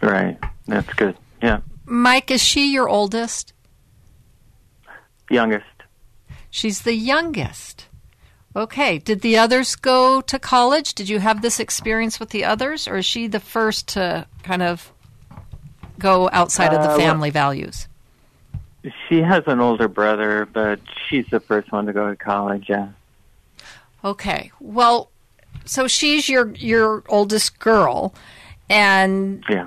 Right. 0.00 0.38
That's 0.66 0.92
good. 0.94 1.16
Yeah. 1.42 1.60
Mike, 1.84 2.30
is 2.30 2.42
she 2.42 2.72
your 2.72 2.88
oldest? 2.88 3.52
Youngest. 5.30 5.64
She's 6.50 6.82
the 6.82 6.94
youngest. 6.94 7.87
Okay. 8.56 8.98
Did 8.98 9.20
the 9.20 9.36
others 9.38 9.76
go 9.76 10.20
to 10.22 10.38
college? 10.38 10.94
Did 10.94 11.08
you 11.08 11.18
have 11.20 11.42
this 11.42 11.60
experience 11.60 12.18
with 12.18 12.30
the 12.30 12.44
others, 12.44 12.88
or 12.88 12.96
is 12.96 13.06
she 13.06 13.26
the 13.26 13.40
first 13.40 13.88
to 13.88 14.26
kind 14.42 14.62
of 14.62 14.90
go 15.98 16.28
outside 16.32 16.72
of 16.72 16.82
the 16.82 16.88
Uh, 16.90 16.96
well- 16.96 16.98
family 16.98 17.30
values? 17.30 17.88
She 19.08 19.20
has 19.22 19.42
an 19.46 19.60
older 19.60 19.88
brother, 19.88 20.46
but 20.50 20.80
she's 21.08 21.26
the 21.30 21.40
first 21.40 21.70
one 21.72 21.86
to 21.86 21.92
go 21.92 22.08
to 22.08 22.16
college. 22.16 22.66
Yeah. 22.68 22.88
Okay. 24.04 24.50
Well, 24.60 25.10
so 25.64 25.86
she's 25.88 26.28
your 26.28 26.52
your 26.54 27.02
oldest 27.08 27.58
girl, 27.58 28.14
and 28.70 29.44
Yeah. 29.48 29.66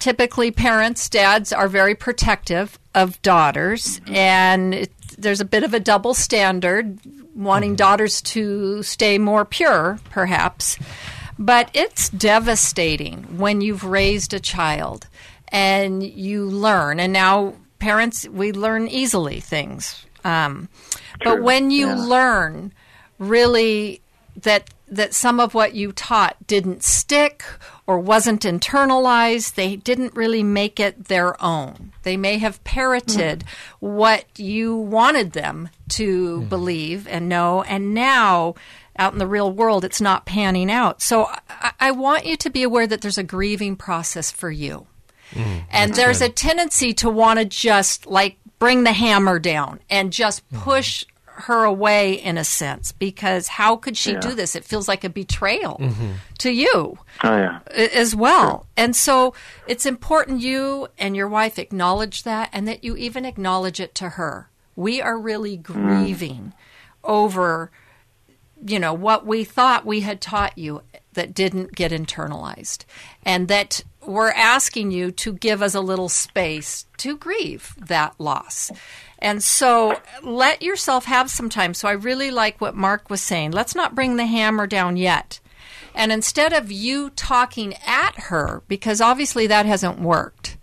typically 0.00 0.50
parents, 0.50 1.08
dads 1.08 1.52
are 1.52 1.68
very 1.68 1.94
protective 1.94 2.78
of 2.94 3.22
daughters, 3.22 4.00
and 4.08 4.74
it, 4.74 4.92
there's 5.16 5.40
a 5.40 5.44
bit 5.44 5.62
of 5.62 5.72
a 5.72 5.80
double 5.80 6.12
standard, 6.14 6.98
wanting 7.34 7.76
daughters 7.76 8.22
to 8.22 8.82
stay 8.82 9.18
more 9.18 9.44
pure, 9.44 9.98
perhaps. 10.10 10.78
But 11.38 11.70
it's 11.74 12.08
devastating 12.10 13.38
when 13.38 13.60
you've 13.60 13.84
raised 13.84 14.32
a 14.34 14.40
child 14.40 15.08
and 15.48 16.02
you 16.02 16.46
learn, 16.46 17.00
and 17.00 17.12
now 17.12 17.54
parents, 17.78 18.26
we 18.28 18.52
learn 18.52 18.88
easily 18.88 19.40
things. 19.40 20.06
Um, 20.24 20.68
but 21.22 21.42
when 21.42 21.70
you 21.70 21.88
yeah. 21.88 21.96
learn 21.96 22.72
really 23.18 24.00
that 24.42 24.70
that 24.88 25.14
some 25.14 25.40
of 25.40 25.54
what 25.54 25.74
you 25.74 25.92
taught 25.92 26.36
didn't 26.46 26.82
stick 26.82 27.44
or 27.86 27.98
wasn't 27.98 28.42
internalized 28.42 29.54
they 29.54 29.76
didn't 29.76 30.16
really 30.16 30.42
make 30.42 30.80
it 30.80 31.06
their 31.06 31.40
own. 31.42 31.92
They 32.02 32.16
may 32.16 32.38
have 32.38 32.62
parroted 32.64 33.40
mm-hmm. 33.40 33.86
what 33.86 34.24
you 34.38 34.76
wanted 34.76 35.32
them 35.32 35.68
to 35.90 36.38
mm-hmm. 36.38 36.48
believe 36.48 37.06
and 37.08 37.28
know 37.28 37.62
and 37.62 37.94
now 37.94 38.54
out 38.96 39.12
in 39.12 39.18
the 39.18 39.26
real 39.26 39.52
world 39.52 39.84
it's 39.84 40.00
not 40.00 40.26
panning 40.26 40.70
out. 40.70 41.02
So 41.02 41.26
I, 41.48 41.72
I 41.80 41.90
want 41.90 42.26
you 42.26 42.36
to 42.36 42.50
be 42.50 42.62
aware 42.62 42.86
that 42.86 43.00
there's 43.00 43.18
a 43.18 43.22
grieving 43.22 43.76
process 43.76 44.30
for 44.30 44.50
you. 44.50 44.86
Mm-hmm. 45.32 45.58
And 45.70 45.94
there's 45.94 46.20
a 46.20 46.28
tendency 46.28 46.92
to 46.94 47.10
want 47.10 47.38
to 47.38 47.44
just 47.44 48.06
like 48.06 48.36
bring 48.58 48.84
the 48.84 48.92
hammer 48.92 49.38
down 49.38 49.80
and 49.90 50.12
just 50.12 50.48
push 50.50 51.04
her 51.36 51.64
away 51.64 52.14
in 52.14 52.38
a 52.38 52.44
sense 52.44 52.92
because 52.92 53.48
how 53.48 53.76
could 53.76 53.96
she 53.96 54.12
Yeah. 54.12 54.20
do 54.20 54.34
this? 54.34 54.54
It 54.54 54.64
feels 54.64 54.86
like 54.88 55.04
a 55.04 55.08
betrayal 55.08 55.78
mm-hmm. 55.80 56.12
to 56.38 56.50
you 56.50 56.98
Oh 57.22 57.36
yeah. 57.36 57.58
as 57.74 58.14
well. 58.14 58.66
And 58.76 58.94
so 58.94 59.34
it's 59.66 59.86
important 59.86 60.40
you 60.40 60.88
and 60.98 61.16
your 61.16 61.28
wife 61.28 61.58
acknowledge 61.58 62.22
that 62.22 62.50
and 62.52 62.68
that 62.68 62.84
you 62.84 62.96
even 62.96 63.24
acknowledge 63.24 63.80
it 63.80 63.94
to 63.96 64.10
her. 64.10 64.48
We 64.76 65.00
are 65.00 65.18
really 65.18 65.58
mm. 65.58 65.62
grieving 65.62 66.52
over 67.02 67.70
you 68.66 68.78
know 68.78 68.94
what 68.94 69.26
we 69.26 69.44
thought 69.44 69.84
we 69.84 70.00
had 70.00 70.20
taught 70.20 70.56
you 70.56 70.80
that 71.12 71.34
didn't 71.34 71.74
get 71.74 71.92
internalized 71.92 72.84
and 73.24 73.48
that 73.48 73.82
we're 74.06 74.30
asking 74.32 74.90
you 74.90 75.10
to 75.10 75.32
give 75.34 75.60
us 75.62 75.74
a 75.74 75.80
little 75.80 76.08
space 76.08 76.86
to 76.96 77.16
grieve 77.16 77.74
that 77.78 78.14
loss 78.18 78.70
and 79.24 79.42
so 79.42 79.98
let 80.22 80.60
yourself 80.60 81.06
have 81.06 81.30
some 81.30 81.48
time. 81.48 81.72
So 81.72 81.88
i 81.88 81.92
really 81.92 82.30
like 82.30 82.60
what 82.60 82.76
Marc 82.76 83.08
was 83.08 83.22
saying. 83.22 83.52
Let's 83.52 83.74
not 83.74 83.94
bring 83.94 84.16
the 84.16 84.26
hammer 84.26 84.66
down 84.66 84.98
yet. 84.98 85.40
And 85.94 86.12
instead 86.12 86.52
of 86.52 86.70
you 86.70 87.08
talking 87.10 87.74
at 87.86 88.14
her 88.28 88.62
because 88.68 89.00
obviously 89.00 89.46
that 89.46 89.64
hasn't 89.64 89.98
worked 89.98 90.58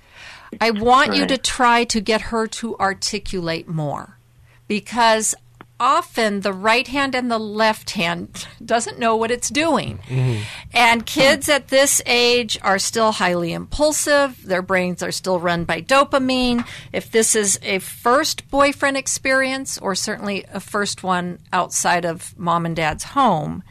i 0.60 0.70
want 0.70 1.16
you 1.16 1.26
to 1.26 1.38
try 1.38 1.86
to 1.86 2.02
get 2.02 2.22
her 2.22 2.46
to 2.46 2.78
articulate 2.78 3.68
more. 3.68 4.20
Because 4.68 5.34
often 5.82 6.42
the 6.42 6.54
right 6.54 6.88
hand 6.88 7.16
and 7.16 7.30
the 7.30 7.40
left 7.40 7.90
hand 7.90 8.48
doesn't 8.66 9.00
know 9.00 9.16
what 9.16 9.32
it's 9.32 9.50
doing. 9.50 9.98
Mm-hmm. 10.08 10.44
And 10.74 11.06
kids 11.06 11.50
at 11.50 11.70
this 11.70 12.02
age 12.06 12.58
are 12.62 12.80
still 12.80 13.12
highly 13.12 13.52
impulsive. 13.52 14.46
Their 14.46 14.62
brains 14.62 15.02
are 15.02 15.12
still 15.12 15.40
run 15.40 15.66
by 15.66 15.82
dopamine. 15.82 16.66
If 16.94 17.12
this 17.12 17.36
is 17.36 17.60
a 17.64 17.80
first 17.80 18.50
boyfriend 18.50 18.96
experience, 18.96 19.80
or 19.80 19.96
certainly 19.96 20.46
a 20.54 20.60
first 20.60 21.04
one 21.04 21.40
outside 21.52 22.06
of 22.06 22.38
mom 22.38 22.68
and 22.68 22.76
dad's 22.76 23.04
home, 23.04 23.64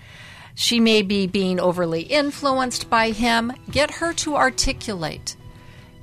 she 0.57 0.81
may 0.81 1.03
be 1.03 1.29
being 1.29 1.61
overly 1.61 2.03
influenced 2.03 2.91
by 2.91 3.11
him. 3.11 3.53
Get 3.71 3.93
her 3.93 4.13
to 4.15 4.37
articulate 4.37 5.37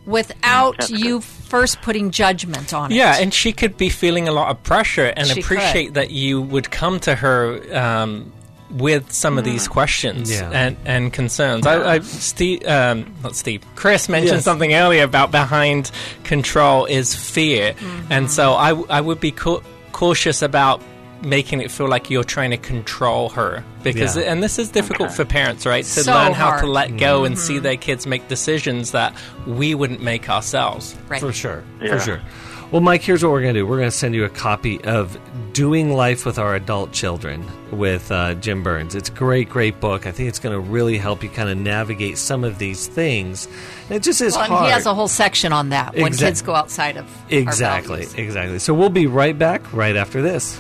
without 0.08 0.78
That's 0.80 0.90
you 0.92 1.22
first 1.22 1.82
putting 1.84 2.10
judgment 2.12 2.74
on 2.74 2.92
it. 2.92 2.96
Yeah, 2.96 3.18
and 3.20 3.32
she 3.34 3.52
could 3.54 3.78
be 3.78 3.90
feeling 3.90 4.28
a 4.28 4.32
lot 4.32 4.50
of 4.50 4.64
pressure 4.64 5.06
and 5.16 5.28
She 5.28 5.42
appreciate 5.42 5.86
could. 5.88 5.94
that 5.96 6.10
you 6.12 6.42
would 6.42 6.72
come 6.72 7.00
to 7.02 7.14
her 7.16 7.62
um, 7.78 8.32
with 8.72 9.12
some 9.14 9.38
of 9.38 9.44
Mm. 9.46 9.52
these 9.52 9.68
questions 9.68 10.32
Yeah. 10.32 10.50
and, 10.52 10.76
and 10.86 11.14
concerns. 11.14 11.66
I, 11.68 11.96
I 11.96 12.00
Steve, 12.00 12.66
um, 12.68 13.14
not 13.24 13.36
Steve, 13.36 13.62
Chris 13.76 14.10
mentioned 14.10 14.38
Yes. 14.38 14.44
something 14.44 14.74
earlier 14.74 15.04
about 15.04 15.32
behind 15.32 15.92
control 16.24 16.86
is 16.86 17.14
fear, 17.16 17.74
Mm-hmm. 17.74 18.12
and 18.12 18.32
so 18.32 18.54
I, 18.54 18.72
I 18.90 19.00
would 19.02 19.20
be 19.22 19.32
cau- 19.32 19.62
cautious 19.94 20.42
about 20.42 20.82
making 21.24 21.62
it 21.62 21.72
feel 21.72 21.88
like 21.88 22.10
you're 22.10 22.24
trying 22.24 22.52
to 22.52 22.58
control 22.58 23.30
her 23.30 23.64
because 23.84 24.16
Yeah. 24.16 24.24
and 24.32 24.44
this 24.44 24.60
is 24.60 24.70
difficult 24.70 25.12
for 25.12 25.26
parents 25.26 25.66
right 25.66 25.84
to 25.84 26.04
So 26.04 26.14
learn 26.14 26.34
how 26.34 26.48
hard. 26.50 26.62
to 26.62 26.68
let 26.68 26.98
go 26.98 27.24
and 27.26 27.36
Mm-hmm. 27.36 27.44
see 27.44 27.60
their 27.60 27.78
kids 27.78 28.06
make 28.06 28.28
decisions 28.28 28.92
that 28.92 29.14
we 29.48 29.74
wouldn't 29.76 30.02
make 30.02 30.30
ourselves 30.30 30.96
Right. 31.10 31.20
For 31.20 31.34
sure. 31.34 31.64
Yeah. 31.82 31.98
For 31.98 32.00
sure. 32.00 32.22
Well, 32.70 32.82
Mike, 32.82 33.02
here's 33.02 33.24
what 33.24 33.32
we're 33.32 33.42
going 33.42 33.54
to 33.54 33.62
do. 33.62 33.66
We're 33.66 33.78
going 33.78 33.90
to 33.90 33.96
send 33.96 34.14
you 34.14 34.26
a 34.26 34.30
copy 34.30 34.84
of 34.84 35.18
Doing 35.54 35.94
Life 35.94 36.26
with 36.26 36.38
Our 36.38 36.54
Adult 36.54 36.92
Children 36.92 37.46
with 37.72 38.12
uh, 38.12 38.34
Jim 38.34 38.62
Burns. 38.62 38.94
It's 38.94 39.08
a 39.08 39.12
great, 39.14 39.48
great 39.48 39.80
book. 39.80 40.06
I 40.06 40.12
think 40.12 40.28
it's 40.28 40.38
going 40.40 40.52
to 40.54 40.60
really 40.60 40.98
help 40.98 41.24
you 41.24 41.30
kind 41.30 41.48
of 41.50 41.58
navigate 41.58 42.18
some 42.18 42.44
of 42.44 42.60
these 42.60 42.86
things. 42.88 43.48
It 43.90 44.04
just 44.04 44.20
is 44.20 44.34
Well, 44.34 44.44
and 44.44 44.52
hard. 44.54 44.66
he 44.66 44.72
has 44.74 44.86
a 44.86 44.94
whole 44.94 45.08
section 45.08 45.54
on 45.54 45.70
that 45.70 45.96
when 45.96 46.08
Exact- 46.08 46.28
kids 46.30 46.42
go 46.42 46.56
outside 46.56 46.98
of 46.98 47.06
exactly, 47.30 48.00
values. 48.02 48.14
exactly. 48.16 48.60
So 48.60 48.74
we'll 48.74 48.90
be 48.90 49.08
right 49.08 49.38
back 49.40 49.62
right 49.72 49.96
after 49.96 50.22
this. 50.22 50.60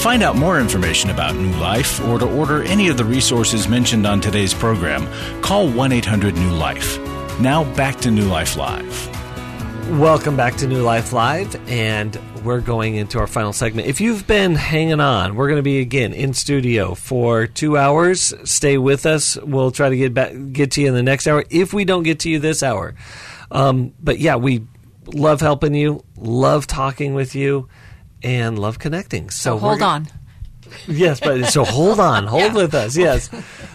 Find 0.00 0.22
out 0.22 0.34
more 0.34 0.58
information 0.58 1.10
about 1.10 1.34
New 1.34 1.52
Life 1.58 2.02
or 2.06 2.18
to 2.18 2.26
order 2.26 2.62
any 2.62 2.88
of 2.88 2.96
the 2.96 3.04
resources 3.04 3.68
mentioned 3.68 4.06
on 4.06 4.18
today's 4.18 4.54
program, 4.54 5.06
call 5.42 5.68
1 5.68 5.92
800 5.92 6.34
New 6.34 6.52
Life. 6.52 6.98
Now 7.38 7.64
back 7.74 8.00
to 8.00 8.10
New 8.10 8.24
Life 8.24 8.56
Live. 8.56 9.08
Welcome 9.98 10.38
back 10.38 10.56
to 10.56 10.66
New 10.66 10.80
Life 10.80 11.12
Live, 11.12 11.54
and 11.68 12.18
we're 12.44 12.62
going 12.62 12.94
into 12.94 13.18
our 13.18 13.26
final 13.26 13.52
segment. 13.52 13.88
If 13.88 14.00
you've 14.00 14.26
been 14.26 14.54
hanging 14.54 15.00
on, 15.00 15.36
we're 15.36 15.48
going 15.48 15.58
to 15.58 15.62
be 15.62 15.80
again 15.80 16.14
in 16.14 16.32
studio 16.32 16.94
for 16.94 17.46
two 17.46 17.76
hours. 17.76 18.32
Stay 18.44 18.78
with 18.78 19.04
us. 19.04 19.36
We'll 19.36 19.70
try 19.70 19.90
to 19.90 19.96
get 19.98 20.14
back, 20.14 20.32
get 20.52 20.70
to 20.72 20.80
you 20.80 20.88
in 20.88 20.94
the 20.94 21.02
next 21.02 21.26
hour. 21.26 21.44
If 21.50 21.74
we 21.74 21.84
don't 21.84 22.04
get 22.04 22.20
to 22.20 22.30
you 22.30 22.38
this 22.38 22.62
hour, 22.62 22.94
um, 23.50 23.92
but 24.00 24.18
yeah, 24.18 24.36
we 24.36 24.64
love 25.12 25.42
helping 25.42 25.74
you, 25.74 26.02
love 26.16 26.66
talking 26.66 27.12
with 27.12 27.34
you, 27.34 27.68
and 28.22 28.58
love 28.58 28.78
connecting. 28.78 29.30
So, 29.30 29.56
So 29.56 29.58
hold 29.58 29.82
on. 29.82 30.08
Yes, 30.86 31.18
but 31.20 31.46
so 31.46 31.64
hold 31.64 31.98
on, 31.98 32.26
hold 32.28 32.54
with 32.54 32.74
us. 32.74 32.96
Yes. 32.96 33.28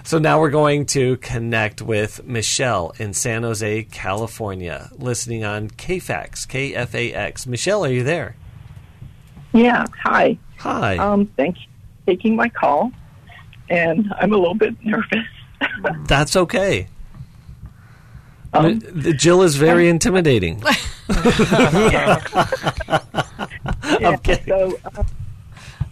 So 0.04 0.18
now 0.18 0.40
we're 0.40 0.50
going 0.50 0.86
to 0.88 1.18
connect 1.18 1.82
with 1.82 2.24
Michelle 2.26 2.94
in 2.98 3.14
San 3.14 3.44
Jose, 3.44 3.84
California, 3.92 4.90
listening 4.98 5.44
on 5.44 5.70
KFAX, 5.70 6.48
KFAX. 6.48 7.48
Michelle, 7.48 7.84
are 7.84 7.92
you 7.92 8.04
there? 8.04 8.36
Yeah, 9.54 9.86
hi. 10.04 10.38
Hi. 10.60 10.98
Um, 10.98 11.28
thanks 11.38 11.60
for 11.60 12.12
taking 12.12 12.36
my 12.36 12.50
call. 12.50 12.92
And 13.70 14.14
I'm 14.20 14.32
a 14.32 14.38
little 14.38 14.56
bit 14.56 14.76
nervous. 14.84 15.26
That's 16.08 16.36
okay. 16.36 16.88
Um, 18.54 18.80
Jill 19.18 19.42
is 19.42 19.56
very 19.58 19.90
intimidating. 19.90 20.62
Yeah. 24.00 24.18
So, 24.46 24.78
uh, 24.86 25.04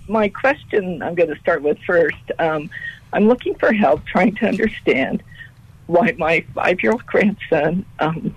my 0.08 0.28
question 0.30 1.02
I'm 1.02 1.16
going 1.16 1.30
to 1.30 1.40
start 1.40 1.62
with 1.62 1.78
first. 1.86 2.18
Um, 2.40 2.70
I'm 3.14 3.28
looking 3.28 3.56
for 3.56 3.72
help 3.72 4.06
trying 4.06 4.36
to 4.36 4.48
understand 4.48 5.24
why 5.88 6.14
my 6.18 6.46
five 6.54 6.82
year 6.82 6.92
old 6.92 7.06
grandson 7.06 7.86
um, 8.00 8.36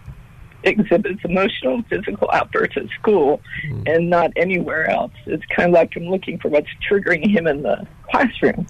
exhibits 0.62 1.24
emotional 1.24 1.76
and 1.76 1.86
physical 1.86 2.28
outbursts 2.32 2.76
at 2.76 2.88
school 2.90 3.40
mm. 3.64 3.88
and 3.88 4.10
not 4.10 4.32
anywhere 4.36 4.88
else. 4.90 5.12
It's 5.26 5.44
kind 5.46 5.70
of 5.70 5.74
like 5.74 5.96
I'm 5.96 6.08
looking 6.08 6.38
for 6.38 6.48
what's 6.48 6.68
triggering 6.88 7.26
him 7.28 7.46
in 7.46 7.62
the 7.62 7.86
classroom. 8.10 8.66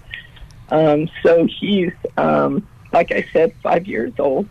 Um, 0.69 1.09
so 1.23 1.47
he's, 1.59 1.93
um, 2.17 2.67
like 2.93 3.11
I 3.11 3.25
said, 3.33 3.53
five 3.63 3.87
years 3.87 4.13
old. 4.19 4.47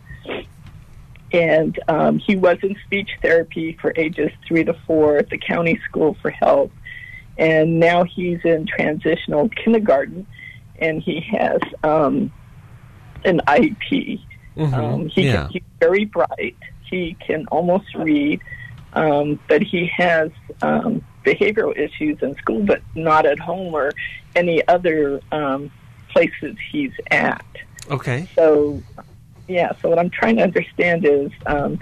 And 1.33 1.77
um, 1.87 2.19
he 2.19 2.35
was 2.35 2.57
in 2.63 2.75
speech 2.85 3.09
therapy 3.21 3.77
for 3.81 3.93
ages 3.95 4.31
three 4.47 4.63
to 4.63 4.73
four 4.85 5.17
at 5.17 5.29
the 5.29 5.37
county 5.37 5.79
school 5.87 6.15
for 6.21 6.31
help. 6.31 6.71
And 7.37 7.79
now 7.79 8.03
he's 8.03 8.39
in 8.43 8.65
transitional 8.65 9.49
kindergarten 9.49 10.25
and 10.79 11.01
he 11.01 11.21
has 11.31 11.59
um, 11.83 12.31
an 13.25 13.41
IEP. 13.47 14.21
Mm-hmm. 14.55 14.73
Um, 14.73 15.07
he 15.09 15.27
yeah. 15.27 15.47
he's 15.49 15.63
very 15.79 16.05
bright. 16.05 16.55
He 16.89 17.15
can 17.25 17.45
almost 17.47 17.93
read, 17.95 18.41
um, 18.93 19.39
but 19.47 19.61
he 19.61 19.87
has 19.87 20.31
um, 20.61 21.03
behavioral 21.25 21.77
issues 21.77 22.17
in 22.21 22.35
school, 22.35 22.63
but 22.63 22.81
not 22.95 23.25
at 23.25 23.39
home 23.39 23.73
or 23.73 23.91
any 24.35 24.65
other 24.67 25.21
um, 25.31 25.69
places 26.09 26.55
he's 26.71 26.93
at. 27.11 27.45
Okay. 27.91 28.27
So, 28.35 28.81
yeah. 29.47 29.71
So 29.81 29.89
what 29.89 29.99
I'm 29.99 30.09
trying 30.09 30.37
to 30.37 30.43
understand 30.43 31.05
is, 31.05 31.31
um, 31.45 31.79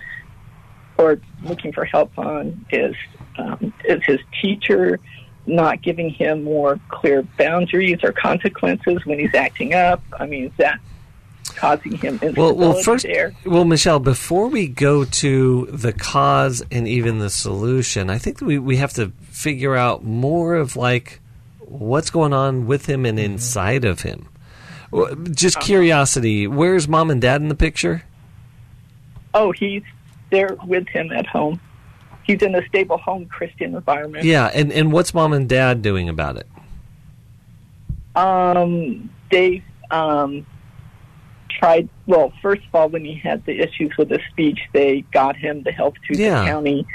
or 0.97 1.20
looking 1.43 1.74
for 1.74 1.86
help 1.86 2.18
on, 2.18 2.66
is 2.72 2.95
um, 3.38 3.74
is 3.86 4.01
his 4.05 4.20
teacher 4.41 4.99
not 5.47 5.82
giving 5.82 6.09
him 6.09 6.43
more 6.43 6.80
clear 6.89 7.22
boundaries 7.38 7.99
or 8.03 8.11
consequences 8.11 9.05
when 9.05 9.20
he's 9.20 9.34
acting 9.34 9.74
up? 9.74 10.01
I 10.18 10.26
mean, 10.26 10.45
is 10.45 10.51
that 10.57 10.80
causing 11.55 11.97
him 11.97 12.20
well, 12.36 12.55
well, 12.55 12.74
first, 12.82 13.05
there? 13.05 13.34
Well, 13.45 13.66
Michelle, 13.66 13.99
before 13.99 14.47
we 14.47 14.68
go 14.68 15.05
to 15.05 15.68
the 15.72 15.93
cause 15.93 16.63
and 16.72 16.88
even 16.88 17.20
the 17.20 17.30
solution, 17.30 18.09
I 18.09 18.18
think 18.18 18.41
we, 18.41 18.57
we 18.59 18.78
have 18.78 18.93
to 18.93 19.11
figure 19.30 19.76
out 19.76 20.03
more 20.03 20.55
of 20.55 20.76
like 20.76 21.22
what's 21.59 22.09
going 22.09 22.34
on 22.34 22.68
with 22.68 22.88
him 22.88 23.05
and 23.05 23.20
inside 23.20 23.86
of 23.86 24.01
him. 24.01 24.28
Just 25.32 25.60
curiosity, 25.60 26.48
where's 26.48 26.88
mom 26.88 27.10
and 27.12 27.22
dad 27.22 27.41
in 27.41 27.50
the 27.50 27.56
picture? 27.56 28.04
Oh, 29.34 29.52
he's 29.52 29.84
there 30.32 30.56
with 30.66 30.88
him 30.88 31.12
at 31.12 31.28
home 31.28 31.60
he's 32.26 32.41
in 32.41 32.56
a 32.56 32.66
stable 32.68 32.98
home 32.98 33.26
Christian 33.28 33.76
environment. 33.76 34.26
Yeah, 34.26 34.50
and 34.54 34.72
and 34.72 34.91
what's 34.91 35.14
mom 35.14 35.34
and 35.34 35.48
dad 35.48 35.82
doing 35.82 36.10
about 36.10 36.38
it? 36.38 36.48
Um, 38.16 39.10
they 39.32 39.64
um 39.91 40.46
tried. 41.50 41.88
Well, 42.08 42.34
first 42.41 42.64
of 42.68 42.76
all, 42.76 42.89
when 42.89 43.06
he 43.06 43.16
had 43.16 43.46
the 43.46 43.60
issues 43.60 43.96
with 43.98 44.10
his 44.10 44.22
speech, 44.32 44.60
they 44.74 45.02
got 45.12 45.36
him 45.36 45.64
to 45.64 45.72
help 45.72 45.96
to 46.10 46.18
yeah. 46.18 46.41
the 46.41 46.48
county 46.48 46.88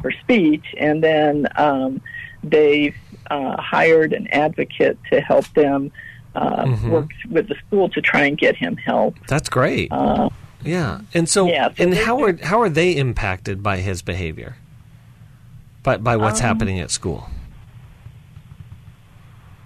for 0.00 0.10
speech, 0.10 0.64
and 0.78 1.02
then 1.02 1.46
um, 1.56 2.00
they've 2.42 2.96
uh, 3.30 3.60
hired 3.60 4.12
an 4.12 4.26
advocate 4.28 4.98
to 5.10 5.20
help 5.20 5.46
them 5.54 5.92
uh, 6.34 6.64
mm-hmm. 6.64 6.90
work 6.90 7.10
with 7.30 7.48
the 7.48 7.54
school 7.66 7.88
to 7.90 8.00
try 8.00 8.24
and 8.24 8.36
get 8.36 8.56
him 8.56 8.76
help. 8.76 9.16
That's 9.28 9.48
great. 9.48 9.90
Uh, 9.92 10.30
yeah, 10.62 11.00
and 11.12 11.28
so, 11.28 11.46
yeah, 11.46 11.68
so 11.68 11.82
and 11.82 11.94
how 11.94 12.22
are 12.22 12.36
how 12.42 12.60
are 12.60 12.70
they 12.70 12.96
impacted 12.96 13.62
by 13.62 13.78
his 13.78 14.02
behavior? 14.02 14.56
By 15.82 15.98
by 15.98 16.16
what's 16.16 16.40
um, 16.40 16.46
happening 16.46 16.80
at 16.80 16.90
school? 16.90 17.28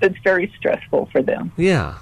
It's 0.01 0.19
very 0.23 0.53
stressful 0.57 1.09
for 1.13 1.23
them. 1.23 1.53
Yeah, 1.57 1.99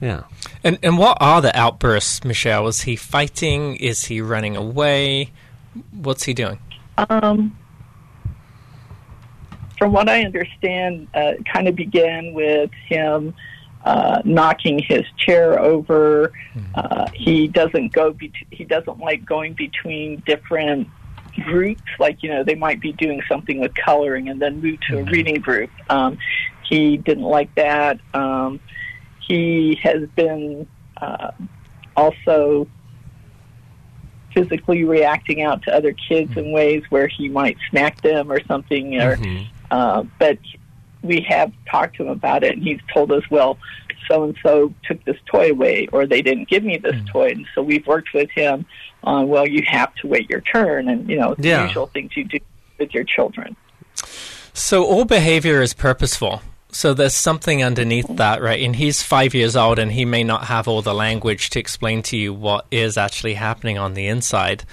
yeah. 0.00 0.24
And 0.62 0.78
and 0.82 0.98
what 0.98 1.16
are 1.20 1.40
the 1.40 1.56
outbursts, 1.58 2.24
Michelle? 2.24 2.66
Is 2.68 2.82
he 2.82 2.94
fighting? 2.94 3.76
Is 3.76 4.06
he 4.06 4.20
running 4.20 4.56
away? 4.56 5.30
What's 5.92 6.24
he 6.24 6.34
doing? 6.34 6.58
Um, 6.98 7.56
from 9.78 9.92
what 9.92 10.10
I 10.10 10.24
understand, 10.24 11.08
uh, 11.14 11.32
kind 11.50 11.66
of 11.68 11.74
began 11.74 12.34
with 12.34 12.70
him 12.86 13.34
uh, 13.84 14.22
knocking 14.24 14.78
his 14.78 15.04
chair 15.16 15.58
over. 15.58 16.32
Mm-hmm. 16.54 16.72
Uh, 16.74 17.10
he 17.14 17.48
doesn't 17.48 17.92
go. 17.92 18.12
Be- 18.12 18.32
he 18.50 18.64
doesn't 18.64 18.98
like 18.98 19.24
going 19.24 19.54
between 19.54 20.22
different 20.26 20.88
groups. 21.44 21.82
Like 21.98 22.22
you 22.22 22.30
know, 22.30 22.44
they 22.44 22.54
might 22.54 22.80
be 22.80 22.92
doing 22.92 23.22
something 23.28 23.60
with 23.60 23.74
coloring 23.74 24.28
and 24.28 24.40
then 24.40 24.60
move 24.60 24.80
to 24.88 24.98
a 24.98 25.02
mm-hmm. 25.02 25.10
reading 25.10 25.40
group. 25.40 25.70
Um, 25.88 26.18
he 26.68 26.96
didn't 26.96 27.24
like 27.24 27.54
that. 27.56 28.00
Um, 28.14 28.60
he 29.26 29.78
has 29.82 30.08
been 30.14 30.66
uh, 30.96 31.32
also 31.96 32.68
physically 34.34 34.84
reacting 34.84 35.42
out 35.42 35.62
to 35.62 35.74
other 35.74 35.92
kids 35.92 36.36
in 36.36 36.52
ways 36.52 36.82
where 36.90 37.08
he 37.08 37.28
might 37.28 37.56
smack 37.68 38.00
them 38.02 38.30
or 38.30 38.42
something. 38.44 39.00
Or, 39.00 39.16
mm-hmm. 39.16 39.44
uh, 39.70 40.04
but 40.18 40.38
we 41.02 41.20
have 41.28 41.52
talked 41.70 41.96
to 41.96 42.04
him 42.04 42.10
about 42.10 42.44
it, 42.44 42.54
and 42.54 42.62
he's 42.62 42.80
told 42.92 43.12
us, 43.12 43.22
well, 43.30 43.58
so 44.08 44.24
and 44.24 44.36
so 44.42 44.74
took 44.84 45.02
this 45.04 45.16
toy 45.26 45.50
away, 45.50 45.88
or 45.92 46.06
they 46.06 46.22
didn't 46.22 46.48
give 46.48 46.64
me 46.64 46.76
this 46.76 46.96
mm. 46.96 47.08
toy, 47.10 47.28
and 47.28 47.46
so 47.54 47.62
we've 47.62 47.86
worked 47.86 48.12
with 48.12 48.30
him 48.30 48.66
on, 49.04 49.28
well, 49.28 49.46
you 49.46 49.62
have 49.66 49.94
to 49.96 50.06
wait 50.06 50.28
your 50.28 50.40
turn, 50.40 50.88
and 50.88 51.08
you 51.08 51.18
know, 51.18 51.34
the 51.36 51.48
yeah. 51.48 51.66
usual 51.66 51.86
things 51.86 52.16
you 52.16 52.24
do 52.24 52.38
with 52.78 52.92
your 52.92 53.04
children. 53.04 53.56
So 54.52 54.84
all 54.84 55.04
behavior 55.04 55.62
is 55.62 55.74
purposeful. 55.74 56.42
So 56.72 56.94
there's 56.94 57.14
something 57.14 57.64
underneath 57.64 58.06
that, 58.16 58.40
right? 58.40 58.62
And 58.62 58.76
he's 58.76 59.02
five 59.02 59.34
years 59.34 59.56
old, 59.56 59.78
and 59.78 59.90
he 59.90 60.04
may 60.04 60.22
not 60.22 60.44
have 60.44 60.68
all 60.68 60.82
the 60.82 60.94
language 60.94 61.50
to 61.50 61.58
explain 61.58 62.02
to 62.04 62.16
you 62.16 62.32
what 62.32 62.66
is 62.70 62.96
actually 62.96 63.34
happening 63.34 63.76
on 63.76 63.94
the 63.94 64.06
inside. 64.06 64.64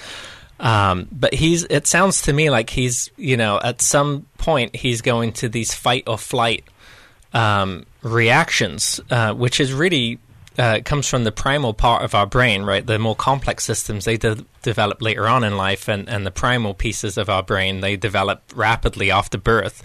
Um, 0.59 1.07
but 1.11 1.33
he's, 1.33 1.63
it 1.65 1.87
sounds 1.87 2.23
to 2.23 2.33
me 2.33 2.49
like 2.49 2.69
he's, 2.69 3.11
you 3.15 3.37
know, 3.37 3.59
at 3.63 3.81
some 3.81 4.25
point 4.37 4.75
he's 4.75 5.01
going 5.01 5.33
to 5.33 5.49
these 5.49 5.73
fight 5.73 6.05
or 6.07 6.17
flight 6.17 6.63
um, 7.33 7.85
reactions, 8.01 8.99
uh, 9.11 9.33
which 9.33 9.59
is 9.59 9.71
really 9.71 10.19
uh, 10.57 10.79
comes 10.83 11.07
from 11.07 11.23
the 11.23 11.31
primal 11.31 11.73
part 11.73 12.03
of 12.03 12.15
our 12.15 12.25
brain, 12.25 12.63
right? 12.63 12.85
The 12.85 12.97
more 12.97 13.15
complex 13.15 13.63
systems 13.63 14.05
they 14.05 14.17
de- 14.17 14.43
develop 14.63 15.01
later 15.01 15.27
on 15.27 15.43
in 15.43 15.55
life, 15.55 15.87
and, 15.87 16.09
and 16.09 16.25
the 16.25 16.31
primal 16.31 16.73
pieces 16.73 17.17
of 17.17 17.29
our 17.29 17.43
brain 17.43 17.81
they 17.81 17.95
develop 17.95 18.41
rapidly 18.55 19.11
after 19.11 19.37
birth. 19.37 19.83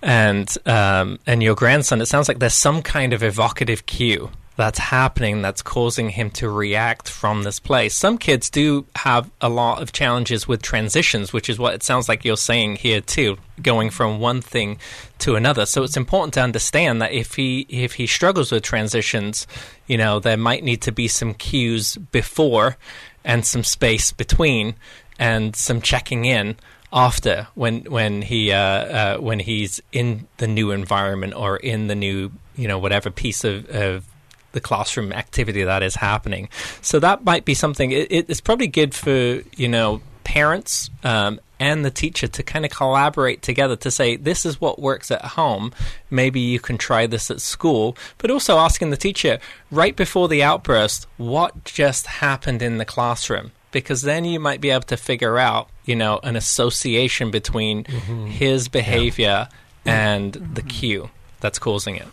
And 0.00 0.48
um, 0.64 1.18
and 1.26 1.42
your 1.42 1.54
grandson, 1.54 2.00
it 2.00 2.06
sounds 2.06 2.28
like 2.28 2.38
there's 2.38 2.54
some 2.54 2.82
kind 2.82 3.12
of 3.12 3.22
evocative 3.22 3.84
cue 3.84 4.30
that's 4.58 4.80
happening 4.80 5.40
that's 5.40 5.62
causing 5.62 6.10
him 6.10 6.30
to 6.32 6.50
react 6.50 7.08
from 7.08 7.44
this 7.44 7.60
place. 7.60 7.94
Some 7.94 8.18
kids 8.18 8.50
do 8.50 8.86
have 8.96 9.30
a 9.40 9.48
lot 9.48 9.80
of 9.80 9.92
challenges 9.92 10.48
with 10.48 10.62
transitions, 10.62 11.32
which 11.32 11.48
is 11.48 11.60
what 11.60 11.74
it 11.74 11.84
sounds 11.84 12.08
like 12.08 12.24
you're 12.24 12.36
saying 12.36 12.74
here 12.74 13.00
too, 13.00 13.38
going 13.62 13.88
from 13.88 14.18
one 14.18 14.40
thing 14.40 14.78
to 15.20 15.36
another. 15.36 15.64
So 15.64 15.84
it's 15.84 15.96
important 15.96 16.34
to 16.34 16.42
understand 16.42 17.00
that 17.00 17.12
if 17.12 17.36
he 17.36 17.66
if 17.68 17.94
he 17.94 18.08
struggles 18.08 18.50
with 18.50 18.64
transitions, 18.64 19.46
you 19.86 19.96
know, 19.96 20.18
there 20.18 20.36
might 20.36 20.64
need 20.64 20.82
to 20.82 20.92
be 20.92 21.06
some 21.06 21.34
cues 21.34 21.94
before 21.94 22.76
and 23.24 23.46
some 23.46 23.62
space 23.62 24.10
between 24.10 24.74
and 25.20 25.54
some 25.54 25.80
checking 25.80 26.24
in 26.24 26.56
after 26.92 27.46
when 27.54 27.82
when 27.84 28.22
he 28.22 28.50
uh, 28.50 28.58
uh, 28.58 29.18
when 29.18 29.38
he's 29.38 29.80
in 29.92 30.26
the 30.38 30.48
new 30.48 30.72
environment 30.72 31.34
or 31.34 31.58
in 31.58 31.86
the 31.86 31.94
new 31.94 32.32
you 32.56 32.66
know 32.66 32.80
whatever 32.80 33.08
piece 33.08 33.44
of, 33.44 33.68
of 33.70 34.04
the 34.52 34.60
classroom 34.60 35.12
activity 35.12 35.62
that 35.64 35.82
is 35.82 35.94
happening. 35.94 36.48
So 36.80 36.98
that 37.00 37.24
might 37.24 37.44
be 37.44 37.54
something. 37.54 37.92
It, 37.92 38.10
it's 38.28 38.40
probably 38.40 38.68
good 38.68 38.94
for 38.94 39.42
you 39.56 39.68
know 39.68 40.00
parents 40.24 40.90
um, 41.04 41.40
and 41.58 41.84
the 41.84 41.90
teacher 41.90 42.28
to 42.28 42.42
kind 42.42 42.64
of 42.64 42.70
collaborate 42.70 43.40
together 43.40 43.76
to 43.76 43.90
say 43.90 44.16
this 44.16 44.44
is 44.44 44.60
what 44.60 44.78
works 44.78 45.10
at 45.10 45.24
home. 45.24 45.72
Maybe 46.10 46.40
you 46.40 46.60
can 46.60 46.78
try 46.78 47.06
this 47.06 47.30
at 47.30 47.40
school, 47.40 47.96
but 48.18 48.30
also 48.30 48.58
asking 48.58 48.90
the 48.90 48.96
teacher 48.96 49.38
right 49.70 49.96
before 49.96 50.28
the 50.28 50.42
outburst 50.42 51.06
what 51.16 51.64
just 51.64 52.06
happened 52.06 52.62
in 52.62 52.78
the 52.78 52.84
classroom. 52.84 53.52
Because 53.70 54.02
then 54.02 54.24
you 54.24 54.40
might 54.40 54.60
be 54.60 54.70
able 54.70 54.84
to 54.84 54.96
figure 54.96 55.38
out, 55.38 55.68
you 55.84 55.94
know, 55.94 56.20
an 56.22 56.36
association 56.36 57.30
between 57.30 57.84
mm-hmm. 57.84 58.26
his 58.26 58.68
behavior 58.68 59.48
yeah. 59.84 60.12
and 60.12 60.32
mm-hmm. 60.32 60.54
the 60.54 60.62
cue 60.62 61.10
that's 61.40 61.58
causing 61.58 61.96
it. 61.96 62.08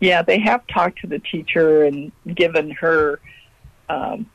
Yeah, 0.00 0.22
they 0.22 0.38
have 0.40 0.66
talked 0.66 1.00
to 1.00 1.06
the 1.06 1.18
teacher 1.18 1.84
and 1.84 2.12
given 2.34 2.70
her, 2.72 3.20
um, 3.88 4.30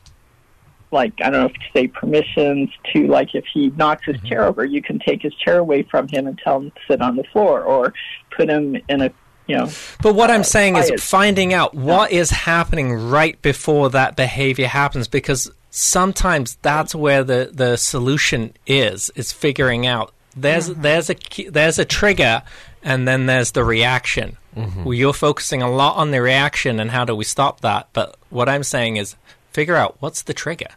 like 0.90 1.12
I 1.22 1.30
don't 1.30 1.40
know 1.40 1.46
if 1.46 1.54
to 1.54 1.60
say 1.72 1.88
permissions 1.88 2.70
to 2.92 3.06
like 3.06 3.34
if 3.34 3.44
he 3.52 3.70
knocks 3.70 4.04
his 4.04 4.16
mm-hmm. 4.16 4.26
chair 4.26 4.44
over, 4.44 4.64
you 4.64 4.82
can 4.82 4.98
take 4.98 5.22
his 5.22 5.34
chair 5.34 5.58
away 5.58 5.84
from 5.84 6.08
him 6.08 6.26
and 6.26 6.38
tell 6.38 6.58
him 6.58 6.70
to 6.70 6.80
sit 6.88 7.00
on 7.00 7.16
the 7.16 7.24
floor, 7.24 7.62
or 7.62 7.94
put 8.36 8.48
him 8.48 8.76
in 8.88 9.02
a 9.02 9.10
you 9.46 9.56
know. 9.56 9.70
But 10.02 10.14
what 10.14 10.30
uh, 10.30 10.34
I'm 10.34 10.44
saying 10.44 10.76
is 10.76 11.02
finding 11.02 11.54
out 11.54 11.74
what 11.74 12.10
is 12.10 12.30
happening 12.30 12.92
right 12.92 13.40
before 13.40 13.88
that 13.90 14.16
behavior 14.16 14.66
happens, 14.66 15.08
because 15.08 15.50
sometimes 15.70 16.58
that's 16.62 16.94
where 16.94 17.24
the 17.24 17.50
the 17.52 17.76
solution 17.76 18.52
is. 18.66 19.10
Is 19.14 19.32
figuring 19.32 19.86
out 19.86 20.12
there's 20.36 20.68
mm-hmm. 20.68 20.82
there's 20.82 21.08
a 21.08 21.16
there's 21.48 21.78
a 21.78 21.84
trigger, 21.84 22.42
and 22.82 23.06
then 23.08 23.26
there's 23.26 23.52
the 23.52 23.64
reaction 23.64 24.36
Mm-hmm. 24.56 24.84
Well, 24.84 24.94
you're 24.94 25.14
focusing 25.14 25.62
a 25.62 25.70
lot 25.70 25.96
on 25.96 26.10
the 26.10 26.20
reaction 26.20 26.78
and 26.78 26.90
how 26.90 27.04
do 27.04 27.14
we 27.14 27.24
stop 27.24 27.60
that. 27.60 27.88
But 27.92 28.16
what 28.30 28.48
I'm 28.48 28.62
saying 28.62 28.96
is 28.96 29.16
figure 29.52 29.76
out 29.76 29.96
what's 30.00 30.22
the 30.22 30.34
trigger. 30.34 30.68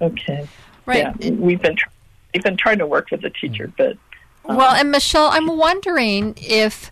Okay. 0.00 0.46
Right. 0.86 1.14
Yeah, 1.18 1.30
we've 1.30 1.60
been 1.60 1.76
tr- 1.76 1.88
we've 2.32 2.42
been 2.42 2.56
trying 2.56 2.78
to 2.78 2.86
work 2.86 3.10
with 3.10 3.22
the 3.22 3.30
teacher, 3.30 3.72
but 3.76 3.96
Well, 4.44 4.74
and 4.74 4.90
Michelle, 4.90 5.26
I'm 5.26 5.56
wondering 5.58 6.34
if 6.38 6.90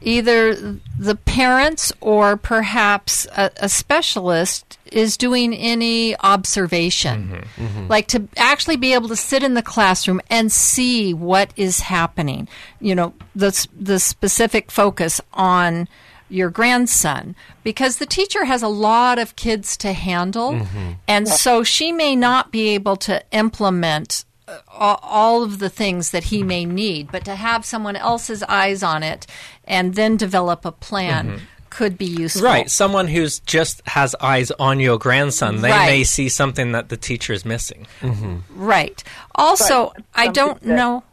either 0.00 0.54
the 0.98 1.14
parents 1.14 1.92
or 2.00 2.36
perhaps 2.36 3.26
a, 3.36 3.50
a 3.56 3.68
specialist 3.68 4.78
is 4.92 5.16
doing 5.16 5.54
any 5.54 6.16
observation. 6.20 7.24
Mm-hmm. 7.24 7.34
Mm-hmm. 7.34 7.64
Mm-hmm. 7.64 7.86
Like 7.88 8.06
to 8.08 8.28
actually 8.36 8.76
be 8.76 8.94
able 8.94 9.08
to 9.08 9.16
sit 9.16 9.42
in 9.42 9.54
the 9.54 9.62
classroom 9.62 10.20
and 10.30 10.50
see 10.50 11.12
what 11.12 11.52
is 11.56 11.80
happening. 11.80 12.48
You 12.80 12.94
know, 12.94 13.14
the, 13.34 13.66
the 13.78 13.98
specific 13.98 14.70
focus 14.70 15.20
on 15.32 15.88
your 16.28 16.50
grandson. 16.50 17.34
Because 17.62 17.96
the 17.96 18.06
teacher 18.06 18.44
has 18.44 18.62
a 18.62 18.68
lot 18.68 19.18
of 19.18 19.36
kids 19.36 19.76
to 19.78 19.92
handle 19.92 20.66
and 21.06 21.28
so 21.28 21.62
she 21.62 21.92
may 21.92 22.16
not 22.16 22.50
be 22.50 22.68
able 22.68 22.96
to 22.96 23.22
implement 23.30 24.24
uh, 24.46 24.58
all, 24.68 24.98
all 25.02 25.42
of 25.42 25.58
the 25.58 25.68
things 25.68 26.10
that 26.10 26.24
he 26.24 26.42
may 26.42 26.64
need. 26.64 27.12
But 27.12 27.24
to 27.26 27.34
have 27.34 27.64
someone 27.64 27.96
else's 27.96 28.42
eyes 28.44 28.82
on 28.82 29.02
it 29.02 29.26
and 29.68 29.94
then 29.94 30.16
develop 30.16 30.64
a 30.64 30.72
plan 30.72 31.26
mm-hmm. 31.28 31.44
could 31.70 31.96
be 31.96 32.06
useful 32.06 32.42
Right. 32.42 32.68
Someone 32.70 33.06
who's 33.06 33.38
just 33.40 33.80
has 33.86 34.16
eyes 34.20 34.50
on 34.52 34.80
your 34.80 34.98
grandson, 34.98 35.60
they 35.60 35.70
Right. 35.70 35.86
may 35.86 36.04
see 36.04 36.28
something 36.28 36.72
that 36.72 36.88
the 36.88 36.96
teacher 36.96 37.32
is 37.32 37.44
missing. 37.44 37.86
Mm-hmm. 38.00 38.36
right 38.56 39.04
also 39.34 39.92
Right. 39.94 40.04
i 40.14 40.28
don't 40.28 40.60
Something 40.60 40.76
know 40.76 41.04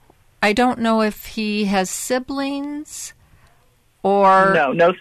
i 0.42 0.54
don't 0.54 0.80
know 0.80 1.02
if 1.02 1.26
he 1.38 1.66
has 1.66 1.90
siblings 1.90 3.14
or 4.04 4.54
no, 4.54 4.72
no. 4.72 4.94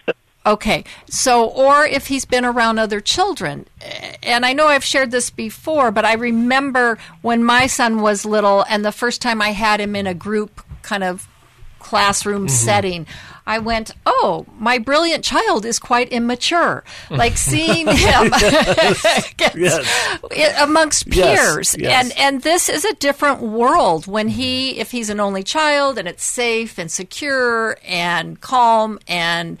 Okay, 0.47 0.83
so 1.09 1.45
or 1.47 1.87
if 1.87 2.05
he's 2.05 2.25
been 2.25 2.45
around 2.45 2.77
other 2.77 3.01
children, 3.01 3.65
and 4.21 4.45
I 4.45 4.53
know 4.53 4.67
I've 4.67 4.83
shared 4.83 5.09
this 5.09 5.31
before, 5.31 5.89
but 5.89 6.05
I 6.05 6.13
remember 6.13 6.99
when 7.23 7.43
my 7.43 7.65
son 7.65 7.99
was 7.99 8.25
little, 8.25 8.63
and 8.69 8.85
the 8.85 8.91
first 8.91 9.23
time 9.23 9.41
I 9.41 9.53
had 9.53 9.81
him 9.81 9.95
in 9.95 10.05
a 10.05 10.13
group 10.13 10.61
kind 10.83 11.03
of 11.03 11.27
classroom 11.89 12.47
setting, 12.49 13.05
I 13.47 13.59
went, 13.59 13.91
"Oh, 14.05 14.45
my 14.57 14.77
brilliant 14.79 15.23
child 15.23 15.65
is 15.65 15.77
quite 15.79 16.09
immature." 16.09 16.83
Like 17.09 17.37
seeing 17.37 17.87
him 18.05 18.31
i- 20.31 20.55
amongst 20.59 21.09
peers, 21.09 21.75
yes. 21.77 22.03
and 22.03 22.19
and 22.19 22.41
this 22.43 22.69
is 22.69 22.85
a 22.85 22.93
different 22.95 23.41
world 23.41 24.07
when 24.07 24.29
he, 24.29 24.79
if 24.79 24.91
he's 24.91 25.09
an 25.09 25.19
only 25.19 25.43
child, 25.43 25.97
and 25.97 26.07
it's 26.07 26.23
safe 26.23 26.77
and 26.77 26.91
secure 26.91 27.77
and 27.85 28.41
calm 28.41 28.99
and 29.07 29.57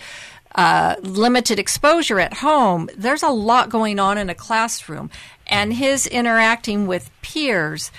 uh, 0.55 0.95
limited 1.01 1.59
exposure 1.59 2.19
at 2.19 2.35
home, 2.35 2.89
there's 2.97 3.23
a 3.23 3.29
lot 3.29 3.69
going 3.69 3.99
on 3.99 4.17
in 4.17 4.29
a 4.29 4.35
classroom. 4.35 5.09
And 5.47 5.73
his 5.73 6.07
interacting 6.07 6.87
with 6.87 7.11
peers, 7.21 7.91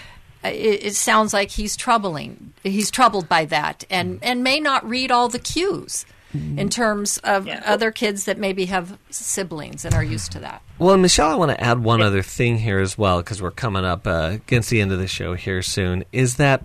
it, 0.48 0.86
it 0.86 0.94
sounds 0.94 1.32
like 1.32 1.50
he's 1.50 1.76
troubling. 1.76 2.52
He's 2.62 2.90
troubled 2.90 3.28
by 3.28 3.44
that 3.46 3.84
and, 3.90 4.16
mm-hmm. 4.16 4.24
and 4.24 4.42
may 4.44 4.60
not 4.60 4.88
read 4.88 5.10
all 5.10 5.28
the 5.28 5.38
cues 5.38 6.06
mm-hmm. 6.34 6.58
in 6.58 6.68
terms 6.68 7.18
of 7.18 7.46
Yeah. 7.46 7.62
other 7.64 7.90
kids 7.90 8.24
that 8.24 8.38
maybe 8.38 8.66
have 8.66 8.98
siblings 9.10 9.84
and 9.84 9.94
are 9.94 10.04
used 10.04 10.32
to 10.32 10.40
that. 10.40 10.62
Well, 10.78 10.96
Michelle, 10.96 11.30
I 11.30 11.34
want 11.34 11.52
to 11.52 11.60
add 11.62 11.82
one 11.82 12.02
other 12.02 12.22
thing 12.22 12.58
here 12.58 12.80
as 12.80 12.98
well 12.98 13.18
because 13.18 13.40
we're 13.40 13.50
coming 13.50 13.84
up 13.84 14.06
uh, 14.06 14.30
against 14.34 14.70
the 14.70 14.80
end 14.80 14.92
of 14.92 14.98
the 14.98 15.08
show 15.08 15.34
here 15.34 15.62
soon. 15.62 16.04
Is 16.12 16.36
that 16.36 16.62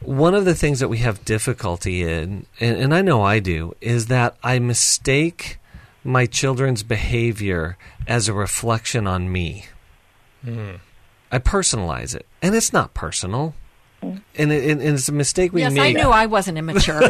one 0.00 0.34
of 0.34 0.44
the 0.44 0.54
things 0.54 0.80
that 0.80 0.88
we 0.88 0.98
have 0.98 1.24
difficulty 1.24 2.02
in, 2.02 2.46
and, 2.60 2.76
and 2.76 2.94
I 2.94 3.02
know 3.02 3.22
I 3.22 3.38
do, 3.38 3.74
is 3.80 4.06
that 4.06 4.36
I 4.42 4.58
mistake 4.58 5.58
my 6.02 6.26
children's 6.26 6.82
behavior 6.82 7.78
as 8.06 8.28
a 8.28 8.34
reflection 8.34 9.06
on 9.06 9.32
me. 9.32 9.66
Mm-hmm. 10.44 10.76
I 11.34 11.40
personalize 11.40 12.14
it, 12.14 12.26
and 12.42 12.54
it's 12.54 12.72
not 12.72 12.94
personal. 12.94 13.54
And, 14.36 14.52
it, 14.52 14.70
and 14.70 14.82
it's 14.82 15.08
a 15.08 15.12
mistake 15.12 15.52
we 15.52 15.62
yes, 15.62 15.76
I 15.76 15.92
knew 15.92 16.10
I 16.10 16.26
wasn't 16.26 16.58
immature. 16.58 17.00
no, 17.00 17.06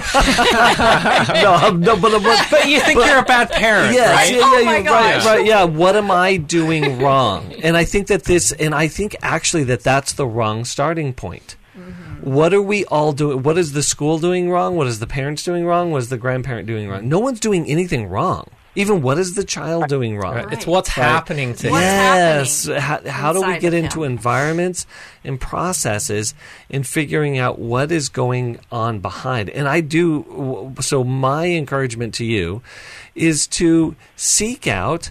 no, 1.71 1.97
but, 2.01 2.23
but, 2.23 2.47
But 2.51 2.69
you 2.69 2.81
think 2.81 3.05
you're 3.05 3.19
a 3.19 3.25
bad 3.25 3.51
parent, 3.51 3.93
Yes, 3.93 4.15
right? 4.17 4.33
yeah, 4.35 4.41
Oh 4.43 4.59
yeah, 4.59 4.65
my 4.65 4.79
you're 4.79 4.93
right, 4.93 5.25
right, 5.25 5.45
yeah. 5.45 5.65
What 5.65 5.97
am 5.97 6.11
I 6.11 6.37
doing 6.39 7.01
wrong? 7.01 7.53
And 7.63 7.77
I 7.77 7.85
think 7.85 8.07
that 8.07 8.25
this, 8.25 8.53
and 8.53 8.75
I 8.75 8.89
think 8.89 9.17
actually 9.23 9.65
that 9.65 9.81
that's 9.83 10.13
the 10.15 10.27
wrong 10.27 10.65
starting 10.65 11.13
point. 11.13 11.57
Mm-hmm. 11.77 12.31
What 12.33 12.55
are 12.55 12.63
we 12.63 12.85
all 12.87 13.13
doing? 13.13 13.43
What 13.43 13.59
is 13.59 13.73
the 13.73 13.83
school 13.83 14.19
doing 14.19 14.49
wrong? 14.49 14.77
What 14.77 14.87
is 14.87 15.01
the 15.01 15.07
parents 15.07 15.43
doing 15.43 15.67
wrong? 15.67 15.91
What 15.91 15.99
is 15.99 16.09
the 16.09 16.17
grandparent 16.17 16.67
doing 16.67 16.89
wrong? 16.89 17.09
No 17.09 17.19
one's 17.19 17.41
doing 17.41 17.67
anything 17.67 18.07
wrong. 18.09 18.49
Even 18.77 19.03
what 19.03 19.19
is 19.19 19.35
the 19.35 19.45
child 19.45 19.89
doing 19.89 20.17
wrong? 20.17 20.35
Right. 20.35 20.53
It's 20.53 20.67
what's 20.67 20.89
happening 20.89 21.55
to 21.55 21.71
What's 21.71 21.85
him. 21.85 21.93
yes. 21.93 22.67
happening 22.67 23.13
How, 23.13 23.29
how 23.29 23.33
do 23.33 23.43
we 23.43 23.59
get 23.59 23.73
into 23.75 24.03
him? 24.03 24.13
environments 24.13 24.87
and 25.23 25.41
processes 25.41 26.35
and 26.71 26.87
figuring 26.87 27.39
out 27.39 27.59
what 27.59 27.93
is 27.93 28.09
going 28.09 28.59
on 28.73 29.01
behind? 29.01 29.51
And 29.51 29.69
I 29.69 29.81
do. 29.81 30.75
So 30.81 31.05
my 31.05 31.47
encouragement 31.47 32.15
to 32.15 32.25
you 32.25 32.63
is 33.15 33.47
to 33.47 33.95
seek 34.17 34.67
out 34.67 35.11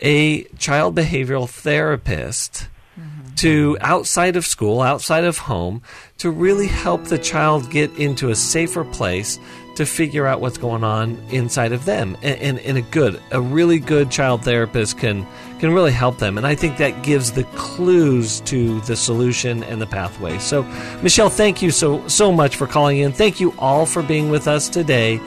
a 0.00 0.44
child 0.58 0.94
behavioral 0.96 1.48
therapist 1.48 2.68
mm-hmm. 2.98 3.34
to 3.36 3.76
outside 3.80 4.36
of 4.36 4.46
school, 4.46 4.80
outside 4.80 5.24
of 5.24 5.38
home, 5.38 5.82
to 6.18 6.30
really 6.30 6.66
help 6.66 7.04
the 7.04 7.18
child 7.18 7.70
get 7.70 7.90
into 7.98 8.30
a 8.30 8.34
safer 8.36 8.84
place 8.84 9.38
to 9.76 9.86
figure 9.86 10.26
out 10.26 10.40
what's 10.40 10.58
going 10.58 10.84
on 10.84 11.16
inside 11.30 11.72
of 11.72 11.84
them. 11.84 12.16
And, 12.22 12.40
and, 12.40 12.58
and 12.60 12.78
a 12.78 12.82
good, 12.82 13.20
a 13.30 13.40
really 13.40 13.78
good 13.78 14.10
child 14.10 14.44
therapist 14.44 14.98
can 14.98 15.26
can 15.58 15.72
really 15.72 15.92
help 15.92 16.18
them. 16.18 16.38
And 16.38 16.46
I 16.46 16.54
think 16.54 16.78
that 16.78 17.02
gives 17.02 17.32
the 17.32 17.44
clues 17.44 18.40
to 18.42 18.80
the 18.82 18.96
solution 18.96 19.62
and 19.64 19.80
the 19.80 19.86
pathway. 19.86 20.38
So, 20.38 20.62
Michelle, 21.02 21.28
thank 21.28 21.62
you 21.62 21.70
so 21.70 22.06
so 22.08 22.32
much 22.32 22.56
for 22.56 22.66
calling 22.66 22.98
in. 22.98 23.12
Thank 23.12 23.40
you 23.40 23.54
all 23.58 23.86
for 23.86 24.02
being 24.02 24.30
with 24.30 24.48
us 24.48 24.68
today, 24.68 25.20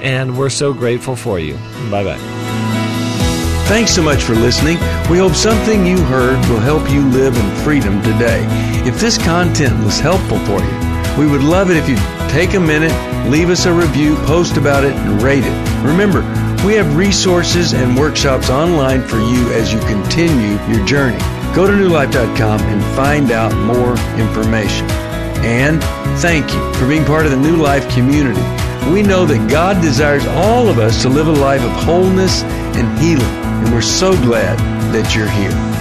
and 0.00 0.38
we're 0.38 0.50
so 0.50 0.72
grateful 0.72 1.16
for 1.16 1.38
you. 1.38 1.54
Bye 1.90 2.04
bye. 2.04 2.40
Thanks 3.70 3.92
so 3.92 4.02
much 4.02 4.22
for 4.24 4.34
listening. 4.34 4.78
We 5.08 5.18
hope 5.18 5.34
something 5.34 5.86
you 5.86 5.96
heard 5.96 6.44
will 6.48 6.58
help 6.58 6.90
you 6.90 7.06
live 7.10 7.36
in 7.36 7.64
freedom 7.64 8.02
today. 8.02 8.44
If 8.84 8.98
this 8.98 9.16
content 9.16 9.84
was 9.84 10.00
helpful 10.00 10.40
for 10.40 10.58
you, 10.58 10.90
we 11.16 11.30
would 11.30 11.42
love 11.42 11.70
it 11.70 11.76
if 11.76 11.88
you'd 11.88 11.98
take 12.30 12.54
a 12.54 12.60
minute, 12.60 12.90
leave 13.28 13.50
us 13.50 13.66
a 13.66 13.72
review, 13.72 14.16
post 14.26 14.56
about 14.56 14.84
it, 14.84 14.92
and 14.92 15.20
rate 15.20 15.44
it. 15.44 15.84
Remember, 15.84 16.20
we 16.64 16.74
have 16.74 16.96
resources 16.96 17.72
and 17.72 17.96
workshops 17.96 18.50
online 18.50 19.02
for 19.02 19.16
you 19.16 19.52
as 19.52 19.72
you 19.72 19.80
continue 19.80 20.58
your 20.68 20.84
journey. 20.86 21.18
Go 21.54 21.66
to 21.66 21.72
newlife.com 21.72 22.60
and 22.60 22.96
find 22.96 23.30
out 23.32 23.54
more 23.64 23.96
information. 24.20 24.86
And 25.42 25.82
thank 26.20 26.52
you 26.52 26.74
for 26.74 26.86
being 26.86 27.04
part 27.04 27.24
of 27.24 27.32
the 27.32 27.38
New 27.38 27.56
Life 27.56 27.88
community. 27.90 28.40
We 28.92 29.02
know 29.02 29.24
that 29.26 29.50
God 29.50 29.80
desires 29.80 30.26
all 30.26 30.68
of 30.68 30.78
us 30.78 31.02
to 31.02 31.08
live 31.08 31.28
a 31.28 31.32
life 31.32 31.62
of 31.62 31.70
wholeness 31.70 32.42
and 32.42 32.98
healing, 32.98 33.22
and 33.24 33.72
we're 33.72 33.80
so 33.80 34.12
glad 34.22 34.58
that 34.92 35.14
you're 35.14 35.28
here. 35.28 35.79